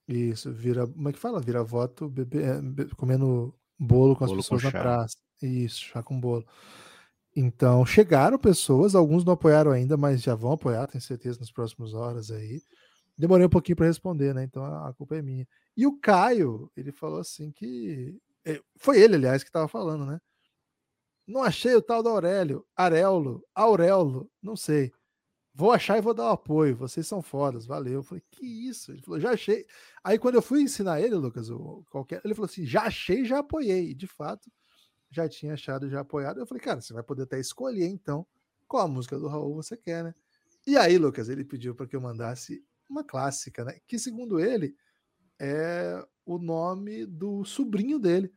Isso, 0.09 0.53
vira. 0.53 0.87
Como 0.87 1.09
é 1.09 1.13
que 1.13 1.19
fala? 1.19 1.41
Vira 1.41 1.63
voto 1.63 2.09
bebê, 2.09 2.43
é, 2.43 2.61
comendo 2.97 3.55
bolo 3.79 4.15
com 4.17 4.25
as 4.25 4.33
pessoas 4.33 4.63
com 4.63 4.69
na 4.69 4.73
praça. 4.73 5.17
Isso, 5.41 5.85
chá 5.85 6.03
com 6.03 6.21
bolo. 6.21 6.45
Então, 7.37 7.85
chegaram 7.87 8.39
pessoas, 8.39 8.95
alguns 8.95 9.25
não 9.25 9.33
apoiaram 9.33 9.73
ainda, 9.73 9.97
mas 9.97 10.23
já 10.23 10.35
vão 10.35 10.53
apoiar, 10.53 10.87
tenho 10.87 11.03
certeza, 11.03 11.41
nas 11.41 11.51
próximas 11.51 11.93
horas 11.93 12.31
aí. 12.31 12.61
Demorei 13.17 13.47
um 13.47 13.51
pouquinho 13.51 13.77
para 13.77 13.87
responder, 13.87 14.35
né? 14.35 14.43
Então 14.45 14.65
a 14.65 14.93
culpa 14.95 15.17
é 15.17 15.23
minha. 15.23 15.47
E 15.77 15.87
o 15.87 15.99
Caio, 15.99 16.71
ele 16.77 16.93
falou 16.93 17.21
assim 17.21 17.53
que. 17.53 18.19
É, 18.45 18.61
foi 18.77 19.01
ele, 19.01 19.15
aliás, 19.17 19.43
que 19.43 19.49
estava 19.49 19.69
falando, 19.69 20.05
né? 20.05 20.21
Não 21.27 21.43
achei 21.43 21.75
o 21.75 21.83
tal 21.83 22.03
do 22.03 22.11
Aurélio, 22.11 22.67
Arello, 22.77 23.43
Aurelo, 23.55 24.31
não 24.43 24.57
sei. 24.57 24.93
Vou 25.55 25.73
achar 25.73 25.97
e 25.97 26.01
vou 26.03 26.13
dar 26.13 26.27
o 26.27 26.33
apoio. 26.33 26.77
Vocês 26.77 27.07
são 27.07 27.23
fodas, 27.23 27.65
valeu. 27.65 27.95
Eu 27.95 28.03
falei, 28.03 28.23
que 28.31 28.45
isso? 28.45 28.93
Ele 28.93 29.01
falou, 29.01 29.21
já 29.21 29.31
achei. 29.31 29.65
Aí 30.03 30.19
quando 30.19 30.35
eu 30.35 30.43
fui 30.43 30.61
ensinar 30.63 31.01
ele, 31.01 31.15
Lucas, 31.15 31.49
o, 31.49 31.85
qualquer, 31.91 32.21
ele 32.25 32.35
falou 32.35 32.47
assim: 32.47 32.67
já 32.67 32.83
achei, 32.83 33.25
já 33.25 33.39
apoiei. 33.39 33.91
E 33.91 33.95
de 33.95 34.07
fato, 34.07 34.51
já 35.11 35.29
tinha 35.29 35.55
achado, 35.55 35.89
já 35.89 36.01
apoiado. 36.01 36.41
Eu 36.41 36.47
falei, 36.47 36.63
cara, 36.63 36.81
você 36.81 36.93
vai 36.93 37.03
poder 37.03 37.23
até 37.23 37.39
escolher 37.39 37.87
então 37.87 38.27
qual 38.67 38.85
a 38.85 38.89
música 38.89 39.19
do 39.19 39.29
Raul 39.29 39.55
você 39.55 39.77
quer, 39.77 40.03
né? 40.05 40.15
E 40.67 40.77
aí, 40.77 40.99
Lucas, 40.99 41.29
ele 41.29 41.45
pediu 41.45 41.75
para 41.75 41.87
que 41.87 41.95
eu 41.95 42.01
mandasse 42.01 42.65
uma 42.89 43.05
clássica, 43.05 43.65
né? 43.65 43.79
Que 43.87 43.99
segundo 43.99 44.39
ele 44.41 44.75
é 45.41 46.05
o 46.25 46.39
nome 46.39 47.07
do 47.07 47.45
sobrinho 47.45 47.99
dele, 47.99 48.33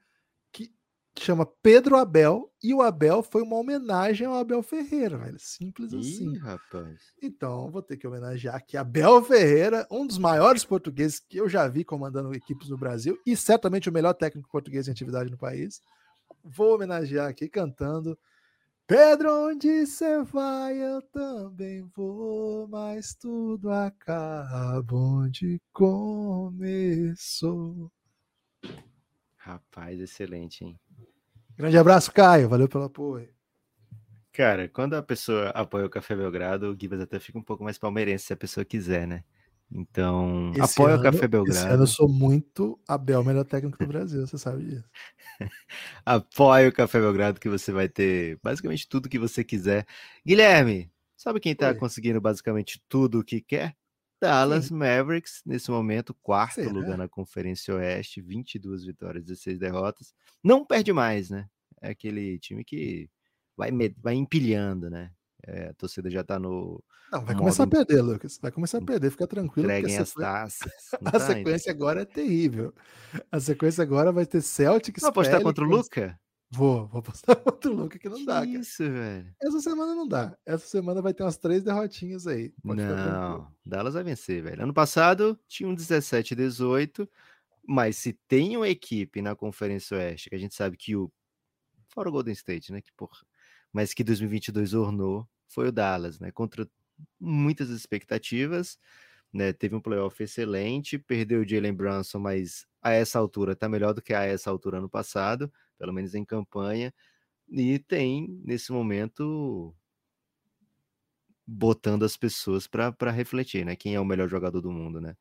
que 1.17 1.23
chama 1.23 1.47
Pedro 1.63 1.95
Abel, 1.95 2.53
e 2.61 2.75
o 2.75 2.81
Abel 2.81 3.23
foi 3.23 3.41
uma 3.41 3.55
homenagem 3.55 4.27
ao 4.27 4.35
Abel 4.35 4.61
Ferreira, 4.61 5.17
velho. 5.17 5.39
Simples 5.39 5.91
Ih, 5.91 5.97
assim. 5.97 6.37
rapaz. 6.37 7.01
Então, 7.19 7.71
vou 7.71 7.81
ter 7.81 7.97
que 7.97 8.05
homenagear 8.05 8.55
aqui 8.55 8.77
Abel 8.77 9.23
Ferreira, 9.23 9.87
um 9.89 10.05
dos 10.05 10.19
maiores 10.19 10.63
portugueses 10.63 11.19
que 11.19 11.37
eu 11.37 11.49
já 11.49 11.67
vi 11.67 11.83
comandando 11.83 12.33
equipes 12.35 12.69
no 12.69 12.77
Brasil 12.77 13.17
e 13.25 13.35
certamente 13.35 13.89
o 13.89 13.91
melhor 13.91 14.13
técnico 14.13 14.47
português 14.47 14.87
em 14.87 14.91
atividade 14.91 15.31
no 15.31 15.37
país. 15.39 15.81
Vou 16.43 16.75
homenagear 16.75 17.27
aqui 17.27 17.49
cantando 17.49 18.17
Pedro, 18.87 19.49
onde 19.49 19.85
você 19.85 20.23
vai, 20.23 20.77
eu 20.81 21.01
também 21.01 21.83
vou, 21.93 22.65
mas 22.69 23.13
tudo 23.13 23.69
acaba 23.69 24.95
onde 24.95 25.61
começou. 25.73 26.71
Rapaz, 29.35 29.99
excelente, 29.99 30.63
hein? 30.63 30.79
Grande 31.57 31.77
abraço, 31.77 32.13
Caio. 32.13 32.47
Valeu 32.47 32.69
pelo 32.69 32.85
apoio. 32.85 33.27
Cara, 34.31 34.69
quando 34.69 34.93
a 34.93 35.03
pessoa 35.03 35.49
apoia 35.49 35.85
o 35.85 35.89
Café 35.89 36.15
Belgrado, 36.15 36.71
o 36.71 36.77
Gibas 36.79 37.01
até 37.01 37.19
fica 37.19 37.37
um 37.37 37.43
pouco 37.43 37.65
mais 37.65 37.77
palmeirense, 37.77 38.27
se 38.27 38.33
a 38.33 38.37
pessoa 38.37 38.63
quiser, 38.63 39.05
né? 39.05 39.25
Então, 39.71 40.51
esse 40.55 40.79
apoia 40.79 40.93
ano, 40.95 41.01
o 41.01 41.03
Café 41.03 41.27
Belgrado. 41.27 41.59
Esse 41.59 41.67
ano 41.67 41.83
eu 41.83 41.87
sou 41.87 42.07
muito 42.07 42.79
Abel, 42.87 43.23
melhor 43.23 43.43
técnico 43.43 43.77
do 43.77 43.87
Brasil, 43.87 44.25
você 44.25 44.37
sabe 44.37 44.63
disso. 44.63 44.89
apoia 46.05 46.69
o 46.69 46.73
Café 46.73 46.99
Belgrado 46.99 47.39
que 47.39 47.49
você 47.49 47.71
vai 47.71 47.89
ter 47.89 48.39
basicamente 48.41 48.87
tudo 48.87 49.09
que 49.09 49.19
você 49.19 49.43
quiser. 49.43 49.85
Guilherme, 50.25 50.89
sabe 51.17 51.39
quem 51.39 51.53
tá 51.53 51.69
Oi. 51.69 51.75
conseguindo 51.75 52.21
basicamente 52.21 52.81
tudo 52.87 53.19
o 53.19 53.23
que 53.23 53.41
quer? 53.41 53.75
Dallas 54.21 54.65
Sim. 54.65 54.75
Mavericks, 54.75 55.41
nesse 55.45 55.69
momento, 55.69 56.13
quarto 56.13 56.55
Será? 56.55 56.71
lugar 56.71 56.97
na 56.97 57.07
Conferência 57.07 57.75
Oeste, 57.75 58.21
22 58.21 58.85
vitórias, 58.85 59.23
16 59.25 59.59
derrotas. 59.59 60.13
Não 60.43 60.65
perde 60.65 60.91
mais, 60.91 61.29
né? 61.29 61.47
É 61.81 61.89
aquele 61.89 62.39
time 62.39 62.63
que 62.63 63.09
vai, 63.55 63.69
vai 64.01 64.15
empilhando, 64.15 64.89
né? 64.89 65.11
É, 65.45 65.69
a 65.69 65.73
torcida 65.73 66.09
já 66.09 66.23
tá 66.23 66.39
no. 66.39 66.83
Não, 67.11 67.23
vai 67.23 67.35
começar 67.35 67.63
a 67.63 67.67
perder, 67.67 68.01
Lucas. 68.01 68.39
Vai 68.41 68.51
começar 68.51 68.79
a 68.79 68.81
perder, 68.81 69.11
fica 69.11 69.27
tranquilo. 69.27 69.67
Entreguem 69.69 69.97
as 69.97 70.13
taças. 70.13 70.71
a 71.05 71.11
tá 71.11 71.19
sequência 71.19 71.71
ainda. 71.71 71.83
agora 71.83 72.01
é 72.01 72.05
terrível. 72.05 72.73
A 73.31 73.39
sequência 73.39 73.81
agora 73.81 74.11
vai 74.11 74.25
ter 74.25 74.41
Celtics. 74.41 75.01
Vai 75.01 75.09
apostar 75.09 75.41
contra 75.41 75.63
o 75.63 75.67
Luca? 75.67 76.19
Vou, 76.49 76.87
vou 76.87 76.99
apostar 76.99 77.35
contra 77.35 77.69
o 77.69 77.73
Luca 77.73 77.99
que 77.99 78.09
não 78.09 78.17
que 78.17 78.25
dá. 78.25 78.35
Cara. 78.35 78.47
Isso, 78.47 78.83
velho. 78.83 79.35
Essa 79.41 79.59
semana 79.59 79.93
não 79.93 80.07
dá. 80.07 80.37
Essa 80.45 80.65
semana 80.65 81.01
vai 81.01 81.13
ter 81.13 81.23
umas 81.23 81.37
três 81.37 81.63
derrotinhas 81.63 82.25
aí. 82.25 82.53
Pode 82.63 82.81
não, 82.81 83.47
Dallas 83.65 83.93
vai 83.93 84.03
vencer, 84.03 84.41
velho. 84.41 84.63
Ano 84.63 84.73
passado 84.73 85.37
tinha 85.47 85.69
um 85.69 85.75
17 85.75 86.35
18, 86.35 87.09
mas 87.67 87.97
se 87.97 88.13
tem 88.27 88.55
uma 88.55 88.69
equipe 88.69 89.21
na 89.21 89.35
Conferência 89.35 89.97
Oeste, 89.97 90.29
que 90.29 90.35
a 90.35 90.39
gente 90.39 90.55
sabe 90.55 90.77
que 90.77 90.95
o. 90.95 91.11
Fora 91.89 92.09
o 92.09 92.11
Golden 92.11 92.33
State, 92.33 92.71
né? 92.71 92.81
Que 92.81 92.91
porra. 92.93 93.26
Mas 93.77 93.93
que 93.93 94.03
2022 94.03 94.73
ornou, 94.73 95.29
foi 95.47 95.67
o 95.67 95.71
Dallas, 95.71 96.19
né? 96.19 96.31
Contra 96.31 96.67
muitas 97.19 97.69
expectativas, 97.69 98.79
né? 99.31 99.53
Teve 99.53 99.75
um 99.75 99.79
playoff 99.79 100.23
excelente, 100.23 100.97
perdeu 100.97 101.41
o 101.41 101.47
Jalen 101.47 101.75
Brunson, 101.75 102.17
mas 102.17 102.65
a 102.81 102.93
essa 102.93 103.19
altura 103.19 103.55
tá 103.55 103.69
melhor 103.69 103.93
do 103.93 104.01
que 104.01 104.15
a 104.15 104.23
essa 104.23 104.49
altura 104.49 104.79
ano 104.79 104.89
passado, 104.89 105.53
pelo 105.77 105.93
menos 105.93 106.15
em 106.15 106.25
campanha, 106.25 106.91
e 107.47 107.77
tem 107.77 108.41
nesse 108.43 108.71
momento 108.71 109.75
botando 111.45 112.01
as 112.01 112.17
pessoas 112.17 112.65
para 112.65 113.11
refletir, 113.11 113.63
né? 113.63 113.75
Quem 113.75 113.93
é 113.93 113.99
o 113.99 114.05
melhor 114.05 114.27
jogador 114.27 114.59
do 114.59 114.71
mundo, 114.71 114.99
né? 114.99 115.15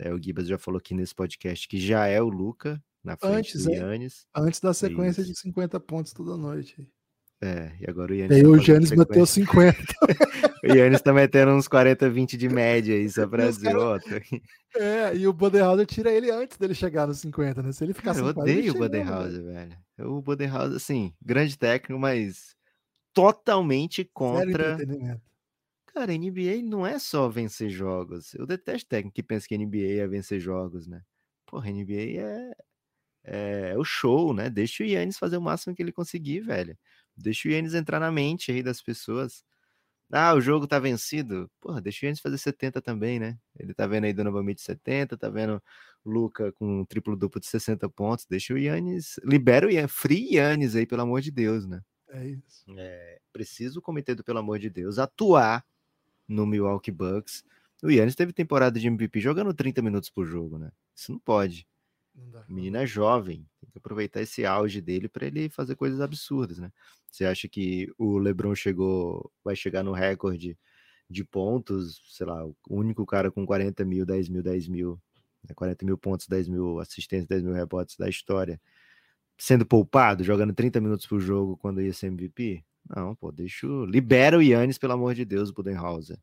É, 0.00 0.14
o 0.14 0.22
Gibas 0.22 0.48
já 0.48 0.56
falou 0.56 0.78
aqui 0.78 0.94
nesse 0.94 1.14
podcast 1.14 1.68
que 1.68 1.78
já 1.78 2.06
é 2.06 2.22
o 2.22 2.30
Luca 2.30 2.82
na 3.04 3.18
frente 3.18 3.36
antes, 3.36 3.64
do 3.64 3.70
Yannis. 3.70 4.26
É, 4.34 4.40
antes 4.40 4.60
da 4.60 4.72
sequência 4.72 5.20
Isso. 5.20 5.30
de 5.30 5.38
50 5.40 5.78
pontos 5.78 6.14
toda 6.14 6.34
noite. 6.38 6.90
É, 7.40 7.72
e 7.80 7.88
agora 7.88 8.12
o 8.12 8.16
Yannis. 8.16 8.36
Aí 8.36 8.42
tá 8.42 8.48
o 8.48 8.58
Giannis 8.58 8.90
bateu 8.90 9.24
50. 9.24 9.76
o 10.64 10.66
Yannis 10.66 11.00
tá 11.00 11.12
metendo 11.12 11.52
uns 11.52 11.68
40, 11.68 12.10
20 12.10 12.36
de 12.36 12.48
média 12.48 12.96
aí, 12.96 13.08
só 13.08 13.28
pra 13.28 13.46
dizer, 13.46 13.76
ó. 13.76 13.96
É, 14.76 15.16
e 15.16 15.26
o 15.26 15.32
Bodenhauser 15.32 15.86
tira 15.86 16.10
ele 16.10 16.30
antes 16.30 16.58
dele 16.58 16.74
chegar 16.74 17.06
nos 17.06 17.20
50, 17.20 17.62
né? 17.62 17.70
Se 17.72 17.84
ele 17.84 17.94
ficar 17.94 18.14
Cara, 18.14 18.26
eu 18.26 18.30
odeio 18.30 18.74
o 18.74 18.78
Bodenhauser, 18.78 19.44
velho. 19.44 19.78
O 20.00 20.20
Bodenhauser, 20.20 20.76
assim, 20.76 21.14
grande 21.22 21.56
técnico, 21.56 22.00
mas 22.00 22.56
totalmente 23.14 24.04
contra. 24.04 24.76
Cara, 25.94 26.12
NBA 26.12 26.62
não 26.64 26.86
é 26.86 26.98
só 26.98 27.28
vencer 27.28 27.70
jogos. 27.70 28.34
Eu 28.34 28.46
detesto 28.46 28.88
técnico 28.88 29.14
que 29.14 29.22
pensa 29.22 29.46
que 29.46 29.56
NBA 29.56 30.02
é 30.02 30.06
vencer 30.06 30.40
jogos, 30.40 30.86
né? 30.86 31.02
Porra, 31.46 31.70
NBA 31.70 32.20
é, 32.20 32.52
é, 33.24 33.70
é 33.72 33.78
o 33.78 33.84
show, 33.84 34.34
né? 34.34 34.50
Deixa 34.50 34.82
o 34.82 34.86
Yannis 34.86 35.18
fazer 35.18 35.36
o 35.36 35.42
máximo 35.42 35.74
que 35.74 35.82
ele 35.82 35.92
conseguir, 35.92 36.40
velho. 36.40 36.76
Deixa 37.18 37.48
o 37.48 37.52
Yannis 37.52 37.74
entrar 37.74 38.00
na 38.00 38.10
mente 38.10 38.50
aí 38.52 38.62
das 38.62 38.80
pessoas. 38.80 39.44
Ah, 40.10 40.34
o 40.34 40.40
jogo 40.40 40.66
tá 40.66 40.78
vencido. 40.78 41.50
Porra, 41.60 41.80
deixa 41.80 42.04
o 42.04 42.06
Yannis 42.06 42.20
fazer 42.20 42.38
70 42.38 42.80
também, 42.80 43.18
né? 43.18 43.38
Ele 43.58 43.74
tá 43.74 43.86
vendo 43.86 44.04
aí 44.04 44.12
Donovan 44.12 44.42
Mitchell 44.42 44.64
70, 44.64 45.16
tá 45.18 45.28
vendo 45.28 45.62
Luca 46.04 46.52
com 46.52 46.80
um 46.80 46.84
triplo 46.84 47.16
duplo 47.16 47.40
de 47.40 47.46
60 47.46 47.88
pontos. 47.90 48.26
Deixa 48.28 48.54
o 48.54 48.58
Yannis, 48.58 49.20
libera 49.22 49.66
o 49.66 49.70
Yannis, 49.70 49.92
free 49.92 50.34
Yannis 50.34 50.74
aí, 50.74 50.86
pelo 50.86 51.02
amor 51.02 51.20
de 51.20 51.30
Deus, 51.30 51.66
né? 51.66 51.82
É 52.08 52.26
isso. 52.26 52.64
É, 52.76 53.20
precisa 53.32 53.78
o 53.78 53.82
comitê 53.82 54.14
do 54.14 54.24
pelo 54.24 54.38
amor 54.38 54.58
de 54.58 54.70
Deus 54.70 54.98
atuar 54.98 55.64
no 56.26 56.46
Milwaukee 56.46 56.90
Bucks. 56.90 57.44
O 57.82 57.90
Yannis 57.90 58.14
teve 58.14 58.32
temporada 58.32 58.80
de 58.80 58.86
MVP 58.86 59.20
jogando 59.20 59.52
30 59.52 59.82
minutos 59.82 60.08
por 60.08 60.26
jogo, 60.26 60.58
né? 60.58 60.70
Isso 60.94 61.12
não 61.12 61.18
pode. 61.18 61.66
Não 62.18 62.30
dá, 62.30 62.44
Menina 62.48 62.84
jovem, 62.84 63.46
tem 63.60 63.70
que 63.70 63.78
aproveitar 63.78 64.20
esse 64.20 64.44
auge 64.44 64.80
dele 64.80 65.08
para 65.08 65.26
ele 65.26 65.48
fazer 65.48 65.76
coisas 65.76 66.00
absurdas, 66.00 66.58
né? 66.58 66.72
Você 67.10 67.24
acha 67.24 67.48
que 67.48 67.90
o 67.96 68.18
LeBron 68.18 68.54
chegou, 68.54 69.30
vai 69.44 69.56
chegar 69.56 69.82
no 69.82 69.92
recorde 69.92 70.58
de 71.08 71.24
pontos, 71.24 72.02
sei 72.16 72.26
lá, 72.26 72.44
o 72.44 72.54
único 72.68 73.06
cara 73.06 73.30
com 73.30 73.46
40 73.46 73.84
mil, 73.84 74.04
10 74.04 74.28
mil, 74.28 74.42
10 74.42 74.68
mil, 74.68 75.00
né, 75.42 75.54
40 75.54 75.84
mil 75.86 75.96
pontos, 75.96 76.26
10 76.26 76.48
mil 76.48 76.78
assistências, 76.80 77.26
10 77.26 77.42
mil 77.42 77.54
rebotes 77.54 77.96
da 77.96 78.08
história, 78.08 78.60
sendo 79.38 79.64
poupado, 79.64 80.22
jogando 80.24 80.52
30 80.52 80.80
minutos 80.80 81.06
por 81.06 81.20
jogo 81.20 81.56
quando 81.56 81.80
ia 81.80 81.92
ser 81.92 82.08
MVP? 82.08 82.64
Não, 82.94 83.14
pô, 83.14 83.32
deixa 83.32 83.66
o... 83.66 83.84
libera 83.86 84.36
o 84.38 84.42
Yannis, 84.42 84.78
pelo 84.78 84.94
amor 84.94 85.14
de 85.14 85.24
Deus, 85.24 85.50
Budenhauser. 85.50 86.18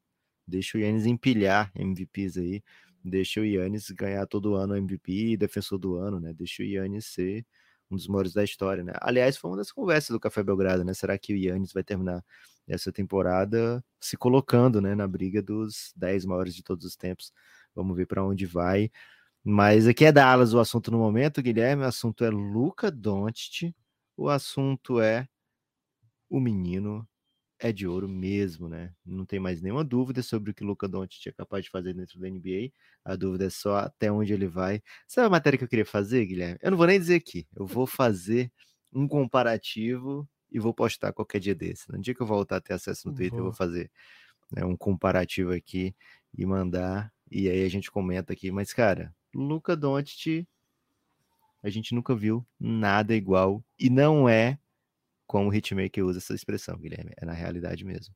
Deixa 0.48 0.78
o 0.78 0.82
Yannis 0.82 1.06
empilhar 1.06 1.72
MVPs 1.76 2.38
aí, 2.38 2.64
deixa 3.06 3.40
o 3.40 3.46
Yannis 3.46 3.92
ganhar 3.92 4.26
todo 4.26 4.56
ano 4.56 4.76
MVP 4.76 5.34
e 5.34 5.38
defensor 5.38 5.78
do 5.78 5.96
ano, 5.96 6.20
né? 6.20 6.34
Deixa 6.34 6.64
o 6.64 6.66
Yannis 6.66 7.06
ser 7.06 7.46
um 7.90 7.96
dos 7.96 8.08
maiores 8.08 8.34
da 8.34 8.44
história, 8.44 8.84
né? 8.84 8.94
Aliás, 9.00 9.38
foi 9.38 9.52
uma 9.52 9.58
das 9.58 9.72
conversas 9.72 10.10
do 10.10 10.20
Café 10.20 10.44
Belgrado, 10.44 10.84
né? 10.84 10.94
Será 10.94 11.18
que 11.18 11.34
o 11.34 11.38
Yannis 11.38 11.72
vai 11.72 11.84
terminar 11.84 12.24
essa 12.68 12.92
temporada 12.92 13.84
se 14.00 14.18
colocando, 14.18 14.82
né, 14.82 14.96
na 14.96 15.08
briga 15.08 15.42
dos 15.42 15.94
10 15.96 16.26
maiores 16.26 16.56
de 16.56 16.64
todos 16.64 16.86
os 16.86 16.96
tempos? 16.96 17.32
Vamos 17.76 17.96
ver 17.96 18.08
para 18.08 18.26
onde 18.26 18.46
vai. 18.46 18.90
Mas 19.44 19.88
aqui 19.88 20.06
é 20.06 20.12
Dallas 20.12 20.54
o 20.54 20.60
assunto 20.60 20.90
no 20.92 20.98
momento, 20.98 21.42
Guilherme. 21.42 21.84
O 21.84 21.88
assunto 21.88 22.24
é 22.26 22.30
Luca 22.32 22.90
Doncic. 22.90 23.76
O 24.18 24.30
assunto 24.30 25.00
é 25.00 25.28
o 26.30 26.40
menino 26.40 27.08
é 27.60 27.72
de 27.72 27.88
ouro 27.88 28.08
mesmo, 28.08 28.68
né? 28.68 28.94
Não 29.06 29.26
tem 29.26 29.40
mais 29.40 29.62
nenhuma 29.62 29.84
dúvida 29.84 30.22
sobre 30.22 30.52
o 30.52 30.54
que 30.54 30.64
o 30.64 30.68
Luca 30.68 30.88
Doncic 30.88 31.28
é 31.28 31.32
capaz 31.32 31.64
de 31.64 31.72
fazer 31.72 31.94
dentro 31.94 32.20
da 32.20 32.30
NBA. 32.30 32.72
A 33.04 33.16
dúvida 33.16 33.46
é 33.46 33.50
só 33.50 33.78
até 33.78 34.12
onde 34.12 34.34
ele 34.34 34.48
vai. 34.48 34.82
Sabe 35.08 35.28
a 35.28 35.30
matéria 35.30 35.58
que 35.58 35.64
eu 35.64 35.68
queria 35.68 35.86
fazer, 35.86 36.26
Guilherme? 36.26 36.60
Eu 36.62 36.72
não 36.72 36.78
vou 36.78 36.88
nem 36.88 37.00
dizer 37.00 37.16
aqui. 37.16 37.48
Eu 37.56 37.66
vou 37.66 37.88
fazer 37.88 38.52
um 38.94 39.08
comparativo 39.08 40.28
e 40.52 40.60
vou 40.60 40.74
postar 40.74 41.14
qualquer 41.14 41.40
dia 41.40 41.56
desse. 41.56 41.90
No 41.92 42.00
dia 42.00 42.14
que 42.14 42.22
eu 42.22 42.28
voltar 42.28 42.58
a 42.58 42.62
ter 42.62 42.74
acesso 42.74 43.08
no 43.08 43.16
Twitter, 43.16 43.40
eu 43.40 43.44
vou 43.44 43.54
fazer 43.54 43.90
né, 44.52 44.66
um 44.66 44.76
comparativo 44.76 45.52
aqui 45.52 45.96
e 46.38 46.46
mandar. 46.46 47.12
E 47.32 47.50
aí 47.50 47.64
a 47.64 47.70
gente 47.70 47.90
comenta 47.90 48.34
aqui. 48.34 48.52
Mas, 48.52 48.74
cara, 48.74 49.14
Luca 49.34 49.76
Doncic, 49.76 50.48
a 51.64 51.70
gente 51.70 51.96
nunca 51.96 52.16
viu 52.16 52.46
nada 52.60 53.16
igual. 53.16 53.64
E 53.80 53.90
não 53.90 54.30
é 54.30 54.60
como 55.28 55.50
o 55.50 55.54
hitmaker 55.54 56.06
usa 56.06 56.20
essa 56.20 56.34
expressão, 56.34 56.78
Guilherme. 56.78 57.12
É 57.18 57.26
na 57.26 57.34
realidade 57.34 57.84
mesmo. 57.84 58.14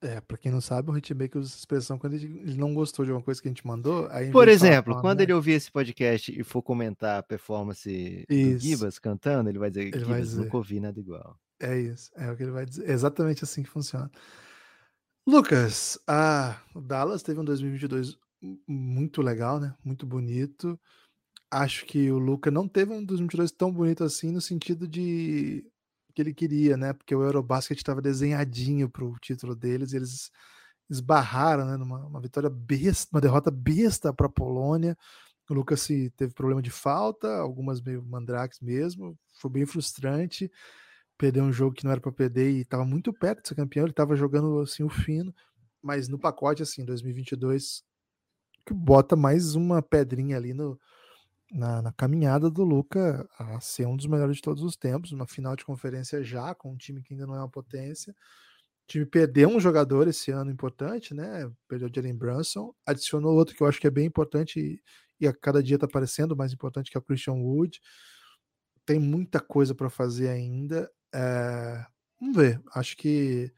É, 0.00 0.20
pra 0.20 0.38
quem 0.38 0.52
não 0.52 0.60
sabe, 0.60 0.90
o 0.90 0.96
hitmaker 0.96 1.40
usa 1.40 1.50
essa 1.50 1.58
expressão 1.58 1.98
quando 1.98 2.14
ele 2.14 2.54
não 2.54 2.72
gostou 2.72 3.04
de 3.04 3.10
uma 3.10 3.20
coisa 3.20 3.42
que 3.42 3.48
a 3.48 3.50
gente 3.50 3.66
mandou. 3.66 4.08
Por 4.30 4.46
exemplo, 4.46 4.92
falar, 4.92 5.02
quando 5.02 5.18
né? 5.18 5.24
ele 5.24 5.32
ouvir 5.32 5.52
esse 5.52 5.70
podcast 5.70 6.38
e 6.38 6.44
for 6.44 6.62
comentar 6.62 7.18
a 7.18 7.22
performance 7.22 8.24
isso. 8.28 8.52
do 8.54 8.58
Gibas 8.58 8.98
cantando, 8.98 9.50
ele 9.50 9.58
vai 9.58 9.70
dizer 9.70 9.90
que 9.90 9.98
Gibas 9.98 10.36
nunca 10.36 10.56
ouvi 10.56 10.78
nada 10.78 11.00
igual. 11.00 11.36
É 11.60 11.76
isso, 11.76 12.12
é 12.14 12.30
o 12.30 12.36
que 12.36 12.44
ele 12.44 12.52
vai 12.52 12.64
dizer. 12.64 12.88
É 12.88 12.92
exatamente 12.92 13.42
assim 13.42 13.64
que 13.64 13.68
funciona. 13.68 14.08
Lucas, 15.26 15.98
a 16.06 16.60
o 16.74 16.80
Dallas 16.80 17.22
teve 17.22 17.40
um 17.40 17.44
2022 17.44 18.16
muito 18.66 19.20
legal, 19.20 19.58
né? 19.58 19.74
Muito 19.84 20.06
bonito. 20.06 20.78
Acho 21.50 21.84
que 21.84 22.10
o 22.10 22.18
Luca 22.18 22.50
não 22.50 22.68
teve 22.68 22.92
um 22.92 23.04
2022 23.04 23.50
tão 23.50 23.72
bonito 23.72 24.04
assim 24.04 24.30
no 24.30 24.40
sentido 24.40 24.86
de 24.86 25.66
que 26.18 26.22
ele 26.22 26.34
queria, 26.34 26.76
né? 26.76 26.92
Porque 26.92 27.14
o 27.14 27.22
Eurobasket 27.22 27.78
estava 27.78 28.02
desenhadinho 28.02 28.90
para 28.90 29.04
o 29.04 29.16
título 29.20 29.54
deles, 29.54 29.92
eles 29.92 30.32
esbarraram, 30.90 31.64
né? 31.64 31.76
Numa 31.76 32.20
vitória 32.20 32.50
besta, 32.50 33.08
uma 33.14 33.20
derrota 33.20 33.52
besta 33.52 34.12
para 34.12 34.26
a 34.26 34.30
Polônia. 34.30 34.98
O 35.48 35.54
Lucas 35.54 35.86
teve 35.86 36.34
problema 36.34 36.60
de 36.60 36.70
falta, 36.70 37.36
algumas 37.36 37.80
meio 37.80 38.02
mandrakes 38.02 38.58
mesmo, 38.60 39.16
foi 39.40 39.50
bem 39.50 39.64
frustrante. 39.64 40.50
Perdeu 41.16 41.44
um 41.44 41.52
jogo 41.52 41.74
que 41.74 41.84
não 41.84 41.92
era 41.92 42.00
para 42.00 42.10
perder 42.10 42.50
e 42.50 42.62
estava 42.62 42.84
muito 42.84 43.12
perto 43.12 43.42
de 43.42 43.48
ser 43.48 43.54
campeão. 43.54 43.84
Ele 43.84 43.92
estava 43.92 44.16
jogando 44.16 44.58
assim 44.60 44.82
o 44.82 44.88
fino, 44.88 45.32
mas 45.80 46.08
no 46.08 46.18
pacote 46.18 46.62
assim 46.62 46.84
2022 46.84 47.84
que 48.66 48.74
bota 48.74 49.14
mais 49.14 49.54
uma 49.54 49.80
pedrinha 49.80 50.36
ali 50.36 50.52
no, 50.52 50.78
na, 51.50 51.82
na, 51.82 51.92
caminhada 51.92 52.50
do 52.50 52.62
Luca 52.62 53.28
a 53.38 53.60
ser 53.60 53.86
um 53.86 53.96
dos 53.96 54.06
melhores 54.06 54.36
de 54.36 54.42
todos 54.42 54.62
os 54.62 54.76
tempos, 54.76 55.12
uma 55.12 55.26
final 55.26 55.56
de 55.56 55.64
conferência 55.64 56.22
já, 56.22 56.54
com 56.54 56.72
um 56.72 56.76
time 56.76 57.02
que 57.02 57.14
ainda 57.14 57.26
não 57.26 57.34
é 57.34 57.38
uma 57.38 57.48
potência. 57.48 58.12
O 58.12 58.86
time 58.88 59.06
perdeu 59.06 59.48
um 59.48 59.60
jogador 59.60 60.08
esse 60.08 60.30
ano 60.30 60.50
importante, 60.50 61.14
né? 61.14 61.50
Perdeu 61.66 61.88
o 61.88 61.94
Jalen 61.94 62.16
Brunson, 62.16 62.74
adicionou 62.86 63.34
outro 63.34 63.54
que 63.54 63.62
eu 63.62 63.66
acho 63.66 63.80
que 63.80 63.86
é 63.86 63.90
bem 63.90 64.06
importante 64.06 64.82
e, 65.20 65.26
a 65.26 65.32
cada 65.32 65.62
dia 65.62 65.76
está 65.76 65.86
aparecendo 65.86 66.36
mais 66.36 66.52
importante, 66.52 66.90
que 66.90 66.96
é 66.96 67.00
o 67.00 67.02
Christian 67.02 67.34
Wood. 67.34 67.80
Tem 68.86 68.98
muita 68.98 69.40
coisa 69.40 69.74
para 69.74 69.90
fazer 69.90 70.28
ainda. 70.28 70.90
É, 71.14 71.84
vamos 72.20 72.36
ver, 72.36 72.62
acho 72.74 72.96
que 72.96 73.52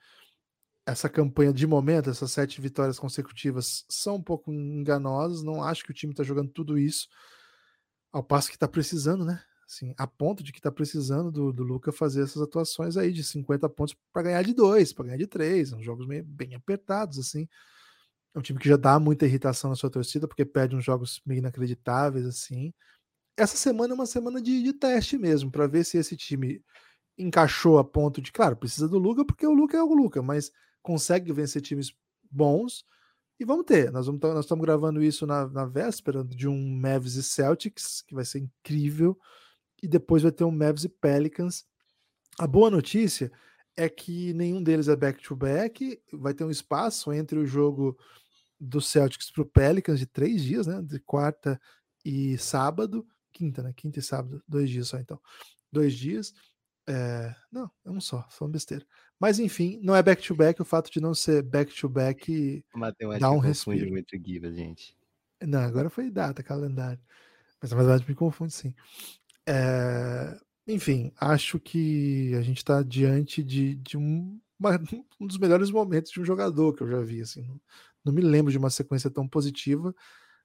essa 0.86 1.08
campanha 1.08 1.52
de 1.52 1.66
momento, 1.66 2.10
essas 2.10 2.32
sete 2.32 2.60
vitórias 2.60 2.98
consecutivas, 2.98 3.84
são 3.88 4.16
um 4.16 4.22
pouco 4.22 4.52
enganosas. 4.52 5.42
Não 5.42 5.62
acho 5.62 5.84
que 5.84 5.90
o 5.90 5.94
time 5.94 6.12
está 6.12 6.24
jogando 6.24 6.50
tudo 6.50 6.78
isso 6.78 7.08
ao 8.12 8.22
passo 8.22 8.48
que 8.48 8.56
está 8.56 8.68
precisando, 8.68 9.24
né? 9.24 9.42
Assim, 9.66 9.94
a 9.96 10.06
ponto 10.06 10.42
de 10.42 10.50
que 10.52 10.58
está 10.58 10.70
precisando 10.70 11.30
do, 11.30 11.52
do 11.52 11.62
Luca 11.62 11.92
fazer 11.92 12.24
essas 12.24 12.42
atuações 12.42 12.96
aí 12.96 13.12
de 13.12 13.22
50 13.22 13.68
pontos 13.68 13.96
para 14.12 14.22
ganhar 14.22 14.42
de 14.42 14.52
dois, 14.52 14.92
para 14.92 15.04
ganhar 15.04 15.16
de 15.16 15.28
três, 15.28 15.68
são 15.68 15.80
jogos 15.80 16.08
meio, 16.08 16.24
bem 16.24 16.56
apertados, 16.56 17.18
assim. 17.20 17.48
É 18.34 18.38
um 18.38 18.42
time 18.42 18.58
que 18.58 18.68
já 18.68 18.76
dá 18.76 18.98
muita 18.98 19.26
irritação 19.26 19.70
na 19.70 19.76
sua 19.76 19.90
torcida, 19.90 20.26
porque 20.26 20.44
perde 20.44 20.74
uns 20.74 20.84
jogos 20.84 21.20
meio 21.24 21.38
inacreditáveis, 21.38 22.26
assim. 22.26 22.72
Essa 23.36 23.56
semana 23.56 23.92
é 23.92 23.94
uma 23.94 24.06
semana 24.06 24.42
de, 24.42 24.60
de 24.60 24.72
teste 24.72 25.16
mesmo, 25.16 25.52
para 25.52 25.68
ver 25.68 25.84
se 25.84 25.96
esse 25.98 26.16
time 26.16 26.60
encaixou 27.16 27.78
a 27.78 27.84
ponto 27.84 28.20
de, 28.20 28.32
claro, 28.32 28.56
precisa 28.56 28.88
do 28.88 28.98
Luca, 28.98 29.24
porque 29.24 29.46
o 29.46 29.52
Luca 29.52 29.76
é 29.76 29.82
o 29.82 29.94
Luca, 29.94 30.20
mas 30.20 30.50
consegue 30.82 31.32
vencer 31.32 31.62
times 31.62 31.92
bons 32.28 32.84
e 33.40 33.44
vamos 33.46 33.64
ter, 33.64 33.90
nós, 33.90 34.06
nós 34.06 34.44
estamos 34.44 34.62
gravando 34.62 35.02
isso 35.02 35.26
na, 35.26 35.48
na 35.48 35.64
véspera 35.64 36.22
de 36.22 36.46
um 36.46 36.76
Mavs 36.76 37.14
e 37.14 37.22
Celtics, 37.22 38.02
que 38.02 38.14
vai 38.14 38.22
ser 38.22 38.40
incrível, 38.40 39.18
e 39.82 39.88
depois 39.88 40.22
vai 40.22 40.30
ter 40.30 40.44
um 40.44 40.50
Mavs 40.50 40.84
e 40.84 40.90
Pelicans. 40.90 41.64
A 42.38 42.46
boa 42.46 42.70
notícia 42.70 43.32
é 43.74 43.88
que 43.88 44.34
nenhum 44.34 44.62
deles 44.62 44.88
é 44.88 44.94
back-to-back, 44.94 45.84
-back, 45.86 46.02
vai 46.12 46.34
ter 46.34 46.44
um 46.44 46.50
espaço 46.50 47.14
entre 47.14 47.38
o 47.38 47.46
jogo 47.46 47.98
do 48.60 48.78
Celtics 48.78 49.30
para 49.30 49.42
o 49.42 49.46
Pelicans 49.46 49.98
de 49.98 50.06
três 50.06 50.42
dias, 50.42 50.66
né? 50.66 50.82
De 50.82 51.00
quarta 51.00 51.58
e 52.04 52.36
sábado, 52.36 53.06
quinta, 53.32 53.62
né? 53.62 53.72
Quinta 53.74 54.00
e 54.00 54.02
sábado, 54.02 54.42
dois 54.46 54.68
dias 54.68 54.88
só 54.88 54.98
então. 54.98 55.18
Dois 55.72 55.94
dias. 55.94 56.34
É... 56.86 57.34
Não, 57.50 57.70
é 57.86 57.90
um 57.90 58.02
só, 58.02 58.28
uma 58.38 58.50
besteira. 58.50 58.84
Mas 59.20 59.38
enfim, 59.38 59.78
não 59.82 59.94
é 59.94 60.02
back-to-back, 60.02 60.56
-back, 60.58 60.62
o 60.62 60.64
fato 60.64 60.90
de 60.90 60.98
não 60.98 61.14
ser 61.14 61.42
back-to-back 61.42 62.64
-back 62.74 63.18
dá 63.20 63.30
um 63.30 63.38
respiro. 63.38 63.90
muito 63.90 64.16
Giva, 64.16 64.50
gente. 64.50 64.96
Não, 65.42 65.60
agora 65.60 65.90
foi 65.90 66.10
data, 66.10 66.42
calendário. 66.42 67.00
Mas 67.60 67.70
na 67.70 67.76
verdade 67.76 68.04
me 68.08 68.14
confunde 68.14 68.54
sim. 68.54 68.74
É... 69.46 70.38
Enfim, 70.66 71.12
acho 71.20 71.58
que 71.60 72.34
a 72.34 72.40
gente 72.40 72.58
está 72.58 72.82
diante 72.82 73.42
de, 73.42 73.74
de 73.74 73.98
um, 73.98 74.40
uma, 74.58 74.80
um 75.20 75.26
dos 75.26 75.36
melhores 75.36 75.70
momentos 75.70 76.12
de 76.12 76.20
um 76.20 76.24
jogador 76.24 76.74
que 76.74 76.82
eu 76.82 76.88
já 76.88 77.00
vi. 77.02 77.20
Assim, 77.20 77.42
não, 77.42 77.60
não 78.04 78.12
me 78.12 78.22
lembro 78.22 78.50
de 78.50 78.56
uma 78.58 78.70
sequência 78.70 79.10
tão 79.10 79.28
positiva. 79.28 79.94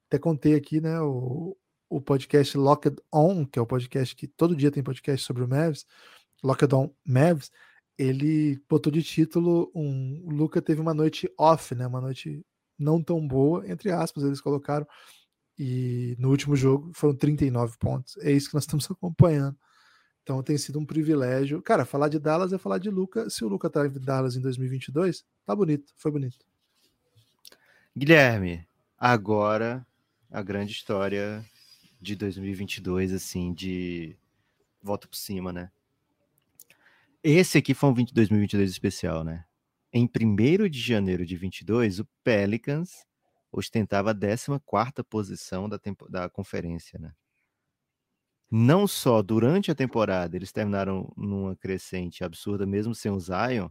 Até 0.06 0.18
contei 0.18 0.54
aqui, 0.54 0.80
né, 0.80 1.00
o, 1.00 1.56
o 1.88 2.00
podcast 2.00 2.56
Locked 2.58 2.96
On, 3.12 3.46
que 3.46 3.58
é 3.58 3.62
o 3.62 3.66
podcast 3.66 4.14
que 4.14 4.26
todo 4.26 4.56
dia 4.56 4.70
tem 4.70 4.82
podcast 4.82 5.24
sobre 5.24 5.44
o 5.44 5.48
Mavs, 5.48 5.86
Locked 6.42 6.74
On 6.74 6.90
Mavs, 7.06 7.50
ele 7.98 8.60
botou 8.68 8.92
de 8.92 9.02
título 9.02 9.70
um 9.74 10.22
o 10.24 10.30
Luca 10.30 10.60
teve 10.60 10.80
uma 10.80 10.94
noite 10.94 11.30
off, 11.38 11.74
né? 11.74 11.86
Uma 11.86 12.00
noite 12.00 12.44
não 12.78 13.02
tão 13.02 13.26
boa, 13.26 13.68
entre 13.70 13.90
aspas, 13.90 14.24
eles 14.24 14.40
colocaram. 14.40 14.86
E 15.58 16.14
no 16.18 16.28
último 16.30 16.54
jogo 16.54 16.90
foram 16.94 17.14
39 17.14 17.78
pontos. 17.78 18.16
É 18.18 18.30
isso 18.30 18.48
que 18.48 18.54
nós 18.54 18.64
estamos 18.64 18.90
acompanhando. 18.90 19.56
Então 20.22 20.42
tem 20.42 20.58
sido 20.58 20.78
um 20.78 20.84
privilégio. 20.84 21.62
Cara, 21.62 21.84
falar 21.84 22.08
de 22.08 22.18
Dallas 22.18 22.52
é 22.52 22.58
falar 22.58 22.78
de 22.78 22.90
Luca. 22.90 23.30
Se 23.30 23.44
o 23.44 23.48
Luca 23.48 23.70
tá 23.70 23.86
em 23.86 23.90
Dallas 23.90 24.36
em 24.36 24.40
2022, 24.40 25.24
tá 25.44 25.54
bonito, 25.54 25.92
foi 25.96 26.10
bonito. 26.10 26.44
Guilherme, 27.96 28.66
agora 28.98 29.86
a 30.30 30.42
grande 30.42 30.72
história 30.72 31.44
de 32.00 32.14
2022, 32.16 33.12
assim, 33.12 33.54
de 33.54 34.16
volta 34.82 35.08
por 35.08 35.16
cima, 35.16 35.52
né? 35.52 35.70
Esse 37.28 37.58
aqui 37.58 37.74
foi 37.74 37.90
um 37.90 37.92
2022 37.92 38.70
especial, 38.70 39.24
né? 39.24 39.44
Em 39.92 40.08
1 40.08 40.68
de 40.68 40.78
janeiro 40.78 41.26
de 41.26 41.36
22, 41.36 41.98
o 41.98 42.06
Pelicans 42.22 43.04
ostentava 43.50 44.12
a 44.12 44.14
14 44.14 45.02
posição 45.10 45.68
da, 45.68 45.76
da 46.08 46.30
conferência, 46.30 47.00
né? 47.00 47.12
Não 48.48 48.86
só 48.86 49.22
durante 49.22 49.72
a 49.72 49.74
temporada 49.74 50.36
eles 50.36 50.52
terminaram 50.52 51.12
numa 51.16 51.56
crescente 51.56 52.22
absurda, 52.22 52.64
mesmo 52.64 52.94
sem 52.94 53.10
o 53.10 53.18
Zion, 53.18 53.70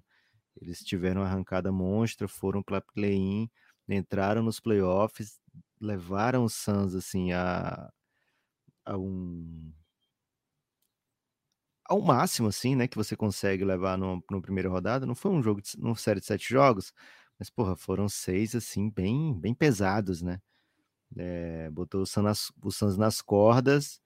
eles 0.62 0.84
tiveram 0.84 1.22
uma 1.22 1.28
arrancada 1.28 1.72
monstra, 1.72 2.28
foram 2.28 2.62
para 2.62 2.82
play-in, 2.82 3.49
entraram 3.88 4.43
nos 4.43 4.60
playoffs, 4.60 5.39
levaram 5.80 6.43
o 6.43 6.49
Suns 6.49 6.93
assim 6.93 7.32
a, 7.32 7.89
a 8.84 8.97
um 8.97 9.72
ao 11.86 12.01
máximo, 12.01 12.47
assim, 12.47 12.75
né, 12.75 12.88
que 12.88 12.97
você 12.97 13.15
consegue 13.15 13.63
levar 13.63 13.97
no, 13.97 14.23
no 14.29 14.41
primeira 14.41 14.69
rodada. 14.69 15.05
Não 15.05 15.15
foi 15.15 15.31
um 15.31 15.41
jogo, 15.43 15.61
de, 15.61 15.75
uma 15.77 15.95
série 15.95 16.19
de 16.19 16.25
sete 16.25 16.49
jogos, 16.49 16.93
mas, 17.39 17.49
porra, 17.49 17.75
foram 17.75 18.09
seis, 18.09 18.55
assim, 18.55 18.89
bem, 18.89 19.33
bem 19.39 19.53
pesados, 19.53 20.21
né? 20.21 20.41
É, 21.17 21.69
botou 21.71 22.01
o 22.01 22.05
Suns, 22.05 22.23
nas, 22.23 22.51
o 22.63 22.71
Suns 22.71 22.97
nas 22.97 23.21
cordas. 23.21 24.01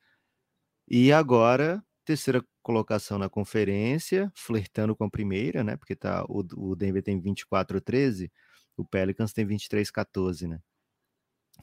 E 0.88 1.12
agora, 1.14 1.84
terceira 2.06 2.44
colocação 2.64 3.18
na 3.18 3.30
conferência, 3.30 4.32
flertando 4.36 4.96
com 4.96 5.06
a 5.06 5.10
primeira, 5.10 5.64
né? 5.64 5.78
Porque 5.78 5.96
tá, 5.96 6.26
o, 6.28 6.44
o 6.58 6.76
Denver 6.76 7.04
tem 7.04 7.22
24-13, 7.22 8.32
o 8.78 8.86
Pelicans 8.86 9.34
tem 9.34 9.46
23-14, 9.46 10.48
né? 10.48 10.60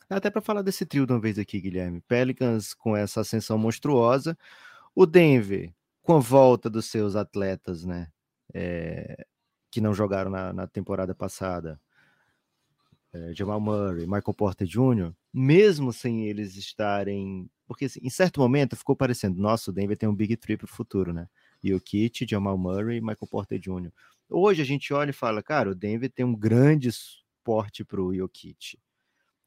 Até 0.08 0.30
para 0.30 0.42
falar 0.42 0.62
desse 0.62 0.86
trio 0.86 1.06
de 1.06 1.12
uma 1.12 1.20
vez 1.20 1.38
aqui, 1.38 1.60
Guilherme. 1.60 2.00
Pelicans 2.02 2.74
com 2.74 2.96
essa 2.96 3.20
ascensão 3.22 3.58
monstruosa, 3.58 4.38
O 4.94 5.06
Denver, 5.06 5.74
com 6.06 6.14
a 6.14 6.20
volta 6.20 6.70
dos 6.70 6.86
seus 6.86 7.16
atletas, 7.16 7.84
né? 7.84 8.08
É, 8.54 9.26
que 9.72 9.80
não 9.80 9.92
jogaram 9.92 10.30
na, 10.30 10.52
na 10.52 10.66
temporada 10.68 11.14
passada, 11.16 11.80
é, 13.12 13.34
Jamal 13.34 13.60
Murray, 13.60 14.06
Michael 14.06 14.34
Porter 14.34 14.68
Jr., 14.68 15.12
mesmo 15.34 15.92
sem 15.92 16.26
eles 16.28 16.54
estarem. 16.56 17.50
Porque 17.66 17.86
assim, 17.86 17.98
em 18.00 18.08
certo 18.08 18.40
momento 18.40 18.76
ficou 18.76 18.94
parecendo, 18.94 19.40
nossa, 19.40 19.72
o 19.72 19.74
Denver 19.74 19.98
tem 19.98 20.08
um 20.08 20.14
Big 20.14 20.36
Three 20.36 20.56
para 20.56 20.66
o 20.66 20.68
futuro, 20.68 21.12
né? 21.12 21.28
Jokic, 21.62 22.24
Jamal 22.24 22.56
Murray 22.56 22.98
e 22.98 23.00
Michael 23.00 23.26
Porter 23.28 23.58
Jr. 23.58 23.90
Hoje 24.30 24.62
a 24.62 24.64
gente 24.64 24.94
olha 24.94 25.10
e 25.10 25.12
fala, 25.12 25.42
cara, 25.42 25.70
o 25.70 25.74
Denver 25.74 26.08
tem 26.08 26.24
um 26.24 26.36
grande 26.36 26.92
suporte 26.92 27.84
para 27.84 28.00
o 28.00 28.14
Jokic. 28.14 28.78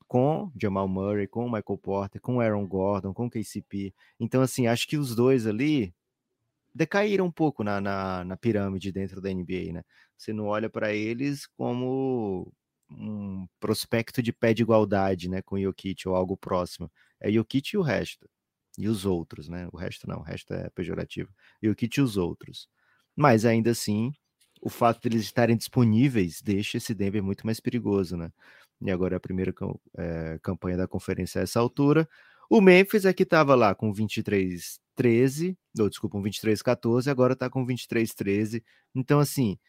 Com 0.10 0.52
Jamal 0.62 0.90
Murray, 0.90 1.26
com 1.26 1.46
Michael 1.46 1.78
Porter, 1.82 2.20
com 2.20 2.42
Aaron 2.42 2.68
Gordon, 2.68 3.14
com 3.14 3.30
KCP. 3.30 3.94
Então, 4.20 4.42
assim, 4.42 4.68
acho 4.68 4.86
que 4.88 4.98
os 4.98 5.16
dois 5.16 5.48
ali 5.48 5.94
decaíram 6.74 7.26
um 7.26 7.32
pouco 7.32 7.64
na, 7.64 7.82
na, 7.82 8.24
na 8.26 8.38
pirâmide 8.38 8.92
dentro 8.92 9.22
da 9.22 9.30
NBA, 9.32 9.74
né? 9.74 9.84
Você 10.18 10.34
não 10.34 10.46
olha 10.48 10.70
para 10.70 10.94
eles 10.94 11.48
como 11.58 12.52
um 12.90 13.48
prospecto 13.60 14.22
de 14.22 14.34
pé 14.34 14.54
de 14.54 14.64
igualdade, 14.64 15.30
né, 15.30 15.42
com 15.44 15.56
o 15.56 15.62
Jokic 15.62 16.08
ou 16.08 16.16
algo 16.16 16.36
próximo. 16.38 16.92
É 17.20 17.32
Jokic 17.32 17.76
e 17.76 17.78
o 17.78 17.82
resto. 17.82 18.28
E 18.78 18.88
os 18.88 19.06
outros, 19.06 19.50
né? 19.50 19.68
O 19.74 19.78
resto 19.78 20.08
não, 20.08 20.20
o 20.20 20.24
resto 20.24 20.54
é 20.54 20.70
pejorativo. 20.72 21.30
Jokic 21.64 22.00
e 22.00 22.02
os 22.02 22.18
outros. 22.18 22.68
Mas 23.16 23.46
ainda 23.46 23.72
assim, 23.72 24.12
o 24.62 24.70
fato 24.70 25.02
de 25.02 25.10
eles 25.10 25.24
estarem 25.24 25.58
disponíveis 25.58 26.42
deixa 26.42 26.78
esse 26.78 26.94
Denver 26.96 27.24
muito 27.24 27.46
mais 27.46 27.60
perigoso, 27.60 28.18
né? 28.18 28.32
E 28.82 28.90
agora 28.92 29.16
é 29.16 29.18
a 29.18 29.20
primeira 29.20 29.54
é, 29.98 30.40
campanha 30.42 30.78
da 30.78 30.88
conferência 30.88 31.42
a 31.42 31.44
essa 31.44 31.60
altura. 31.60 32.08
O 32.50 32.62
Memphis 32.62 33.06
é 33.06 33.14
que 33.14 33.24
estava 33.24 33.54
lá 33.54 33.76
com 33.76 33.94
23-13, 33.94 35.56
ou 35.80 35.88
desculpa, 35.88 36.18
um 36.18 36.24
23-14, 36.24 37.08
agora 37.08 37.34
está 37.34 37.48
com 37.48 37.64
23-13. 37.64 38.64
Então, 38.96 39.20
assim, 39.20 39.60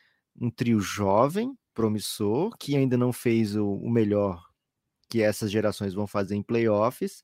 um 0.41 0.51
trio 0.51 0.81
jovem, 0.81 1.55
promissor, 1.75 2.57
que 2.59 2.75
ainda 2.77 2.97
não 2.97 3.13
fez 3.13 3.55
o, 3.55 3.67
o 3.67 3.91
melhor 3.91 4.43
que 5.11 5.21
essas 5.21 5.51
gerações 5.51 5.93
vão 5.93 6.07
fazer 6.07 6.37
em 6.37 6.43
playoffs. 6.43 7.23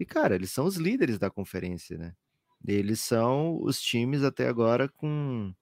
E, 0.00 0.04
cara, 0.04 0.34
eles 0.34 0.50
são 0.50 0.64
os 0.64 0.76
líderes 0.76 1.16
da 1.16 1.30
conferência, 1.30 1.96
né? 1.96 2.14
Eles 2.66 3.00
são 3.00 3.60
os 3.62 3.80
times 3.80 4.24
até 4.24 4.48
agora 4.48 4.88
com 4.88 5.54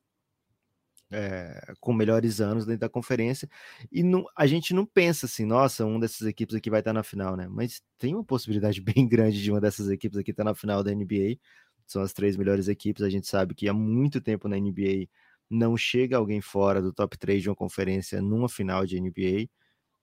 é, 1.10 1.74
com 1.80 1.92
melhores 1.92 2.40
anos 2.40 2.64
dentro 2.64 2.80
da 2.80 2.88
conferência. 2.88 3.48
E 3.90 4.02
não, 4.02 4.24
a 4.36 4.46
gente 4.46 4.72
não 4.72 4.86
pensa 4.86 5.26
assim, 5.26 5.44
nossa, 5.44 5.84
um 5.84 5.98
dessas 5.98 6.26
equipes 6.26 6.54
aqui 6.54 6.70
vai 6.70 6.80
estar 6.80 6.92
na 6.92 7.02
final, 7.02 7.36
né? 7.36 7.48
Mas 7.48 7.82
tem 7.98 8.14
uma 8.14 8.24
possibilidade 8.24 8.80
bem 8.82 9.06
grande 9.08 9.42
de 9.42 9.50
uma 9.50 9.60
dessas 9.60 9.88
equipes 9.90 10.18
aqui 10.18 10.30
estar 10.30 10.44
na 10.44 10.54
final 10.54 10.82
da 10.82 10.94
NBA. 10.94 11.38
São 11.86 12.02
as 12.02 12.12
três 12.12 12.36
melhores 12.36 12.68
equipes. 12.68 13.02
A 13.02 13.10
gente 13.10 13.26
sabe 13.26 13.54
que 13.54 13.68
há 13.68 13.74
muito 13.74 14.20
tempo 14.20 14.48
na 14.48 14.56
NBA 14.56 15.08
não 15.50 15.76
chega 15.76 16.16
alguém 16.16 16.40
fora 16.40 16.80
do 16.80 16.92
top 16.92 17.18
3 17.18 17.42
de 17.42 17.48
uma 17.50 17.56
conferência 17.56 18.22
numa 18.22 18.48
final 18.48 18.86
de 18.86 19.00
NBA. 19.00 19.48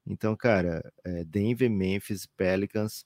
Então, 0.05 0.35
cara, 0.35 0.81
é, 1.05 1.23
Denver, 1.23 1.69
Memphis, 1.69 2.25
Pelicans, 2.25 3.05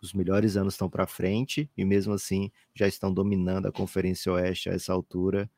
os 0.00 0.12
melhores 0.12 0.56
anos 0.56 0.74
estão 0.74 0.88
para 0.88 1.06
frente 1.06 1.70
e 1.76 1.84
mesmo 1.84 2.12
assim 2.12 2.50
já 2.74 2.86
estão 2.86 3.12
dominando 3.12 3.66
a 3.66 3.72
Conferência 3.72 4.32
Oeste 4.32 4.68
a 4.68 4.74
essa 4.74 4.92
altura. 4.92 5.50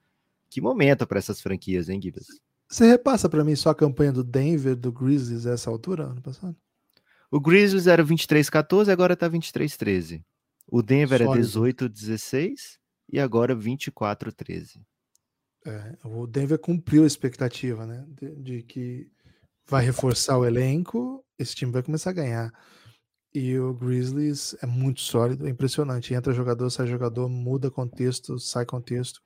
Que 0.50 0.60
momento 0.60 1.06
para 1.06 1.18
essas 1.18 1.40
franquias, 1.40 1.88
hein, 1.88 2.00
Gibas? 2.00 2.26
Você 2.68 2.86
repassa 2.86 3.28
para 3.28 3.44
mim 3.44 3.54
só 3.54 3.70
a 3.70 3.74
campanha 3.74 4.12
do 4.12 4.24
Denver, 4.24 4.74
do 4.74 4.90
Grizzlies 4.90 5.46
essa 5.46 5.70
altura, 5.70 6.04
ano 6.04 6.20
passado? 6.20 6.56
O 7.30 7.40
Grizzlies 7.40 7.86
era 7.86 8.04
23-14, 8.04 8.88
agora 8.88 9.16
tá 9.16 9.28
23-13. 9.28 10.22
O 10.66 10.82
Denver 10.82 11.22
é 11.22 11.24
Sólido. 11.24 11.66
é 11.68 11.88
18-16 11.88 12.78
e 13.12 13.20
agora 13.20 13.54
24-13. 13.54 14.80
É, 15.64 15.96
o 16.04 16.26
Denver 16.26 16.58
cumpriu 16.58 17.04
a 17.04 17.06
expectativa, 17.06 17.86
né? 17.86 18.04
De, 18.08 18.34
de, 18.36 18.62
que 18.62 19.10
vai 19.66 19.84
reforçar 19.84 20.38
o 20.38 20.44
elenco, 20.44 21.24
esse 21.38 21.54
time 21.54 21.72
vai 21.72 21.82
começar 21.82 22.10
a 22.10 22.14
ganhar. 22.14 22.52
E 23.34 23.58
o 23.58 23.74
Grizzlies 23.74 24.56
é 24.62 24.66
muito 24.66 25.00
sólido, 25.00 25.46
é 25.46 25.50
impressionante. 25.50 26.14
Entra 26.14 26.32
jogador, 26.32 26.70
sai 26.70 26.86
jogador, 26.86 27.28
muda 27.28 27.70
contexto, 27.70 28.38
sai 28.38 28.64
contexto 28.64 29.20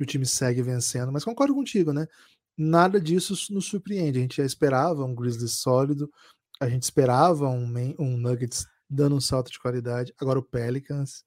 e 0.00 0.02
o 0.02 0.06
time 0.06 0.24
segue 0.24 0.62
vencendo. 0.62 1.12
Mas 1.12 1.24
concordo 1.24 1.54
contigo, 1.54 1.92
né? 1.92 2.08
Nada 2.56 2.98
disso 3.00 3.34
nos 3.52 3.66
surpreende. 3.66 4.18
A 4.18 4.22
gente 4.22 4.38
já 4.38 4.44
esperava 4.44 5.04
um 5.04 5.14
Grizzlies 5.14 5.58
sólido, 5.58 6.10
a 6.58 6.68
gente 6.68 6.82
esperava 6.82 7.48
um, 7.48 7.72
um 7.98 8.16
Nuggets 8.16 8.66
dando 8.88 9.14
um 9.14 9.20
salto 9.20 9.52
de 9.52 9.58
qualidade. 9.58 10.12
Agora 10.18 10.38
o 10.38 10.42
Pelicans, 10.42 11.24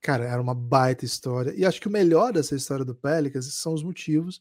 cara, 0.00 0.24
era 0.24 0.42
uma 0.42 0.54
baita 0.54 1.04
história. 1.04 1.54
E 1.54 1.64
acho 1.64 1.80
que 1.80 1.88
o 1.88 1.92
melhor 1.92 2.32
dessa 2.32 2.56
história 2.56 2.84
do 2.84 2.94
Pelicans 2.94 3.54
são 3.54 3.74
os 3.74 3.82
motivos. 3.82 4.40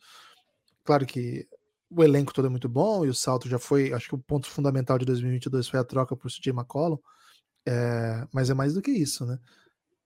Claro 0.83 1.05
que 1.05 1.47
o 1.89 2.03
elenco 2.03 2.33
todo 2.33 2.47
é 2.47 2.49
muito 2.49 2.67
bom 2.67 3.05
e 3.05 3.09
o 3.09 3.13
salto 3.13 3.47
já 3.47 3.59
foi. 3.59 3.93
Acho 3.93 4.09
que 4.09 4.15
o 4.15 4.19
ponto 4.19 4.49
fundamental 4.49 4.97
de 4.97 5.05
2022 5.05 5.67
foi 5.67 5.79
a 5.79 5.83
troca 5.83 6.15
por 6.15 6.31
CJ 6.31 6.51
McCollum. 6.51 6.97
É, 7.65 8.27
mas 8.33 8.49
é 8.49 8.53
mais 8.53 8.73
do 8.73 8.81
que 8.81 8.91
isso, 8.91 9.25
né? 9.25 9.39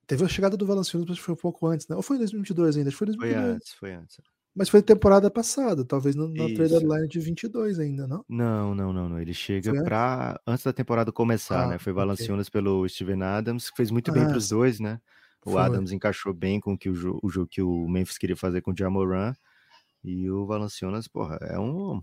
Teve 0.07 0.23
a 0.23 0.27
chegada 0.27 0.55
do 0.55 0.65
Valanciunas, 0.65 1.07
mas 1.09 1.19
foi 1.19 1.33
um 1.33 1.37
pouco 1.37 1.67
antes, 1.67 1.87
né? 1.87 1.95
Ou 1.95 2.01
foi 2.01 2.15
em 2.15 2.19
2022 2.19 2.77
ainda? 2.77 2.91
Foi 2.91 3.07
2022. 3.07 3.43
Foi 3.43 3.55
antes, 3.55 3.73
foi 3.73 3.93
antes. 3.93 4.17
Mas 4.55 4.69
foi 4.69 4.81
temporada 4.81 5.29
passada, 5.29 5.85
talvez 5.85 6.15
no, 6.15 6.29
na 6.29 6.45
trade 6.45 6.71
deadline 6.71 7.07
de 7.07 7.19
22 7.19 7.77
ainda, 7.77 8.07
não? 8.07 8.25
Não, 8.27 8.73
não, 8.73 8.91
não, 8.91 9.09
não. 9.09 9.19
Ele 9.19 9.33
chega 9.33 9.83
para 9.83 10.41
antes 10.47 10.63
da 10.63 10.73
temporada 10.73 11.11
começar, 11.11 11.65
ah, 11.65 11.67
né? 11.67 11.77
Foi 11.77 11.93
Valanciunas 11.93 12.47
okay. 12.47 12.59
pelo 12.59 12.89
Steven 12.89 13.21
Adams, 13.21 13.69
que 13.69 13.77
fez 13.77 13.91
muito 13.91 14.11
bem 14.11 14.23
ah, 14.23 14.29
para 14.29 14.37
os 14.37 14.49
dois, 14.49 14.79
né? 14.79 14.99
O 15.45 15.51
foi. 15.51 15.61
Adams 15.61 15.91
encaixou 15.91 16.33
bem 16.33 16.59
com 16.59 16.75
que 16.75 16.89
o, 16.89 17.19
o 17.21 17.29
jogo 17.29 17.47
que 17.47 17.61
o 17.61 17.87
Memphis 17.87 18.17
queria 18.17 18.35
fazer 18.35 18.61
com 18.61 18.71
o 18.71 18.75
Jamoran. 18.75 19.35
E 20.03 20.27
o 20.27 20.45
Valanciunas, 20.47 21.07
porra, 21.07 21.37
é 21.41 21.59
um, 21.59 22.01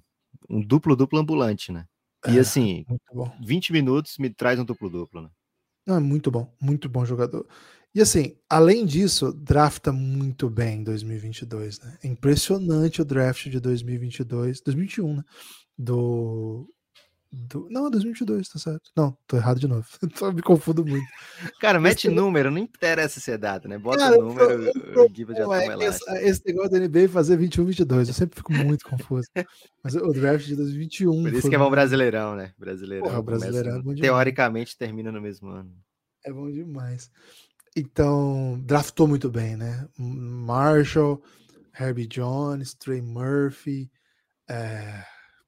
um 0.48 0.60
duplo-duplo 0.60 1.18
ambulante, 1.18 1.72
né? 1.72 1.86
E 2.28 2.36
é, 2.36 2.40
assim, 2.40 2.84
20 3.44 3.72
minutos 3.72 4.16
me 4.18 4.30
traz 4.30 4.60
um 4.60 4.64
duplo-duplo, 4.64 5.22
né? 5.22 5.28
Não, 5.86 5.96
é 5.96 6.00
muito 6.00 6.30
bom, 6.30 6.54
muito 6.60 6.88
bom 6.88 7.04
jogador. 7.04 7.46
E 7.94 8.02
assim, 8.02 8.36
além 8.50 8.84
disso, 8.84 9.32
drafta 9.32 9.92
muito 9.92 10.50
bem 10.50 10.80
em 10.80 10.84
2022, 10.84 11.78
né? 11.78 11.96
É 12.02 12.08
impressionante 12.08 13.00
o 13.00 13.04
draft 13.04 13.48
de 13.48 13.60
2022, 13.60 14.60
2021, 14.62 15.16
né? 15.16 15.22
Do, 15.78 16.68
do... 17.30 17.68
Não, 17.70 17.88
2022, 17.88 18.48
tá 18.48 18.58
certo. 18.58 18.90
Não, 18.96 19.16
tô 19.28 19.36
errado 19.36 19.60
de 19.60 19.68
novo. 19.68 19.86
Só 20.16 20.32
me 20.32 20.42
confundo 20.42 20.84
muito. 20.84 21.06
Cara, 21.60 21.78
mete 21.78 22.08
esse... 22.08 22.10
número, 22.16 22.50
não 22.50 22.58
interessa 22.58 23.20
ser 23.20 23.38
data, 23.38 23.68
né? 23.68 23.78
Bota 23.78 23.98
Cara, 23.98 24.16
número, 24.16 24.72
o 25.00 25.14
Giba 25.14 25.32
já 25.32 25.44
é, 25.62 25.86
esse, 25.86 26.10
esse 26.26 26.42
negócio 26.46 26.72
da 26.72 26.80
NBA 26.80 27.08
fazer 27.08 27.36
21, 27.36 27.64
22, 27.64 28.08
eu 28.08 28.14
sempre 28.14 28.36
fico 28.38 28.52
muito 28.52 28.84
confuso. 28.84 29.28
Mas 29.84 29.94
o 29.94 30.12
draft 30.12 30.46
de 30.46 30.56
2021. 30.56 31.22
Por 31.22 31.32
isso 31.32 31.48
que 31.48 31.54
é 31.54 31.58
bom 31.58 31.70
brasileirão, 31.70 32.34
né? 32.34 32.52
Brasileirão. 32.58 33.06
Porra, 33.06 33.22
brasileirão 33.22 33.82
começa, 33.84 34.00
é 34.00 34.02
teoricamente 34.02 34.76
termina 34.76 35.12
no 35.12 35.20
mesmo 35.20 35.48
ano. 35.48 35.72
É 36.24 36.32
bom 36.32 36.50
demais. 36.50 37.08
Então, 37.76 38.60
draftou 38.64 39.08
muito 39.08 39.28
bem, 39.28 39.56
né? 39.56 39.88
Marshall, 39.98 41.20
Herbie 41.78 42.06
Jones, 42.06 42.74
Trey 42.74 43.02
Murphy. 43.02 43.90
É... 44.48 45.04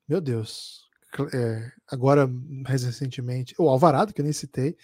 Meu 0.09 0.21
Deus. 0.21 0.89
É... 1.33 1.71
Agora, 1.89 2.27
mais 2.27 2.83
recentemente, 2.83 3.55
o 3.59 3.69
Alvarado, 3.69 4.13
que 4.13 4.21
eu 4.21 4.25
nem 4.25 4.33
citei, 4.33 4.77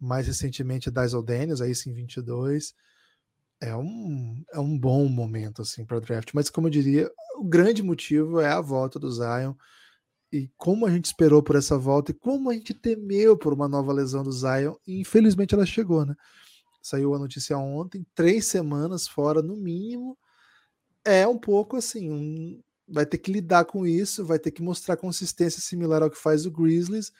mais 0.00 0.26
recentemente, 0.26 0.90
Daisel 0.90 1.22
Daniels, 1.22 1.60
aí 1.60 1.74
sim, 1.74 1.92
22. 1.92 2.74
É 3.60 3.76
um, 3.76 4.42
é 4.52 4.58
um 4.60 4.78
bom 4.78 5.06
momento, 5.08 5.62
assim, 5.62 5.84
para 5.84 6.00
draft. 6.00 6.30
Mas, 6.32 6.48
como 6.48 6.68
eu 6.68 6.70
diria, 6.70 7.10
o 7.36 7.44
grande 7.44 7.82
motivo 7.82 8.40
é 8.40 8.48
a 8.50 8.60
volta 8.62 8.98
do 8.98 9.10
Zion. 9.12 9.52
E 10.32 10.48
como 10.56 10.86
a 10.86 10.90
gente 10.90 11.06
esperou 11.06 11.42
por 11.42 11.56
essa 11.56 11.76
volta 11.76 12.12
e 12.12 12.14
como 12.14 12.50
a 12.50 12.54
gente 12.54 12.72
temeu 12.72 13.36
por 13.36 13.52
uma 13.52 13.68
nova 13.68 13.92
lesão 13.92 14.22
do 14.22 14.32
Zion, 14.32 14.74
e 14.86 15.00
infelizmente 15.00 15.54
ela 15.54 15.66
chegou, 15.66 16.06
né? 16.06 16.14
Saiu 16.88 17.14
a 17.14 17.18
notícia 17.18 17.58
ontem, 17.58 18.06
três 18.14 18.46
semanas 18.46 19.06
fora 19.06 19.42
no 19.42 19.56
mínimo. 19.56 20.16
É 21.04 21.26
um 21.26 21.38
pouco 21.38 21.76
assim, 21.76 22.10
um, 22.10 22.62
vai 22.88 23.04
ter 23.04 23.18
que 23.18 23.30
lidar 23.30 23.66
com 23.66 23.86
isso, 23.86 24.24
vai 24.24 24.38
ter 24.38 24.50
que 24.50 24.62
mostrar 24.62 24.96
consistência 24.96 25.60
similar 25.60 26.02
ao 26.02 26.10
que 26.10 26.16
faz 26.16 26.46
o 26.46 26.50
Grizzlies. 26.50 27.12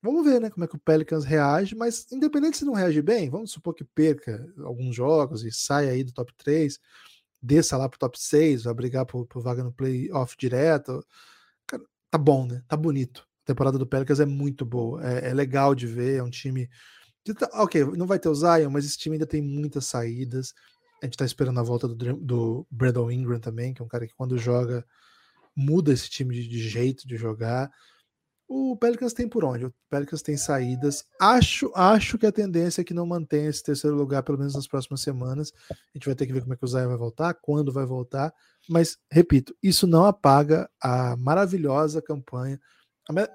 Vamos 0.00 0.24
ver, 0.24 0.40
né, 0.40 0.50
como 0.50 0.64
é 0.64 0.68
que 0.68 0.76
o 0.76 0.78
Pelicans 0.78 1.24
reage, 1.24 1.74
mas 1.74 2.06
independente 2.12 2.58
se 2.58 2.64
não 2.64 2.74
reage 2.74 3.02
bem, 3.02 3.28
vamos 3.28 3.50
supor 3.50 3.74
que 3.74 3.84
perca 3.84 4.46
alguns 4.58 4.94
jogos 4.94 5.42
e 5.44 5.50
saia 5.50 5.90
aí 5.90 6.04
do 6.04 6.12
top 6.12 6.32
3, 6.36 6.78
desça 7.42 7.76
lá 7.76 7.88
pro 7.88 7.98
top 7.98 8.20
6, 8.20 8.64
vai 8.64 8.74
brigar 8.74 9.06
por, 9.06 9.26
por 9.26 9.42
vaga 9.42 9.64
no 9.64 9.72
playoff 9.72 10.36
direto. 10.38 11.04
Cara, 11.66 11.82
tá 12.10 12.18
bom, 12.18 12.46
né? 12.46 12.62
Tá 12.68 12.76
bonito. 12.76 13.26
A 13.44 13.46
temporada 13.46 13.78
do 13.78 13.86
Pelicans 13.86 14.20
é 14.20 14.26
muito 14.26 14.64
boa, 14.64 15.04
é, 15.04 15.30
é 15.30 15.34
legal 15.34 15.74
de 15.74 15.86
ver, 15.86 16.18
é 16.18 16.22
um 16.22 16.30
time 16.30 16.68
ok, 17.54 17.84
não 17.96 18.06
vai 18.06 18.18
ter 18.18 18.28
o 18.28 18.34
Zion, 18.34 18.70
mas 18.70 18.84
esse 18.84 18.98
time 18.98 19.14
ainda 19.14 19.26
tem 19.26 19.42
muitas 19.42 19.86
saídas. 19.86 20.54
A 21.02 21.06
gente 21.06 21.16
tá 21.16 21.24
esperando 21.24 21.60
a 21.60 21.62
volta 21.62 21.86
do, 21.86 21.94
do 22.16 22.66
Brandon 22.70 23.10
Ingram 23.10 23.40
também, 23.40 23.74
que 23.74 23.82
é 23.82 23.84
um 23.84 23.88
cara 23.88 24.06
que 24.06 24.14
quando 24.14 24.38
joga 24.38 24.84
muda 25.54 25.92
esse 25.92 26.10
time 26.10 26.34
de, 26.34 26.46
de 26.46 26.58
jeito 26.68 27.06
de 27.08 27.16
jogar. 27.16 27.70
O 28.48 28.76
Pelicans 28.76 29.12
tem 29.12 29.28
por 29.28 29.44
onde? 29.44 29.66
O 29.66 29.74
Pelicans 29.90 30.22
tem 30.22 30.36
saídas. 30.36 31.04
Acho, 31.20 31.72
acho 31.74 32.16
que 32.16 32.26
a 32.26 32.32
tendência 32.32 32.80
é 32.80 32.84
que 32.84 32.94
não 32.94 33.04
mantenha 33.04 33.48
esse 33.48 33.62
terceiro 33.62 33.96
lugar, 33.96 34.22
pelo 34.22 34.38
menos 34.38 34.54
nas 34.54 34.68
próximas 34.68 35.00
semanas. 35.00 35.52
A 35.70 35.74
gente 35.94 36.06
vai 36.06 36.14
ter 36.14 36.26
que 36.26 36.32
ver 36.32 36.42
como 36.42 36.54
é 36.54 36.56
que 36.56 36.64
o 36.64 36.68
Zion 36.68 36.86
vai 36.86 36.96
voltar, 36.96 37.34
quando 37.34 37.72
vai 37.72 37.84
voltar. 37.84 38.32
Mas, 38.68 38.98
repito, 39.10 39.54
isso 39.60 39.86
não 39.86 40.04
apaga 40.04 40.70
a 40.80 41.16
maravilhosa 41.16 42.00
campanha, 42.00 42.60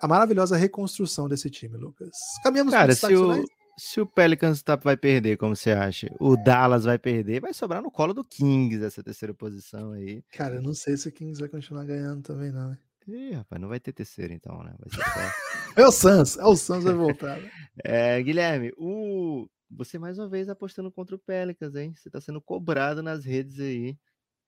a, 0.01 0.07
maravilhosa 0.07 0.55
reconstrução 0.55 1.27
desse 1.27 1.49
time, 1.49 1.77
Lucas. 1.77 2.09
Caminhamos 2.43 2.73
Cara, 2.73 2.95
se 2.95 3.13
o, 3.13 3.43
se 3.77 3.99
o 4.01 4.05
Pelicans 4.05 4.61
tá, 4.61 4.75
vai 4.75 4.97
perder, 4.97 5.37
como 5.37 5.55
você 5.55 5.71
acha? 5.71 6.07
O 6.19 6.35
Dallas 6.35 6.83
vai 6.83 6.97
perder, 6.97 7.41
vai 7.41 7.53
sobrar 7.53 7.81
no 7.81 7.91
colo 7.91 8.13
do 8.13 8.23
Kings 8.23 8.83
essa 8.83 9.03
terceira 9.03 9.33
posição 9.33 9.91
aí. 9.91 10.23
Cara, 10.33 10.55
eu 10.55 10.61
não 10.61 10.73
sei 10.73 10.97
se 10.97 11.07
o 11.07 11.11
Kings 11.11 11.39
vai 11.39 11.49
continuar 11.49 11.85
ganhando 11.85 12.21
também, 12.21 12.51
não. 12.51 12.77
Ih, 13.07 13.33
rapaz, 13.33 13.61
não 13.61 13.67
vai 13.67 13.79
ter 13.79 13.91
terceiro 13.91 14.33
então, 14.33 14.63
né? 14.63 14.75
Só... 14.87 15.01
é 15.81 15.85
o 15.85 15.91
Suns, 15.91 16.37
é 16.37 16.45
o 16.45 16.55
Suns 16.55 16.83
vai 16.83 16.93
voltar. 16.93 17.39
Né? 17.39 17.51
É, 17.83 18.21
Guilherme, 18.21 18.71
o... 18.77 19.47
você 19.69 19.97
mais 19.97 20.19
uma 20.19 20.29
vez 20.29 20.47
apostando 20.49 20.91
contra 20.91 21.15
o 21.15 21.19
Pelicans, 21.19 21.75
hein? 21.75 21.93
Você 21.95 22.09
tá 22.09 22.21
sendo 22.21 22.41
cobrado 22.41 23.01
nas 23.01 23.25
redes 23.25 23.59
aí 23.59 23.97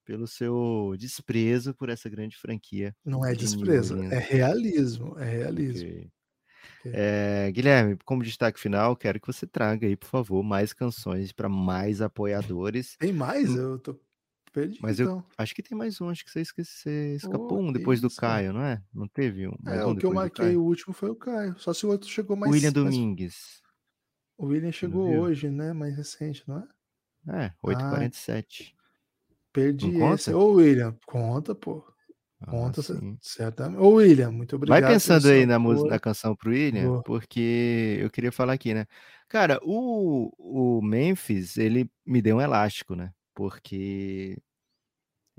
pelo 0.06 0.28
seu 0.28 0.94
desprezo 0.98 1.74
por 1.74 1.90
essa 1.90 2.10
grande 2.10 2.38
franquia. 2.38 2.96
Não 3.04 3.26
é 3.26 3.34
desprezo, 3.34 4.02
é 4.04 4.20
realismo, 4.20 5.18
é 5.18 5.26
realismo. 5.26 5.90
Okay. 5.90 6.12
É, 6.86 7.52
Guilherme, 7.52 7.98
como 8.06 8.24
destaque 8.24 8.60
final, 8.60 8.96
quero 8.96 9.20
que 9.20 9.28
você 9.28 9.48
traga 9.48 9.88
aí, 9.88 9.96
por 9.96 10.08
favor, 10.08 10.44
mais 10.44 10.74
canções 10.74 11.32
para 11.32 11.48
mais 11.48 12.02
apoiadores. 12.02 12.98
Tem 12.98 13.14
mais? 13.14 13.50
Hum. 13.50 13.58
Eu 13.58 13.80
tô 13.80 14.00
perdido. 14.52 14.80
Mas 14.82 15.00
eu 15.00 15.06
então. 15.06 15.26
acho 15.38 15.56
que 15.56 15.64
tem 15.64 15.78
mais 15.78 16.00
um, 16.00 16.10
acho 16.10 16.24
que 16.24 16.32
você 16.32 16.42
esqueceu, 16.42 17.16
escapou 17.16 17.60
oh, 17.60 17.62
um 17.62 17.74
depois 17.74 18.00
do 18.00 18.10
Caio, 18.10 18.54
não 18.54 18.62
é? 18.62 18.82
Não 18.94 19.08
teve 19.08 19.48
um? 19.48 19.54
É, 19.66 19.86
um 19.86 19.92
o 19.92 19.96
que 19.96 20.06
eu 20.06 20.14
marquei 20.14 20.56
o 20.56 20.64
último 20.64 20.94
foi 20.94 21.10
o 21.10 21.16
Caio. 21.16 21.58
Só 21.58 21.74
se 21.74 21.86
o 21.86 21.90
outro 21.90 22.10
chegou 22.10 22.36
mais 22.36 22.52
William 22.52 22.72
Domingues. 22.72 23.62
O 24.38 24.48
William 24.48 24.72
chegou 24.72 25.10
hoje, 25.10 25.50
né? 25.50 25.74
Mais 25.74 25.96
recente, 25.96 26.44
não 26.48 26.60
é? 26.60 27.46
É, 27.46 27.54
8h47. 27.64 28.74
Ah, 28.76 28.84
perdi 29.54 29.98
esse. 29.98 30.34
Ô, 30.34 30.54
William, 30.54 30.98
conta, 31.06 31.56
pô. 31.56 31.86
Conta, 32.48 32.82
ah, 32.82 33.16
certamente. 33.22 33.80
Ô, 33.80 33.94
William, 33.96 34.32
muito 34.32 34.56
obrigado. 34.56 34.82
Vai 34.82 34.94
pensando 34.94 35.28
aí 35.28 35.46
na, 35.46 35.58
música, 35.58 35.90
na 35.90 36.00
canção 36.00 36.36
pro 36.36 36.52
William, 36.52 36.88
Boa. 36.88 37.04
porque 37.04 37.98
eu 38.02 38.10
queria 38.10 38.32
falar 38.32 38.54
aqui, 38.54 38.74
né? 38.74 38.86
Cara, 39.28 39.60
o, 39.64 40.32
o 40.38 40.82
Memphis, 40.82 41.58
ele 41.58 41.90
me 42.06 42.22
deu 42.22 42.38
um 42.38 42.42
elástico, 42.42 42.96
né? 42.96 43.12
Porque 43.34 44.38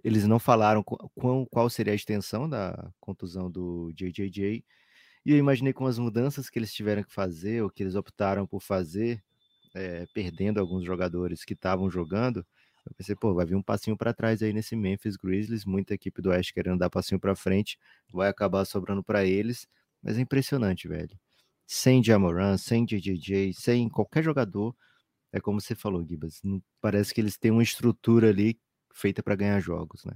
eles 0.02 0.26
não 0.26 0.38
falaram 0.38 0.82
qual, 0.82 1.46
qual 1.46 1.70
seria 1.70 1.92
a 1.92 1.96
extensão 1.96 2.48
da 2.48 2.90
contusão 3.00 3.50
do 3.50 3.92
JJJ. 3.94 4.64
E 5.24 5.30
eu 5.32 5.38
imaginei 5.38 5.72
com 5.72 5.86
as 5.86 5.98
mudanças 5.98 6.50
que 6.50 6.58
eles 6.58 6.72
tiveram 6.72 7.02
que 7.02 7.12
fazer, 7.12 7.62
ou 7.62 7.70
que 7.70 7.82
eles 7.82 7.94
optaram 7.94 8.46
por 8.46 8.60
fazer, 8.60 9.22
é, 9.74 10.06
perdendo 10.12 10.60
alguns 10.60 10.84
jogadores 10.84 11.44
que 11.44 11.54
estavam 11.54 11.90
jogando, 11.90 12.46
eu 12.86 12.94
pensei, 12.94 13.14
pô, 13.16 13.32
vai 13.34 13.46
vir 13.46 13.54
um 13.54 13.62
passinho 13.62 13.96
para 13.96 14.12
trás 14.12 14.42
aí 14.42 14.52
nesse 14.52 14.76
Memphis 14.76 15.16
Grizzlies, 15.16 15.64
muita 15.64 15.94
equipe 15.94 16.20
do 16.20 16.30
Oeste 16.30 16.52
querendo 16.52 16.78
dar 16.78 16.90
passinho 16.90 17.18
para 17.18 17.34
frente, 17.34 17.78
vai 18.12 18.28
acabar 18.28 18.64
sobrando 18.64 19.02
para 19.02 19.24
eles, 19.24 19.66
mas 20.02 20.18
é 20.18 20.20
impressionante, 20.20 20.86
velho. 20.86 21.18
Sem 21.66 22.04
Jamoran, 22.04 22.58
sem 22.58 22.84
JJJ, 22.84 23.54
sem 23.54 23.88
qualquer 23.88 24.22
jogador, 24.22 24.76
é 25.32 25.40
como 25.40 25.60
você 25.60 25.74
falou, 25.74 26.04
Gibas, 26.06 26.42
parece 26.80 27.14
que 27.14 27.20
eles 27.20 27.36
têm 27.38 27.50
uma 27.50 27.62
estrutura 27.62 28.28
ali 28.28 28.58
feita 28.92 29.22
para 29.22 29.34
ganhar 29.34 29.58
jogos, 29.60 30.04
né? 30.04 30.14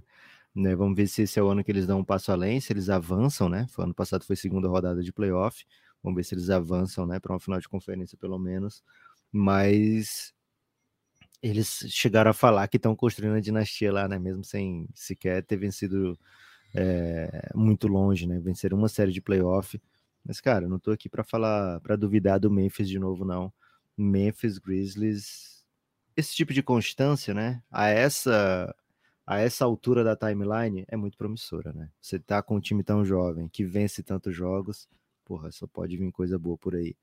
né? 0.54 0.76
Vamos 0.76 0.96
ver 0.96 1.06
se 1.08 1.22
esse 1.22 1.38
é 1.38 1.42
o 1.42 1.48
ano 1.48 1.64
que 1.64 1.70
eles 1.70 1.86
dão 1.86 2.00
um 2.00 2.04
passo 2.04 2.32
além, 2.32 2.60
se 2.60 2.72
eles 2.72 2.88
avançam, 2.88 3.48
né? 3.48 3.66
Foi 3.70 3.84
ano 3.84 3.94
passado 3.94 4.24
foi 4.24 4.36
segunda 4.36 4.68
rodada 4.68 5.02
de 5.02 5.12
playoff, 5.12 5.64
vamos 6.02 6.16
ver 6.16 6.24
se 6.24 6.34
eles 6.34 6.50
avançam, 6.50 7.06
né, 7.06 7.18
para 7.20 7.32
uma 7.32 7.40
final 7.40 7.60
de 7.60 7.68
conferência 7.68 8.16
pelo 8.18 8.38
menos. 8.38 8.82
Mas 9.32 10.32
eles 11.42 11.84
chegaram 11.88 12.30
a 12.30 12.34
falar 12.34 12.68
que 12.68 12.76
estão 12.76 12.96
construindo 12.96 13.34
a 13.36 13.40
dinastia 13.40 13.92
lá, 13.92 14.08
né? 14.08 14.18
Mesmo 14.18 14.44
sem 14.44 14.88
sequer 14.94 15.42
ter 15.44 15.56
vencido 15.56 16.18
é, 16.74 17.50
muito 17.54 17.88
longe, 17.88 18.26
né? 18.26 18.40
Venceram 18.40 18.78
uma 18.78 18.88
série 18.88 19.12
de 19.12 19.20
playoff. 19.20 19.80
Mas, 20.24 20.40
cara, 20.40 20.64
eu 20.66 20.68
não 20.68 20.78
tô 20.78 20.90
aqui 20.90 21.08
para 21.08 21.24
falar, 21.24 21.80
para 21.80 21.96
duvidar 21.96 22.40
do 22.40 22.50
Memphis 22.50 22.88
de 22.88 22.98
novo, 22.98 23.24
não. 23.24 23.52
Memphis 23.96 24.58
Grizzlies, 24.58 25.64
esse 26.16 26.34
tipo 26.34 26.52
de 26.52 26.62
constância, 26.62 27.34
né? 27.34 27.62
A 27.70 27.88
essa 27.88 28.74
a 29.26 29.38
essa 29.40 29.64
altura 29.64 30.02
da 30.02 30.16
timeline 30.16 30.84
é 30.88 30.96
muito 30.96 31.18
promissora, 31.18 31.72
né? 31.72 31.90
Você 32.00 32.18
tá 32.18 32.42
com 32.42 32.56
um 32.56 32.60
time 32.60 32.82
tão 32.82 33.04
jovem 33.04 33.46
que 33.48 33.62
vence 33.64 34.02
tantos 34.02 34.34
jogos, 34.34 34.88
porra, 35.24 35.52
só 35.52 35.66
pode 35.66 35.96
vir 35.98 36.10
coisa 36.10 36.38
boa 36.38 36.56
por 36.56 36.74
aí. 36.74 36.96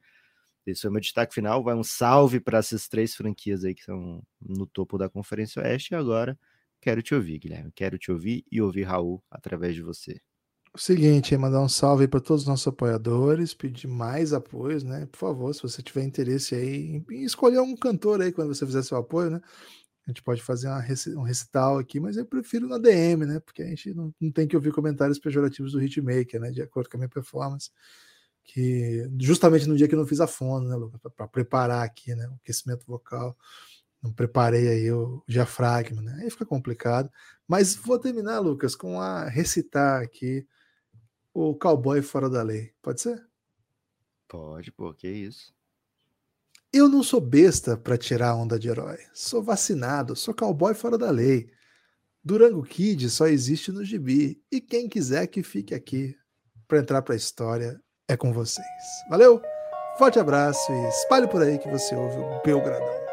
Esse 0.65 0.87
o 0.87 0.91
meu 0.91 1.01
destaque 1.01 1.33
final. 1.33 1.63
Vai 1.63 1.75
um 1.75 1.83
salve 1.83 2.39
para 2.39 2.57
essas 2.57 2.87
três 2.87 3.15
franquias 3.15 3.63
aí 3.63 3.73
que 3.73 3.81
estão 3.81 4.23
no 4.41 4.65
topo 4.65 4.97
da 4.97 5.07
Conferência 5.07 5.61
Oeste. 5.61 5.93
E 5.93 5.95
agora 5.95 6.37
quero 6.81 7.01
te 7.01 7.13
ouvir, 7.13 7.39
Guilherme. 7.39 7.71
Quero 7.75 7.97
te 7.97 8.11
ouvir 8.11 8.43
e 8.51 8.61
ouvir 8.61 8.83
Raul 8.83 9.23
através 9.29 9.75
de 9.75 9.81
você. 9.83 10.19
O 10.73 10.77
seguinte, 10.77 11.33
é 11.33 11.37
mandar 11.37 11.61
um 11.61 11.69
salve 11.69 12.05
para 12.05 12.19
todos 12.19 12.41
os 12.41 12.47
nossos 12.49 12.67
apoiadores, 12.67 13.53
pedir 13.53 13.87
mais 13.87 14.33
apoios, 14.33 14.83
né? 14.83 15.05
Por 15.05 15.17
favor, 15.17 15.55
se 15.55 15.61
você 15.61 15.81
tiver 15.81 16.03
interesse 16.03 16.53
aí 16.53 17.01
em 17.09 17.23
escolher 17.23 17.61
um 17.61 17.77
cantor 17.77 18.21
aí 18.21 18.31
quando 18.31 18.53
você 18.53 18.65
fizer 18.65 18.83
seu 18.83 18.97
apoio, 18.97 19.29
né? 19.29 19.41
A 20.05 20.11
gente 20.11 20.21
pode 20.21 20.43
fazer 20.43 20.67
uma, 20.67 20.83
um 21.17 21.23
recital 21.23 21.77
aqui, 21.79 21.99
mas 21.99 22.17
eu 22.17 22.25
prefiro 22.25 22.67
na 22.67 22.77
DM, 22.77 23.25
né? 23.25 23.39
Porque 23.39 23.63
a 23.63 23.67
gente 23.67 23.93
não, 23.93 24.13
não 24.19 24.31
tem 24.31 24.47
que 24.47 24.55
ouvir 24.55 24.73
comentários 24.73 25.17
pejorativos 25.17 25.71
do 25.71 25.81
hitmaker, 25.81 26.41
né? 26.41 26.51
De 26.51 26.61
acordo 26.61 26.89
com 26.89 26.97
a 26.97 26.99
minha 26.99 27.09
performance 27.09 27.71
que 28.45 29.09
justamente 29.19 29.67
no 29.67 29.75
dia 29.75 29.87
que 29.87 29.95
eu 29.95 29.99
não 29.99 30.07
fiz 30.07 30.21
a 30.21 30.27
fono, 30.27 30.69
né, 30.69 30.75
Lucas, 30.75 31.01
para 31.15 31.27
preparar 31.27 31.83
aqui, 31.83 32.13
né, 32.15 32.27
o 32.29 32.35
aquecimento 32.35 32.85
vocal, 32.85 33.35
não 34.01 34.13
preparei 34.13 34.67
aí 34.69 34.91
o 34.91 35.23
diafragma, 35.27 36.01
né, 36.01 36.19
aí 36.21 36.29
fica 36.29 36.45
complicado, 36.45 37.11
mas 37.47 37.75
vou 37.75 37.99
terminar, 37.99 38.39
Lucas, 38.39 38.75
com 38.75 39.01
a 39.01 39.27
recitar 39.27 40.01
aqui 40.01 40.47
o 41.33 41.55
cowboy 41.55 42.01
fora 42.01 42.29
da 42.29 42.43
lei, 42.43 42.71
pode 42.81 43.01
ser? 43.01 43.21
Pode, 44.27 44.71
pô, 44.71 44.93
que 44.93 45.07
isso. 45.07 45.53
Eu 46.71 46.87
não 46.87 47.03
sou 47.03 47.19
besta 47.19 47.75
para 47.75 47.97
tirar 47.97 48.29
a 48.29 48.35
onda 48.35 48.59
de 48.59 48.69
herói, 48.69 48.99
sou 49.13 49.41
vacinado, 49.41 50.15
sou 50.15 50.33
cowboy 50.33 50.73
fora 50.73 50.97
da 50.97 51.09
lei. 51.09 51.49
Durango 52.23 52.63
Kid 52.63 53.09
só 53.09 53.27
existe 53.27 53.71
no 53.71 53.83
gibi, 53.83 54.41
e 54.51 54.61
quem 54.61 54.87
quiser 54.87 55.27
que 55.27 55.43
fique 55.43 55.73
aqui 55.73 56.15
para 56.67 56.79
entrar 56.79 57.01
para 57.01 57.13
a 57.13 57.17
história 57.17 57.79
é 58.07 58.15
com 58.15 58.31
vocês. 58.31 58.67
Valeu, 59.09 59.41
forte 59.97 60.19
abraço 60.19 60.71
e 60.71 60.87
espalhe 60.89 61.27
por 61.27 61.41
aí 61.41 61.57
que 61.57 61.69
você 61.69 61.95
ouve 61.95 62.17
o 62.17 62.41
Belgradão. 62.43 63.04